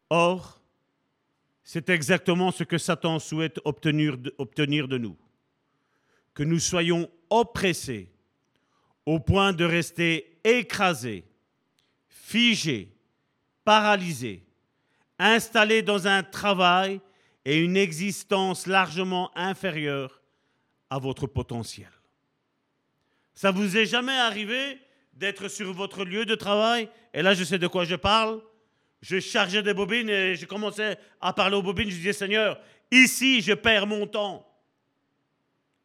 Or, 0.09 0.59
c'est 1.63 1.91
exactement 1.91 2.53
ce 2.53 2.65
que 2.65 2.79
Satan 2.79 3.19
souhaite 3.19 3.61
obtenir 3.67 4.17
de, 4.17 4.97
nous. 4.97 5.19
Que 6.33 6.43
nous 6.43 6.59
soyons 6.59 7.11
oppressés 7.29 8.11
au 9.05 9.21
point 9.21 9.53
de 9.53 9.67
rester 9.67 10.41
écrasés, 10.43 11.27
figés, 12.09 12.97
paralysés, 13.63 14.43
installés 15.19 15.83
dans 15.83 16.09
un 16.09 16.23
travail 16.23 16.99
et 17.45 17.59
une 17.61 17.77
existence 17.77 18.67
largement 18.67 19.31
inférieure 19.37 20.20
à 20.91 20.99
votre 20.99 21.27
potentiel. 21.27 21.91
Ça 23.33 23.53
vous 23.53 23.77
est 23.77 23.87
jamais 23.87 24.17
arrivé 24.17 24.79
d'être 25.15 25.49
sur 25.49 25.73
votre 25.73 26.05
lieu 26.05 26.27
de 26.27 26.35
travail? 26.35 26.89
Et 27.15 27.23
là, 27.23 27.33
je 27.33 27.45
sais 27.45 27.59
de 27.59 27.67
quoi 27.67 27.85
je 27.85 27.95
parle. 27.95 28.43
Je 29.01 29.19
chargeais 29.19 29.63
des 29.63 29.73
bobines 29.73 30.11
et 30.11 30.35
je 30.35 30.45
commençais 30.45 30.99
à 31.21 31.33
parler 31.33 31.57
aux 31.57 31.63
bobines. 31.63 31.89
Je 31.89 31.97
disais, 31.97 32.13
Seigneur, 32.13 32.61
ici, 32.91 33.41
je 33.41 33.55
perds 33.55 33.87
mon 33.87 34.07
temps. 34.07 34.47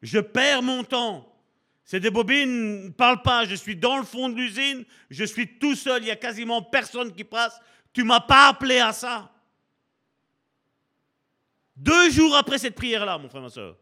Je 0.02 0.18
perds 0.18 0.62
mon 0.62 0.84
temps. 0.84 1.32
C'est 1.84 2.00
des 2.00 2.10
bobines, 2.10 2.86
ne 2.86 2.90
parle 2.90 3.22
pas, 3.22 3.44
je 3.44 3.54
suis 3.54 3.76
dans 3.76 3.96
le 3.96 4.04
fond 4.04 4.28
de 4.28 4.34
l'usine, 4.34 4.84
je 5.08 5.22
suis 5.22 5.56
tout 5.56 5.76
seul, 5.76 6.02
il 6.02 6.08
y 6.08 6.10
a 6.10 6.16
quasiment 6.16 6.60
personne 6.60 7.12
qui 7.12 7.22
passe. 7.22 7.60
Tu 7.92 8.02
m'as 8.02 8.20
pas 8.20 8.48
appelé 8.48 8.80
à 8.80 8.92
ça. 8.92 9.30
Deux 11.76 12.10
jours 12.10 12.34
après 12.34 12.58
cette 12.58 12.74
prière-là, 12.74 13.18
mon 13.18 13.28
frère, 13.28 13.42
ma 13.42 13.50
soeur, 13.50 13.76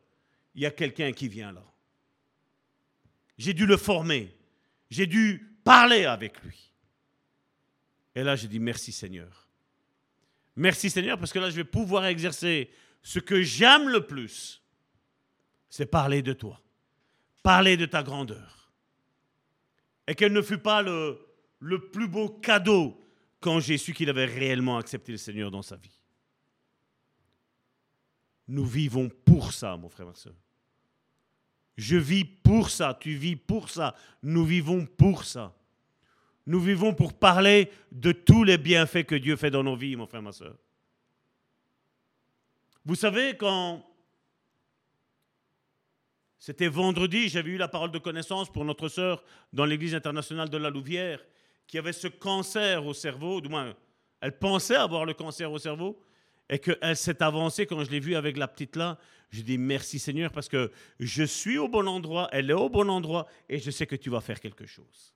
il 0.54 0.62
y 0.62 0.66
a 0.66 0.70
quelqu'un 0.70 1.12
qui 1.12 1.28
vient 1.28 1.52
là. 1.52 1.64
J'ai 3.36 3.54
dû 3.54 3.66
le 3.66 3.76
former. 3.76 4.34
J'ai 4.90 5.06
dû 5.06 5.58
parler 5.64 6.04
avec 6.04 6.42
lui. 6.42 6.72
Et 8.14 8.22
là, 8.22 8.36
j'ai 8.36 8.48
dit 8.48 8.60
merci 8.60 8.92
Seigneur. 8.92 9.48
Merci 10.56 10.88
Seigneur 10.88 11.18
parce 11.18 11.32
que 11.32 11.38
là, 11.40 11.50
je 11.50 11.56
vais 11.56 11.64
pouvoir 11.64 12.06
exercer 12.06 12.70
ce 13.02 13.18
que 13.18 13.42
j'aime 13.42 13.88
le 13.88 14.06
plus. 14.06 14.62
C'est 15.68 15.86
parler 15.86 16.22
de 16.22 16.32
toi. 16.32 16.60
Parler 17.42 17.76
de 17.76 17.86
ta 17.86 18.02
grandeur. 18.02 18.72
Et 20.06 20.14
quel 20.14 20.32
ne 20.32 20.42
fut 20.42 20.58
pas 20.58 20.82
le 20.82 21.90
plus 21.90 22.06
beau 22.06 22.28
cadeau 22.28 23.04
quand 23.44 23.60
j'ai 23.60 23.76
su 23.76 23.92
qu'il 23.92 24.08
avait 24.08 24.24
réellement 24.24 24.78
accepté 24.78 25.12
le 25.12 25.18
Seigneur 25.18 25.50
dans 25.50 25.60
sa 25.60 25.76
vie. 25.76 26.00
Nous 28.48 28.64
vivons 28.64 29.08
pour 29.08 29.52
ça, 29.52 29.76
mon 29.76 29.88
frère, 29.88 30.06
ma 30.06 30.14
soeur. 30.14 30.34
Je 31.76 31.96
vis 31.96 32.24
pour 32.24 32.70
ça, 32.70 32.96
tu 33.00 33.14
vis 33.14 33.36
pour 33.36 33.68
ça, 33.68 33.94
nous 34.22 34.44
vivons 34.44 34.86
pour 34.86 35.24
ça. 35.24 35.54
Nous 36.46 36.60
vivons 36.60 36.94
pour 36.94 37.14
parler 37.14 37.70
de 37.90 38.12
tous 38.12 38.44
les 38.44 38.58
bienfaits 38.58 39.04
que 39.04 39.14
Dieu 39.14 39.36
fait 39.36 39.50
dans 39.50 39.62
nos 39.62 39.76
vies, 39.76 39.96
mon 39.96 40.06
frère, 40.06 40.22
ma 40.22 40.32
soeur. 40.32 40.54
Vous 42.84 42.94
savez, 42.94 43.36
quand 43.36 43.82
c'était 46.38 46.68
vendredi, 46.68 47.30
j'avais 47.30 47.52
eu 47.52 47.56
la 47.56 47.68
parole 47.68 47.90
de 47.90 47.98
connaissance 47.98 48.52
pour 48.52 48.66
notre 48.66 48.88
sœur 48.88 49.24
dans 49.54 49.64
l'église 49.64 49.94
internationale 49.94 50.50
de 50.50 50.58
la 50.58 50.68
Louvière, 50.68 51.24
qui 51.66 51.78
avait 51.78 51.94
ce 51.94 52.08
cancer 52.08 52.84
au 52.84 52.92
cerveau, 52.92 53.40
du 53.40 53.48
moins, 53.48 53.74
elle 54.20 54.38
pensait 54.38 54.76
avoir 54.76 55.06
le 55.06 55.14
cancer 55.14 55.50
au 55.50 55.58
cerveau, 55.58 55.98
et 56.48 56.58
qu'elle 56.58 56.96
s'est 56.96 57.22
avancée 57.22 57.66
quand 57.66 57.82
je 57.84 57.90
l'ai 57.90 58.00
vue 58.00 58.16
avec 58.16 58.36
la 58.36 58.48
petite 58.48 58.76
là. 58.76 58.98
Je 59.30 59.42
dis 59.42 59.58
merci 59.58 59.98
Seigneur 59.98 60.30
parce 60.30 60.48
que 60.48 60.70
je 61.00 61.24
suis 61.24 61.58
au 61.58 61.68
bon 61.68 61.88
endroit, 61.88 62.28
elle 62.32 62.50
est 62.50 62.54
au 62.54 62.68
bon 62.68 62.88
endroit 62.88 63.26
et 63.48 63.58
je 63.58 63.70
sais 63.70 63.86
que 63.86 63.96
tu 63.96 64.10
vas 64.10 64.20
faire 64.20 64.40
quelque 64.40 64.66
chose. 64.66 65.14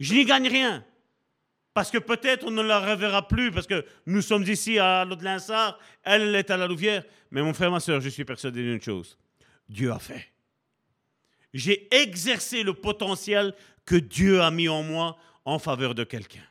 Je 0.00 0.14
n'y 0.14 0.24
gagne 0.24 0.48
rien. 0.48 0.84
Parce 1.72 1.90
que 1.90 1.98
peut-être 1.98 2.46
on 2.46 2.52
ne 2.52 2.62
la 2.62 2.78
reverra 2.78 3.26
plus, 3.26 3.50
parce 3.50 3.66
que 3.66 3.84
nous 4.06 4.22
sommes 4.22 4.44
ici 4.44 4.78
à 4.78 5.04
l'Aude-Linsard, 5.04 5.78
elle 6.04 6.34
est 6.36 6.50
à 6.50 6.56
la 6.56 6.68
Louvière. 6.68 7.04
Mais 7.32 7.42
mon 7.42 7.52
frère, 7.52 7.70
ma 7.72 7.80
soeur, 7.80 8.00
je 8.00 8.08
suis 8.08 8.24
persuadé 8.24 8.62
d'une 8.62 8.80
chose. 8.80 9.18
Dieu 9.68 9.90
a 9.90 9.98
fait. 9.98 10.32
J'ai 11.52 11.92
exercé 11.94 12.62
le 12.62 12.74
potentiel 12.74 13.54
que 13.84 13.96
Dieu 13.96 14.40
a 14.40 14.50
mis 14.52 14.68
en 14.68 14.84
moi 14.84 15.16
en 15.44 15.58
faveur 15.58 15.94
de 15.96 16.04
quelqu'un. 16.04 16.46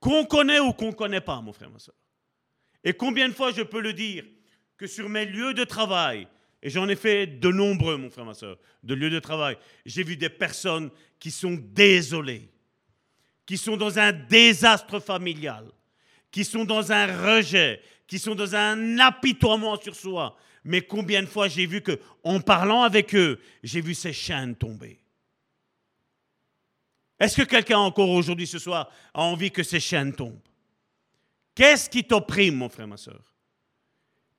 Qu'on 0.00 0.24
connaît 0.24 0.60
ou 0.60 0.72
qu'on 0.72 0.88
ne 0.88 0.92
connaît 0.92 1.20
pas, 1.20 1.40
mon 1.40 1.52
frère, 1.52 1.70
ma 1.70 1.78
soeur. 1.78 1.94
Et 2.84 2.92
combien 2.92 3.28
de 3.28 3.34
fois 3.34 3.52
je 3.52 3.62
peux 3.62 3.80
le 3.80 3.92
dire 3.92 4.24
que 4.76 4.86
sur 4.86 5.08
mes 5.08 5.26
lieux 5.26 5.54
de 5.54 5.64
travail, 5.64 6.26
et 6.62 6.70
j'en 6.70 6.88
ai 6.88 6.96
fait 6.96 7.26
de 7.26 7.50
nombreux, 7.50 7.96
mon 7.96 8.10
frère, 8.10 8.24
ma 8.24 8.34
soeur, 8.34 8.58
de 8.82 8.94
lieux 8.94 9.10
de 9.10 9.18
travail, 9.18 9.56
j'ai 9.86 10.02
vu 10.02 10.16
des 10.16 10.28
personnes 10.28 10.90
qui 11.18 11.30
sont 11.30 11.58
désolées, 11.60 12.48
qui 13.46 13.56
sont 13.56 13.76
dans 13.76 13.98
un 13.98 14.12
désastre 14.12 15.00
familial, 15.00 15.66
qui 16.30 16.44
sont 16.44 16.64
dans 16.64 16.92
un 16.92 17.36
rejet, 17.36 17.82
qui 18.06 18.18
sont 18.18 18.34
dans 18.34 18.54
un 18.54 18.98
apitoiement 18.98 19.80
sur 19.80 19.94
soi. 19.94 20.36
Mais 20.64 20.82
combien 20.82 21.22
de 21.22 21.28
fois 21.28 21.48
j'ai 21.48 21.66
vu 21.66 21.80
que, 21.80 21.98
en 22.22 22.40
parlant 22.40 22.82
avec 22.82 23.14
eux, 23.14 23.40
j'ai 23.62 23.80
vu 23.80 23.94
ces 23.94 24.12
chaînes 24.12 24.54
tomber. 24.54 24.98
Est-ce 27.18 27.36
que 27.36 27.46
quelqu'un 27.46 27.78
encore 27.78 28.10
aujourd'hui 28.10 28.46
ce 28.46 28.58
soir 28.58 28.90
a 29.12 29.22
envie 29.22 29.50
que 29.50 29.62
ces 29.62 29.80
chaînes 29.80 30.14
tombent? 30.14 30.49
Qu'est-ce 31.54 31.90
qui 31.90 32.04
t'opprime, 32.04 32.56
mon 32.56 32.68
frère, 32.68 32.86
ma 32.86 32.96
soeur? 32.96 33.34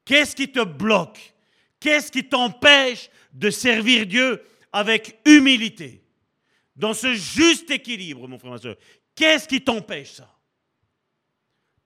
Qu'est-ce 0.06 0.36
qui 0.36 0.52
te 0.52 0.64
bloque? 0.64 1.34
Qu'est-ce 1.80 2.12
qui 2.12 2.24
t'empêche 2.24 3.10
de 3.34 3.50
servir 3.50 4.06
Dieu 4.06 4.42
avec 4.72 5.20
humilité? 5.26 6.04
Dans 6.76 6.94
ce 6.94 7.14
juste 7.14 7.70
équilibre, 7.70 8.28
mon 8.28 8.40
frère, 8.40 8.52
ma 8.52 8.58
soeur. 8.58 8.76
Qu'est-ce 9.16 9.48
qui 9.48 9.62
t'empêche 9.62 10.14
ça? 10.14 10.30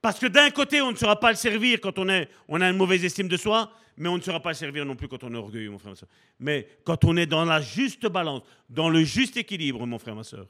Parce 0.02 0.20
que 0.20 0.28
d'un 0.28 0.52
côté, 0.52 0.82
on 0.82 0.92
ne 0.92 0.96
saura 0.96 1.20
pas 1.20 1.32
le 1.32 1.38
servir 1.38 1.82
quand 1.82 1.98
on, 1.98 2.08
a 2.10 2.28
une 2.48 2.78
mauvaise 2.78 3.04
estime 3.04 3.28
de 3.28 3.38
soi, 3.38 3.72
mais 3.98 4.08
on 4.08 4.18
ne 4.18 4.22
saura 4.22 4.40
pas 4.40 4.52
le 4.52 4.56
servir 4.56 4.86
non 4.86 4.96
plus 4.96 5.08
quand 5.08 5.24
on 5.24 5.34
est 5.34 5.38
orgueilleux, 5.38 5.72
mon 5.72 5.80
frère, 5.80 5.94
ma 5.94 5.96
soeur. 5.96 6.10
Mais 6.40 6.68
quand 6.84 7.04
on 7.06 7.18
est 7.18 7.26
dans 7.26 7.44
la 7.44 7.60
juste 7.60 8.06
balance, 8.06 8.44
dans 8.70 8.90
le 8.90 9.04
juste 9.04 9.38
équilibre, 9.38 9.86
mon 9.88 9.98
frère, 9.98 10.16
ma 10.16 10.24
soeur, 10.24 10.48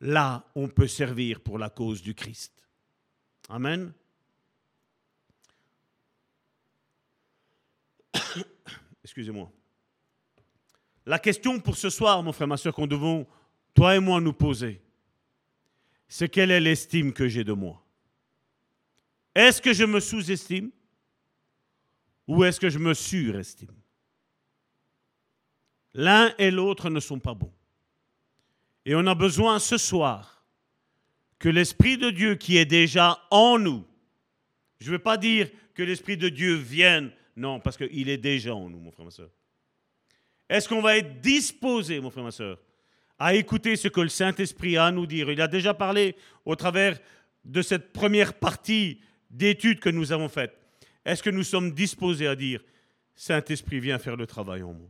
là, 0.00 0.44
on 0.54 0.68
peut 0.68 0.86
servir 0.86 1.40
pour 1.40 1.58
la 1.58 1.70
cause 1.70 2.02
du 2.02 2.14
Christ. 2.14 2.63
Amen. 3.48 3.92
Excusez-moi. 9.04 9.50
La 11.06 11.18
question 11.18 11.60
pour 11.60 11.76
ce 11.76 11.90
soir, 11.90 12.22
mon 12.22 12.32
frère, 12.32 12.48
ma 12.48 12.56
soeur, 12.56 12.74
qu'on 12.74 12.86
devons, 12.86 13.26
toi 13.74 13.96
et 13.96 14.00
moi, 14.00 14.20
nous 14.20 14.32
poser, 14.32 14.80
c'est 16.08 16.28
quelle 16.28 16.50
est 16.50 16.60
l'estime 16.60 17.12
que 17.12 17.28
j'ai 17.28 17.44
de 17.44 17.52
moi? 17.52 17.82
Est-ce 19.34 19.60
que 19.60 19.72
je 19.72 19.84
me 19.84 20.00
sous-estime 20.00 20.70
ou 22.26 22.44
est-ce 22.44 22.60
que 22.60 22.70
je 22.70 22.78
me 22.78 22.94
surestime? 22.94 23.74
L'un 25.92 26.34
et 26.38 26.50
l'autre 26.50 26.88
ne 26.88 27.00
sont 27.00 27.18
pas 27.18 27.34
bons. 27.34 27.52
Et 28.86 28.94
on 28.94 29.06
a 29.06 29.14
besoin 29.14 29.58
ce 29.58 29.76
soir 29.76 30.33
que 31.44 31.50
l'Esprit 31.50 31.98
de 31.98 32.08
Dieu 32.08 32.36
qui 32.36 32.56
est 32.56 32.64
déjà 32.64 33.22
en 33.30 33.58
nous, 33.58 33.84
je 34.80 34.86
ne 34.86 34.92
veux 34.92 34.98
pas 34.98 35.18
dire 35.18 35.50
que 35.74 35.82
l'Esprit 35.82 36.16
de 36.16 36.30
Dieu 36.30 36.54
vienne, 36.54 37.12
non, 37.36 37.60
parce 37.60 37.76
qu'il 37.76 38.08
est 38.08 38.16
déjà 38.16 38.54
en 38.54 38.70
nous, 38.70 38.78
mon 38.78 38.90
frère, 38.90 39.04
ma 39.04 39.10
soeur. 39.10 39.28
Est-ce 40.48 40.66
qu'on 40.70 40.80
va 40.80 40.96
être 40.96 41.20
disposé, 41.20 42.00
mon 42.00 42.08
frère, 42.08 42.24
ma 42.24 42.30
soeur, 42.30 42.58
à 43.18 43.34
écouter 43.34 43.76
ce 43.76 43.88
que 43.88 44.00
le 44.00 44.08
Saint-Esprit 44.08 44.78
a 44.78 44.86
à 44.86 44.90
nous 44.90 45.04
dire? 45.04 45.30
Il 45.30 45.42
a 45.42 45.46
déjà 45.46 45.74
parlé 45.74 46.16
au 46.46 46.56
travers 46.56 46.98
de 47.44 47.60
cette 47.60 47.92
première 47.92 48.32
partie 48.32 49.02
d'études 49.28 49.80
que 49.80 49.90
nous 49.90 50.12
avons 50.12 50.30
faites. 50.30 50.58
Est-ce 51.04 51.22
que 51.22 51.28
nous 51.28 51.44
sommes 51.44 51.72
disposés 51.72 52.26
à 52.26 52.36
dire, 52.36 52.64
Saint-Esprit, 53.16 53.80
viens 53.80 53.98
faire 53.98 54.16
le 54.16 54.26
travail 54.26 54.62
en 54.62 54.72
moi 54.72 54.88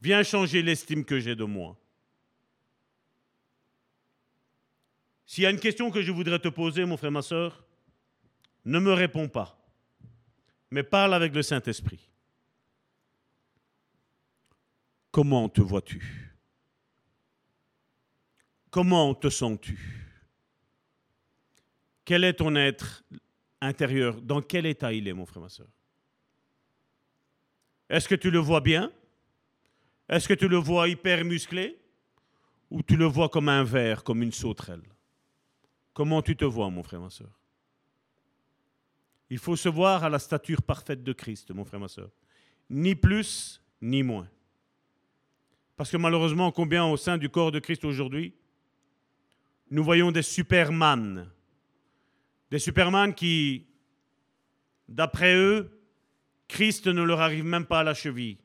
Viens 0.00 0.22
changer 0.22 0.62
l'estime 0.62 1.04
que 1.04 1.20
j'ai 1.20 1.36
de 1.36 1.44
moi. 1.44 1.78
S'il 5.32 5.44
y 5.44 5.46
a 5.46 5.50
une 5.50 5.58
question 5.58 5.90
que 5.90 6.02
je 6.02 6.12
voudrais 6.12 6.38
te 6.38 6.48
poser, 6.48 6.84
mon 6.84 6.98
frère, 6.98 7.10
ma 7.10 7.22
soeur, 7.22 7.64
ne 8.66 8.78
me 8.78 8.92
réponds 8.92 9.30
pas, 9.30 9.58
mais 10.70 10.82
parle 10.82 11.14
avec 11.14 11.34
le 11.34 11.40
Saint-Esprit. 11.40 12.10
Comment 15.10 15.48
te 15.48 15.62
vois-tu? 15.62 16.36
Comment 18.70 19.14
te 19.14 19.30
sens-tu? 19.30 19.78
Quel 22.04 22.24
est 22.24 22.34
ton 22.34 22.54
être 22.54 23.02
intérieur? 23.62 24.20
Dans 24.20 24.42
quel 24.42 24.66
état 24.66 24.92
il 24.92 25.08
est, 25.08 25.14
mon 25.14 25.24
frère, 25.24 25.44
ma 25.44 25.48
soeur 25.48 25.68
Est-ce 27.88 28.06
que 28.06 28.16
tu 28.16 28.30
le 28.30 28.38
vois 28.38 28.60
bien? 28.60 28.92
Est-ce 30.10 30.28
que 30.28 30.34
tu 30.34 30.46
le 30.46 30.58
vois 30.58 30.88
hyper 30.88 31.24
musclé? 31.24 31.80
Ou 32.70 32.82
tu 32.82 32.98
le 32.98 33.06
vois 33.06 33.30
comme 33.30 33.48
un 33.48 33.64
verre, 33.64 34.04
comme 34.04 34.22
une 34.22 34.32
sauterelle? 34.32 34.82
Comment 35.92 36.22
tu 36.22 36.36
te 36.36 36.44
vois, 36.44 36.70
mon 36.70 36.82
frère, 36.82 37.00
ma 37.00 37.10
soeur 37.10 37.38
Il 39.28 39.38
faut 39.38 39.56
se 39.56 39.68
voir 39.68 40.04
à 40.04 40.08
la 40.08 40.18
stature 40.18 40.62
parfaite 40.62 41.02
de 41.02 41.12
Christ, 41.12 41.50
mon 41.50 41.64
frère, 41.64 41.80
ma 41.80 41.88
soeur. 41.88 42.10
Ni 42.70 42.94
plus, 42.94 43.60
ni 43.80 44.02
moins. 44.02 44.28
Parce 45.76 45.90
que 45.90 45.96
malheureusement, 45.96 46.52
combien 46.52 46.84
au 46.84 46.96
sein 46.96 47.18
du 47.18 47.28
corps 47.28 47.52
de 47.52 47.58
Christ 47.58 47.84
aujourd'hui, 47.84 48.34
nous 49.70 49.84
voyons 49.84 50.12
des 50.12 50.22
superman. 50.22 51.30
Des 52.50 52.58
superman 52.58 53.14
qui, 53.14 53.66
d'après 54.88 55.34
eux, 55.34 55.70
Christ 56.48 56.86
ne 56.86 57.02
leur 57.02 57.20
arrive 57.20 57.44
même 57.44 57.64
pas 57.64 57.80
à 57.80 57.84
la 57.84 57.94
cheville. 57.94 58.38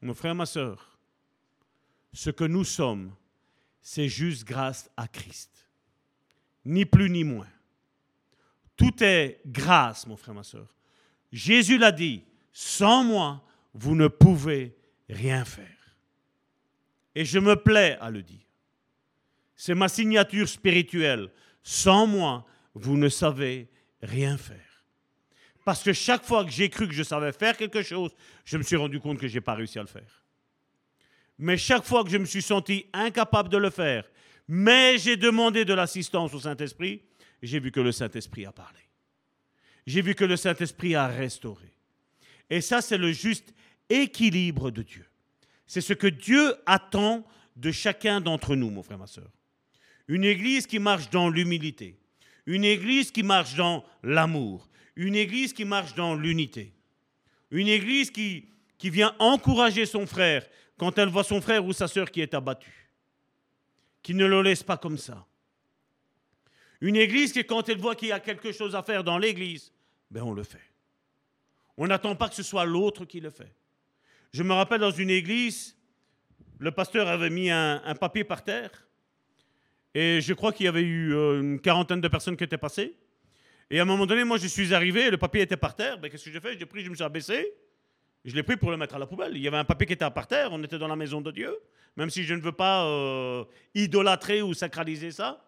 Mon 0.00 0.14
frère, 0.14 0.34
ma 0.34 0.46
soeur, 0.46 0.98
ce 2.12 2.30
que 2.30 2.44
nous 2.44 2.64
sommes, 2.64 3.14
c'est 3.82 4.08
juste 4.08 4.44
grâce 4.44 4.90
à 4.96 5.08
Christ. 5.08 5.69
Ni 6.64 6.84
plus 6.84 7.10
ni 7.10 7.24
moins. 7.24 7.48
Tout 8.76 9.02
est 9.02 9.40
grâce, 9.46 10.06
mon 10.06 10.16
frère, 10.16 10.34
ma 10.34 10.42
soeur. 10.42 10.74
Jésus 11.32 11.78
l'a 11.78 11.92
dit, 11.92 12.24
sans 12.52 13.04
moi, 13.04 13.44
vous 13.74 13.94
ne 13.94 14.08
pouvez 14.08 14.76
rien 15.08 15.44
faire. 15.44 15.66
Et 17.14 17.24
je 17.24 17.38
me 17.38 17.56
plais 17.56 17.98
à 18.00 18.10
le 18.10 18.22
dire. 18.22 18.46
C'est 19.56 19.74
ma 19.74 19.88
signature 19.88 20.48
spirituelle. 20.48 21.30
Sans 21.62 22.06
moi, 22.06 22.46
vous 22.74 22.96
ne 22.96 23.08
savez 23.08 23.68
rien 24.02 24.38
faire. 24.38 24.56
Parce 25.64 25.82
que 25.82 25.92
chaque 25.92 26.24
fois 26.24 26.44
que 26.44 26.50
j'ai 26.50 26.70
cru 26.70 26.88
que 26.88 26.94
je 26.94 27.02
savais 27.02 27.32
faire 27.32 27.56
quelque 27.56 27.82
chose, 27.82 28.12
je 28.44 28.56
me 28.56 28.62
suis 28.62 28.76
rendu 28.76 28.98
compte 28.98 29.18
que 29.18 29.28
je 29.28 29.34
n'ai 29.34 29.40
pas 29.40 29.54
réussi 29.54 29.78
à 29.78 29.82
le 29.82 29.88
faire. 29.88 30.24
Mais 31.38 31.56
chaque 31.56 31.84
fois 31.84 32.04
que 32.04 32.10
je 32.10 32.18
me 32.18 32.24
suis 32.24 32.42
senti 32.42 32.86
incapable 32.92 33.48
de 33.48 33.58
le 33.58 33.70
faire, 33.70 34.04
mais 34.52 34.98
j'ai 34.98 35.16
demandé 35.16 35.64
de 35.64 35.72
l'assistance 35.72 36.34
au 36.34 36.40
Saint-Esprit, 36.40 37.02
j'ai 37.40 37.60
vu 37.60 37.70
que 37.70 37.78
le 37.78 37.92
Saint-Esprit 37.92 38.46
a 38.46 38.50
parlé. 38.52 38.80
J'ai 39.86 40.02
vu 40.02 40.16
que 40.16 40.24
le 40.24 40.36
Saint-Esprit 40.36 40.96
a 40.96 41.06
restauré. 41.06 41.72
Et 42.50 42.60
ça, 42.60 42.82
c'est 42.82 42.98
le 42.98 43.12
juste 43.12 43.54
équilibre 43.88 44.72
de 44.72 44.82
Dieu. 44.82 45.06
C'est 45.68 45.80
ce 45.80 45.92
que 45.92 46.08
Dieu 46.08 46.56
attend 46.66 47.24
de 47.54 47.70
chacun 47.70 48.20
d'entre 48.20 48.56
nous, 48.56 48.70
mon 48.70 48.82
frère, 48.82 48.98
ma 48.98 49.06
soeur. 49.06 49.30
Une 50.08 50.24
église 50.24 50.66
qui 50.66 50.80
marche 50.80 51.10
dans 51.10 51.28
l'humilité. 51.28 51.96
Une 52.44 52.64
église 52.64 53.12
qui 53.12 53.22
marche 53.22 53.54
dans 53.54 53.84
l'amour. 54.02 54.68
Une 54.96 55.14
église 55.14 55.52
qui 55.52 55.64
marche 55.64 55.94
dans 55.94 56.16
l'unité. 56.16 56.74
Une 57.52 57.68
église 57.68 58.10
qui, 58.10 58.48
vient 58.82 59.14
encourager 59.20 59.86
son 59.86 60.06
frère 60.06 60.44
quand 60.76 60.98
elle 60.98 61.08
voit 61.08 61.22
son 61.22 61.40
frère 61.40 61.64
ou 61.64 61.72
sa 61.72 61.86
sœur 61.86 62.10
qui 62.10 62.20
est 62.20 62.34
abattu. 62.34 62.79
Qui 64.02 64.14
ne 64.14 64.26
le 64.26 64.42
laisse 64.42 64.62
pas 64.62 64.76
comme 64.76 64.98
ça. 64.98 65.26
Une 66.80 66.96
église 66.96 67.32
qui, 67.32 67.44
quand 67.44 67.68
elle 67.68 67.78
voit 67.78 67.94
qu'il 67.94 68.08
y 68.08 68.12
a 68.12 68.20
quelque 68.20 68.52
chose 68.52 68.74
à 68.74 68.82
faire 68.82 69.04
dans 69.04 69.18
l'église, 69.18 69.72
ben 70.10 70.22
on 70.22 70.32
le 70.32 70.42
fait. 70.42 70.58
On 71.76 71.86
n'attend 71.86 72.14
pas 72.16 72.28
que 72.28 72.34
ce 72.34 72.42
soit 72.42 72.64
l'autre 72.64 73.04
qui 73.04 73.20
le 73.20 73.30
fait. 73.30 73.54
Je 74.32 74.42
me 74.42 74.52
rappelle 74.52 74.80
dans 74.80 74.90
une 74.90 75.10
église, 75.10 75.76
le 76.58 76.70
pasteur 76.70 77.08
avait 77.08 77.30
mis 77.30 77.50
un, 77.50 77.94
papier 77.98 78.24
par 78.24 78.44
terre 78.44 78.70
et 79.94 80.20
je 80.20 80.32
crois 80.32 80.52
qu'il 80.52 80.66
y 80.66 80.68
avait 80.68 80.82
eu 80.82 81.14
euh, 81.14 81.40
une 81.40 81.60
quarantaine 81.60 82.00
de 82.00 82.08
personnes 82.08 82.36
qui 82.36 82.44
étaient 82.44 82.58
passées. 82.58 82.94
Et 83.70 83.78
à 83.78 83.82
un 83.82 83.86
moment 83.86 84.06
donné, 84.06 84.24
moi, 84.24 84.38
je 84.38 84.46
suis 84.46 84.72
arrivé, 84.74 85.10
le 85.10 85.16
papier 85.16 85.42
était 85.42 85.56
par 85.56 85.74
terre. 85.74 85.98
Ben, 85.98 86.10
Qu'est-ce 86.10 86.24
que 86.24 86.30
j'ai 86.30 86.40
fait? 86.40 86.58
J'ai 86.58 86.66
pris, 86.66 86.84
je 86.84 86.90
me 86.90 86.94
suis 86.94 87.04
abaissé. 87.04 87.52
Je 88.24 88.34
l'ai 88.34 88.42
pris 88.42 88.56
pour 88.56 88.70
le 88.70 88.76
mettre 88.76 88.94
à 88.94 88.98
la 88.98 89.06
poubelle. 89.06 89.36
Il 89.36 89.42
y 89.42 89.48
avait 89.48 89.56
un 89.56 89.64
papier 89.64 89.86
qui 89.86 89.94
était 89.94 90.08
par 90.10 90.26
terre. 90.26 90.50
On 90.52 90.62
était 90.62 90.78
dans 90.78 90.88
la 90.88 90.96
maison 90.96 91.20
de 91.20 91.30
Dieu. 91.30 91.56
Même 91.96 92.10
si 92.10 92.24
je 92.24 92.34
ne 92.34 92.40
veux 92.40 92.52
pas 92.52 92.84
euh, 92.86 93.44
idolâtrer 93.74 94.42
ou 94.42 94.54
sacraliser 94.54 95.10
ça. 95.10 95.44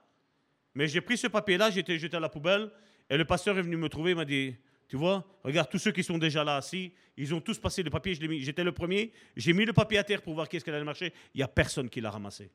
Mais 0.75 0.89
j'ai 0.89 1.01
pris 1.01 1.19
ce 1.19 1.27
papier-là, 1.27 1.69
été 1.77 1.99
jeté 1.99 2.17
à 2.17 2.21
la 2.21 2.29
poubelle. 2.29 2.71
Et 3.11 3.17
le 3.17 3.25
pasteur 3.25 3.59
est 3.59 3.63
venu 3.63 3.77
me 3.77 3.89
trouver, 3.89 4.13
il 4.13 4.17
m'a 4.17 4.25
dit 4.25 4.57
Tu 4.89 4.97
vois, 4.97 5.25
regarde 5.45 5.69
tous 5.69 5.79
ceux 5.79 5.93
qui 5.93 6.03
sont 6.03 6.17
déjà 6.17 6.45
là 6.45 6.57
assis. 6.57 6.93
Ils 7.17 7.35
ont 7.35 7.41
tous 7.41 7.59
passé 7.59 7.83
le 7.83 7.91
papier. 7.91 8.15
J'étais 8.41 8.65
le 8.65 8.73
premier. 8.73 9.13
J'ai 9.37 9.53
mis 9.53 9.67
le 9.67 9.75
papier 9.75 9.99
à 9.99 10.05
terre 10.05 10.23
pour 10.23 10.35
voir 10.35 10.49
qu'est-ce 10.49 10.65
qu'elle 10.65 10.75
allait 10.75 10.85
marcher. 10.85 11.13
Il 11.35 11.39
n'y 11.39 11.43
a 11.43 11.49
personne 11.49 11.91
qui 11.91 12.01
l'a 12.01 12.11
ramassé. 12.11 12.51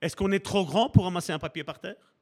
Est-ce 0.00 0.16
qu'on 0.16 0.32
est 0.32 0.44
trop 0.44 0.64
grand 0.64 0.88
pour 0.88 1.04
ramasser 1.04 1.32
un 1.32 1.38
papier 1.38 1.62
par 1.62 1.78
terre? 1.78 2.14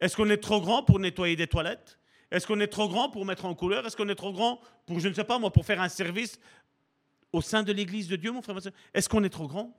Est-ce 0.00 0.16
qu'on 0.16 0.30
est 0.30 0.36
trop 0.36 0.60
grand 0.60 0.82
pour 0.82 0.98
nettoyer 0.98 1.36
des 1.36 1.46
toilettes? 1.46 1.98
Est-ce 2.34 2.48
qu'on 2.48 2.58
est 2.58 2.66
trop 2.66 2.88
grand 2.88 3.10
pour 3.10 3.24
mettre 3.24 3.44
en 3.44 3.54
couleur? 3.54 3.86
Est-ce 3.86 3.96
qu'on 3.96 4.08
est 4.08 4.16
trop 4.16 4.32
grand 4.32 4.60
pour, 4.86 4.98
je 4.98 5.08
ne 5.08 5.14
sais 5.14 5.22
pas 5.22 5.38
moi, 5.38 5.52
pour 5.52 5.64
faire 5.64 5.80
un 5.80 5.88
service 5.88 6.40
au 7.32 7.40
sein 7.40 7.62
de 7.62 7.72
l'Église 7.72 8.08
de 8.08 8.16
Dieu, 8.16 8.32
mon 8.32 8.42
frère 8.42 8.58
Est-ce 8.92 9.08
qu'on 9.08 9.22
est 9.22 9.30
trop 9.30 9.46
grand? 9.46 9.72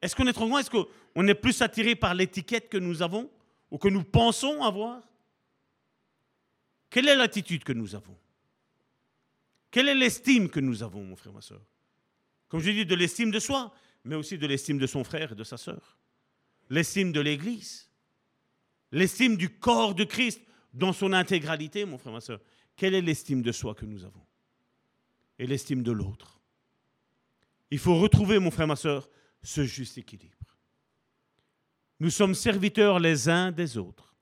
Est-ce 0.00 0.16
qu'on 0.16 0.26
est 0.26 0.32
trop 0.32 0.48
grand? 0.48 0.58
Est-ce 0.58 0.70
qu'on 0.70 1.28
est 1.28 1.34
plus 1.34 1.60
attiré 1.60 1.94
par 1.96 2.14
l'étiquette 2.14 2.70
que 2.70 2.78
nous 2.78 3.02
avons 3.02 3.30
ou 3.70 3.76
que 3.76 3.88
nous 3.88 4.02
pensons 4.02 4.62
avoir? 4.62 5.02
Quelle 6.88 7.08
est 7.08 7.16
l'attitude 7.16 7.62
que 7.62 7.74
nous 7.74 7.94
avons? 7.94 8.16
Quelle 9.70 9.88
est 9.88 9.94
l'estime 9.94 10.48
que 10.48 10.60
nous 10.60 10.82
avons, 10.82 11.04
mon 11.04 11.14
frère, 11.14 11.34
ma 11.34 11.42
soeur? 11.42 11.60
Comme 12.48 12.60
je 12.60 12.70
dis, 12.70 12.86
de 12.86 12.94
l'estime 12.94 13.30
de 13.30 13.38
soi 13.38 13.70
mais 14.02 14.14
aussi 14.14 14.38
de 14.38 14.46
l'estime 14.46 14.78
de 14.78 14.86
son 14.86 15.04
frère 15.04 15.32
et 15.32 15.34
de 15.34 15.44
sa 15.44 15.58
sœur, 15.58 15.98
l'estime 16.70 17.12
de 17.12 17.20
l'Église, 17.20 17.90
l'estime 18.92 19.36
du 19.36 19.50
corps 19.50 19.94
de 19.94 20.04
Christ 20.04 20.40
dans 20.72 20.92
son 20.92 21.12
intégralité, 21.12 21.84
mon 21.84 21.98
frère, 21.98 22.12
ma 22.12 22.20
soeur. 22.20 22.40
Quelle 22.76 22.94
est 22.94 23.02
l'estime 23.02 23.42
de 23.42 23.52
soi 23.52 23.74
que 23.74 23.84
nous 23.84 24.04
avons 24.04 24.24
Et 25.38 25.46
l'estime 25.46 25.82
de 25.82 25.92
l'autre? 25.92 26.40
Il 27.70 27.78
faut 27.78 27.96
retrouver, 27.96 28.38
mon 28.38 28.50
frère, 28.50 28.66
ma 28.66 28.76
soeur, 28.76 29.08
ce 29.42 29.64
juste 29.64 29.98
équilibre. 29.98 30.36
Nous 32.00 32.10
sommes 32.10 32.34
serviteurs 32.34 32.98
les 32.98 33.28
uns 33.28 33.52
des 33.52 33.76
autres. 33.76 34.14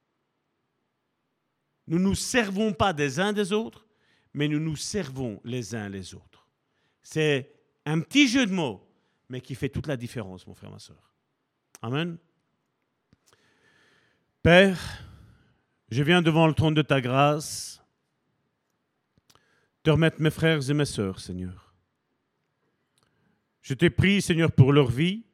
Nous 1.86 1.98
ne 1.98 2.04
nous 2.04 2.14
servons 2.14 2.72
pas 2.72 2.92
des 2.92 3.18
uns 3.18 3.32
des 3.32 3.52
autres, 3.52 3.86
mais 4.34 4.48
nous 4.48 4.60
nous 4.60 4.76
servons 4.76 5.40
les 5.44 5.74
uns 5.74 5.88
les 5.88 6.14
autres. 6.14 6.48
C'est 7.02 7.50
un 7.86 8.00
petit 8.00 8.28
jeu 8.28 8.44
de 8.44 8.52
mots, 8.52 8.86
mais 9.28 9.40
qui 9.40 9.54
fait 9.54 9.68
toute 9.68 9.86
la 9.86 9.96
différence, 9.96 10.46
mon 10.46 10.54
frère, 10.54 10.70
ma 10.70 10.78
soeur. 10.78 11.14
Amen. 11.80 12.18
Père, 14.42 15.07
je 15.90 16.02
viens 16.02 16.22
devant 16.22 16.46
le 16.46 16.54
trône 16.54 16.74
de 16.74 16.82
ta 16.82 17.00
grâce 17.00 17.82
te 19.82 19.90
remettre 19.90 20.20
mes 20.20 20.30
frères 20.30 20.68
et 20.68 20.74
mes 20.74 20.84
sœurs, 20.84 21.20
Seigneur. 21.20 21.74
Je 23.62 23.74
te 23.74 23.88
prie, 23.88 24.20
Seigneur, 24.20 24.52
pour 24.52 24.72
leur 24.72 24.90
vie. 24.90 25.24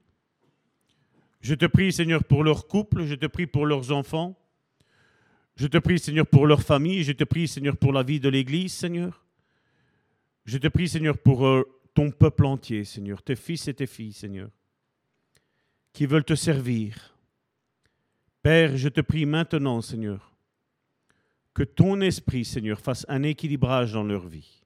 Je 1.40 1.55
te 1.55 1.66
prie, 1.66 1.93
Seigneur, 1.93 2.24
pour 2.24 2.44
leur 2.44 2.66
couple. 2.66 3.05
Je 3.05 3.14
te 3.14 3.26
prie 3.26 3.47
pour 3.47 3.66
leurs 3.66 3.93
enfants. 3.93 4.39
Je 5.56 5.66
te 5.66 5.78
prie, 5.78 5.98
Seigneur, 5.98 6.26
pour 6.26 6.47
leur 6.47 6.62
famille. 6.62 7.05
Je 7.05 7.12
te 7.12 7.24
prie, 7.24 7.48
Seigneur, 7.48 7.76
pour 7.76 7.93
la 7.93 8.02
vie 8.02 8.20
de 8.20 8.28
l'Église, 8.28 8.72
Seigneur. 8.72 9.24
Je 10.44 10.59
te 10.59 10.68
prie, 10.68 10.89
Seigneur, 10.89 11.16
pour 11.16 11.47
euh, 11.47 11.64
ton 11.94 12.10
peuple 12.10 12.44
entier, 12.44 12.85
Seigneur, 12.85 13.22
tes 13.22 13.36
fils 13.36 13.68
et 13.68 13.74
tes 13.74 13.86
filles, 13.86 14.12
Seigneur, 14.12 14.51
qui 15.93 16.06
veulent 16.06 16.24
te 16.24 16.35
servir. 16.35 17.16
Père, 18.43 18.76
je 18.76 18.89
te 18.89 19.01
prie 19.01 19.24
maintenant, 19.24 19.81
Seigneur, 19.81 20.34
que 21.55 21.62
ton 21.62 22.01
esprit, 22.01 22.44
Seigneur, 22.44 22.81
fasse 22.81 23.06
un 23.09 23.22
équilibrage 23.22 23.93
dans 23.93 24.02
leur 24.02 24.26
vie. 24.26 24.62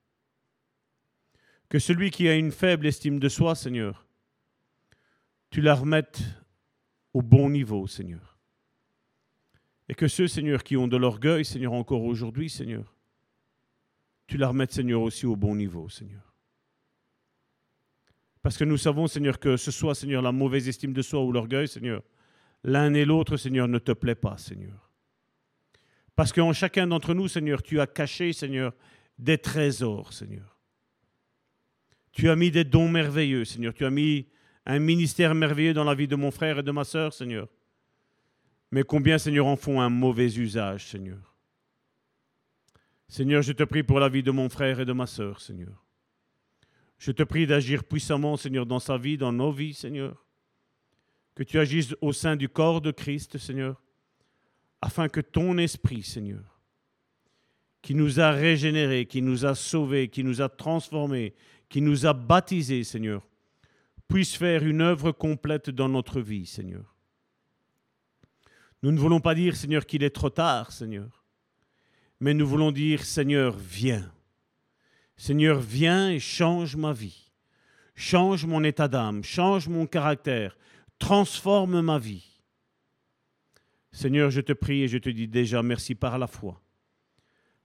Que 1.69 1.77
celui 1.77 2.09
qui 2.09 2.27
a 2.27 2.35
une 2.35 2.51
faible 2.51 2.87
estime 2.87 3.19
de 3.19 3.29
soi, 3.29 3.53
Seigneur, 3.53 4.07
tu 5.51 5.61
la 5.61 5.75
remettes 5.75 6.21
au 7.13 7.21
bon 7.21 7.49
niveau, 7.49 7.85
Seigneur. 7.85 8.39
Et 9.87 9.93
que 9.93 10.07
ceux, 10.07 10.27
Seigneur, 10.27 10.63
qui 10.63 10.77
ont 10.77 10.87
de 10.87 10.97
l'orgueil, 10.97 11.45
Seigneur, 11.45 11.73
encore 11.73 12.03
aujourd'hui, 12.03 12.49
Seigneur, 12.49 12.95
tu 14.25 14.37
la 14.37 14.47
remettes, 14.47 14.73
Seigneur, 14.73 15.01
aussi 15.01 15.27
au 15.27 15.35
bon 15.35 15.55
niveau, 15.55 15.89
Seigneur. 15.89 16.33
Parce 18.41 18.57
que 18.57 18.63
nous 18.63 18.77
savons, 18.77 19.07
Seigneur, 19.07 19.39
que 19.39 19.57
ce 19.57 19.69
soit, 19.69 19.95
Seigneur, 19.95 20.21
la 20.21 20.31
mauvaise 20.31 20.67
estime 20.67 20.93
de 20.93 21.01
soi 21.01 21.23
ou 21.23 21.31
l'orgueil, 21.31 21.67
Seigneur, 21.67 22.03
l'un 22.63 22.93
et 22.93 23.05
l'autre, 23.05 23.37
Seigneur, 23.37 23.67
ne 23.67 23.79
te 23.79 23.91
plaît 23.91 24.15
pas, 24.15 24.37
Seigneur. 24.37 24.88
Parce 26.19 26.33
qu'en 26.33 26.51
chacun 26.51 26.85
d'entre 26.85 27.13
nous, 27.13 27.29
Seigneur, 27.29 27.63
tu 27.63 27.79
as 27.79 27.87
caché, 27.87 28.33
Seigneur, 28.33 28.73
des 29.17 29.37
trésors, 29.37 30.11
Seigneur. 30.11 30.59
Tu 32.11 32.29
as 32.29 32.35
mis 32.35 32.51
des 32.51 32.65
dons 32.65 32.89
merveilleux, 32.89 33.45
Seigneur. 33.45 33.73
Tu 33.73 33.85
as 33.85 33.89
mis 33.89 34.27
un 34.65 34.79
ministère 34.79 35.33
merveilleux 35.33 35.73
dans 35.73 35.85
la 35.85 35.95
vie 35.95 36.09
de 36.09 36.17
mon 36.17 36.29
frère 36.29 36.59
et 36.59 36.63
de 36.63 36.71
ma 36.71 36.83
sœur, 36.83 37.13
Seigneur. 37.13 37.47
Mais 38.69 38.83
combien, 38.83 39.17
Seigneur, 39.17 39.45
en 39.45 39.55
font 39.55 39.79
un 39.79 39.87
mauvais 39.87 40.27
usage, 40.35 40.87
Seigneur. 40.87 41.37
Seigneur, 43.07 43.41
je 43.41 43.53
te 43.53 43.63
prie 43.63 43.83
pour 43.83 44.01
la 44.01 44.09
vie 44.09 44.21
de 44.21 44.31
mon 44.31 44.49
frère 44.49 44.81
et 44.81 44.85
de 44.85 44.91
ma 44.91 45.07
sœur, 45.07 45.39
Seigneur. 45.39 45.85
Je 46.97 47.13
te 47.13 47.23
prie 47.23 47.47
d'agir 47.47 47.85
puissamment, 47.85 48.35
Seigneur, 48.35 48.65
dans 48.65 48.79
sa 48.79 48.97
vie, 48.97 49.17
dans 49.17 49.31
nos 49.31 49.53
vies, 49.53 49.73
Seigneur. 49.73 50.25
Que 51.33 51.43
tu 51.43 51.59
agisses 51.59 51.95
au 52.01 52.11
sein 52.11 52.35
du 52.35 52.49
corps 52.49 52.81
de 52.81 52.91
Christ, 52.91 53.37
Seigneur, 53.37 53.81
afin 54.81 55.09
que 55.09 55.21
ton 55.21 55.57
esprit, 55.57 56.03
Seigneur, 56.03 56.59
qui 57.81 57.95
nous 57.95 58.19
a 58.19 58.31
régénérés, 58.31 59.05
qui 59.05 59.21
nous 59.21 59.45
a 59.45 59.55
sauvés, 59.55 60.09
qui 60.09 60.23
nous 60.23 60.41
a 60.41 60.49
transformés, 60.49 61.33
qui 61.69 61.81
nous 61.81 62.05
a 62.05 62.13
baptisés, 62.13 62.83
Seigneur, 62.83 63.25
puisse 64.07 64.35
faire 64.35 64.65
une 64.65 64.81
œuvre 64.81 65.11
complète 65.11 65.69
dans 65.69 65.89
notre 65.89 66.19
vie, 66.19 66.45
Seigneur. 66.45 66.95
Nous 68.81 68.91
ne 68.91 68.99
voulons 68.99 69.19
pas 69.19 69.35
dire, 69.35 69.55
Seigneur, 69.55 69.85
qu'il 69.85 70.03
est 70.03 70.09
trop 70.09 70.29
tard, 70.29 70.71
Seigneur, 70.71 71.23
mais 72.19 72.33
nous 72.33 72.47
voulons 72.47 72.71
dire, 72.71 73.05
Seigneur, 73.05 73.55
viens. 73.57 74.11
Seigneur, 75.15 75.59
viens 75.59 76.11
et 76.11 76.19
change 76.19 76.75
ma 76.75 76.93
vie. 76.93 77.31
Change 77.95 78.45
mon 78.45 78.63
état 78.63 78.87
d'âme, 78.87 79.23
change 79.23 79.67
mon 79.67 79.85
caractère, 79.85 80.57
transforme 80.97 81.81
ma 81.81 81.99
vie. 81.99 82.28
Seigneur, 83.91 84.29
je 84.29 84.41
te 84.41 84.53
prie 84.53 84.83
et 84.83 84.87
je 84.87 84.97
te 84.97 85.09
dis 85.09 85.27
déjà 85.27 85.63
merci 85.63 85.95
par 85.95 86.17
la 86.17 86.27
foi. 86.27 86.61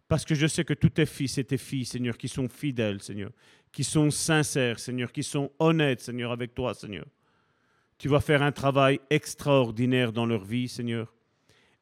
Parce 0.08 0.24
que 0.24 0.34
je 0.34 0.46
sais 0.46 0.64
que 0.64 0.74
tous 0.74 0.90
tes 0.90 1.06
fils 1.06 1.38
et 1.38 1.44
tes 1.44 1.58
filles, 1.58 1.84
Seigneur, 1.84 2.16
qui 2.16 2.28
sont 2.28 2.48
fidèles, 2.48 3.02
Seigneur, 3.02 3.30
qui 3.72 3.84
sont 3.84 4.10
sincères, 4.10 4.78
Seigneur, 4.78 5.10
qui 5.12 5.22
sont 5.22 5.50
honnêtes, 5.58 6.00
Seigneur, 6.00 6.30
avec 6.30 6.54
toi, 6.54 6.74
Seigneur. 6.74 7.06
Tu 7.98 8.08
vas 8.08 8.20
faire 8.20 8.42
un 8.42 8.52
travail 8.52 9.00
extraordinaire 9.10 10.12
dans 10.12 10.26
leur 10.26 10.44
vie, 10.44 10.68
Seigneur. 10.68 11.14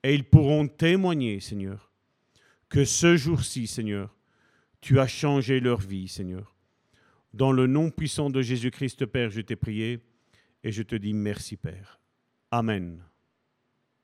Et 0.03 0.15
ils 0.15 0.25
pourront 0.25 0.69
témoigner, 0.69 1.41
Seigneur, 1.41 1.91
que 2.69 2.85
ce 2.85 3.17
jour-ci, 3.17 3.67
Seigneur, 3.67 4.17
tu 4.81 4.99
as 4.99 5.07
changé 5.07 5.61
leur 5.61 5.81
vie, 5.81 6.09
Seigneur. 6.09 6.57
Dans 7.35 7.53
le 7.53 7.67
nom 7.67 7.91
puissant 7.91 8.31
de 8.31 8.43
Jésus-Christ, 8.43 9.07
Père, 9.07 9.31
je 9.31 9.41
t'ai 9.41 9.57
prié 9.57 10.01
et 10.65 10.73
je 10.73 10.83
te 10.83 10.97
dis 10.97 11.13
merci, 11.13 11.57
Père. 11.57 12.01
Amen. 12.51 13.03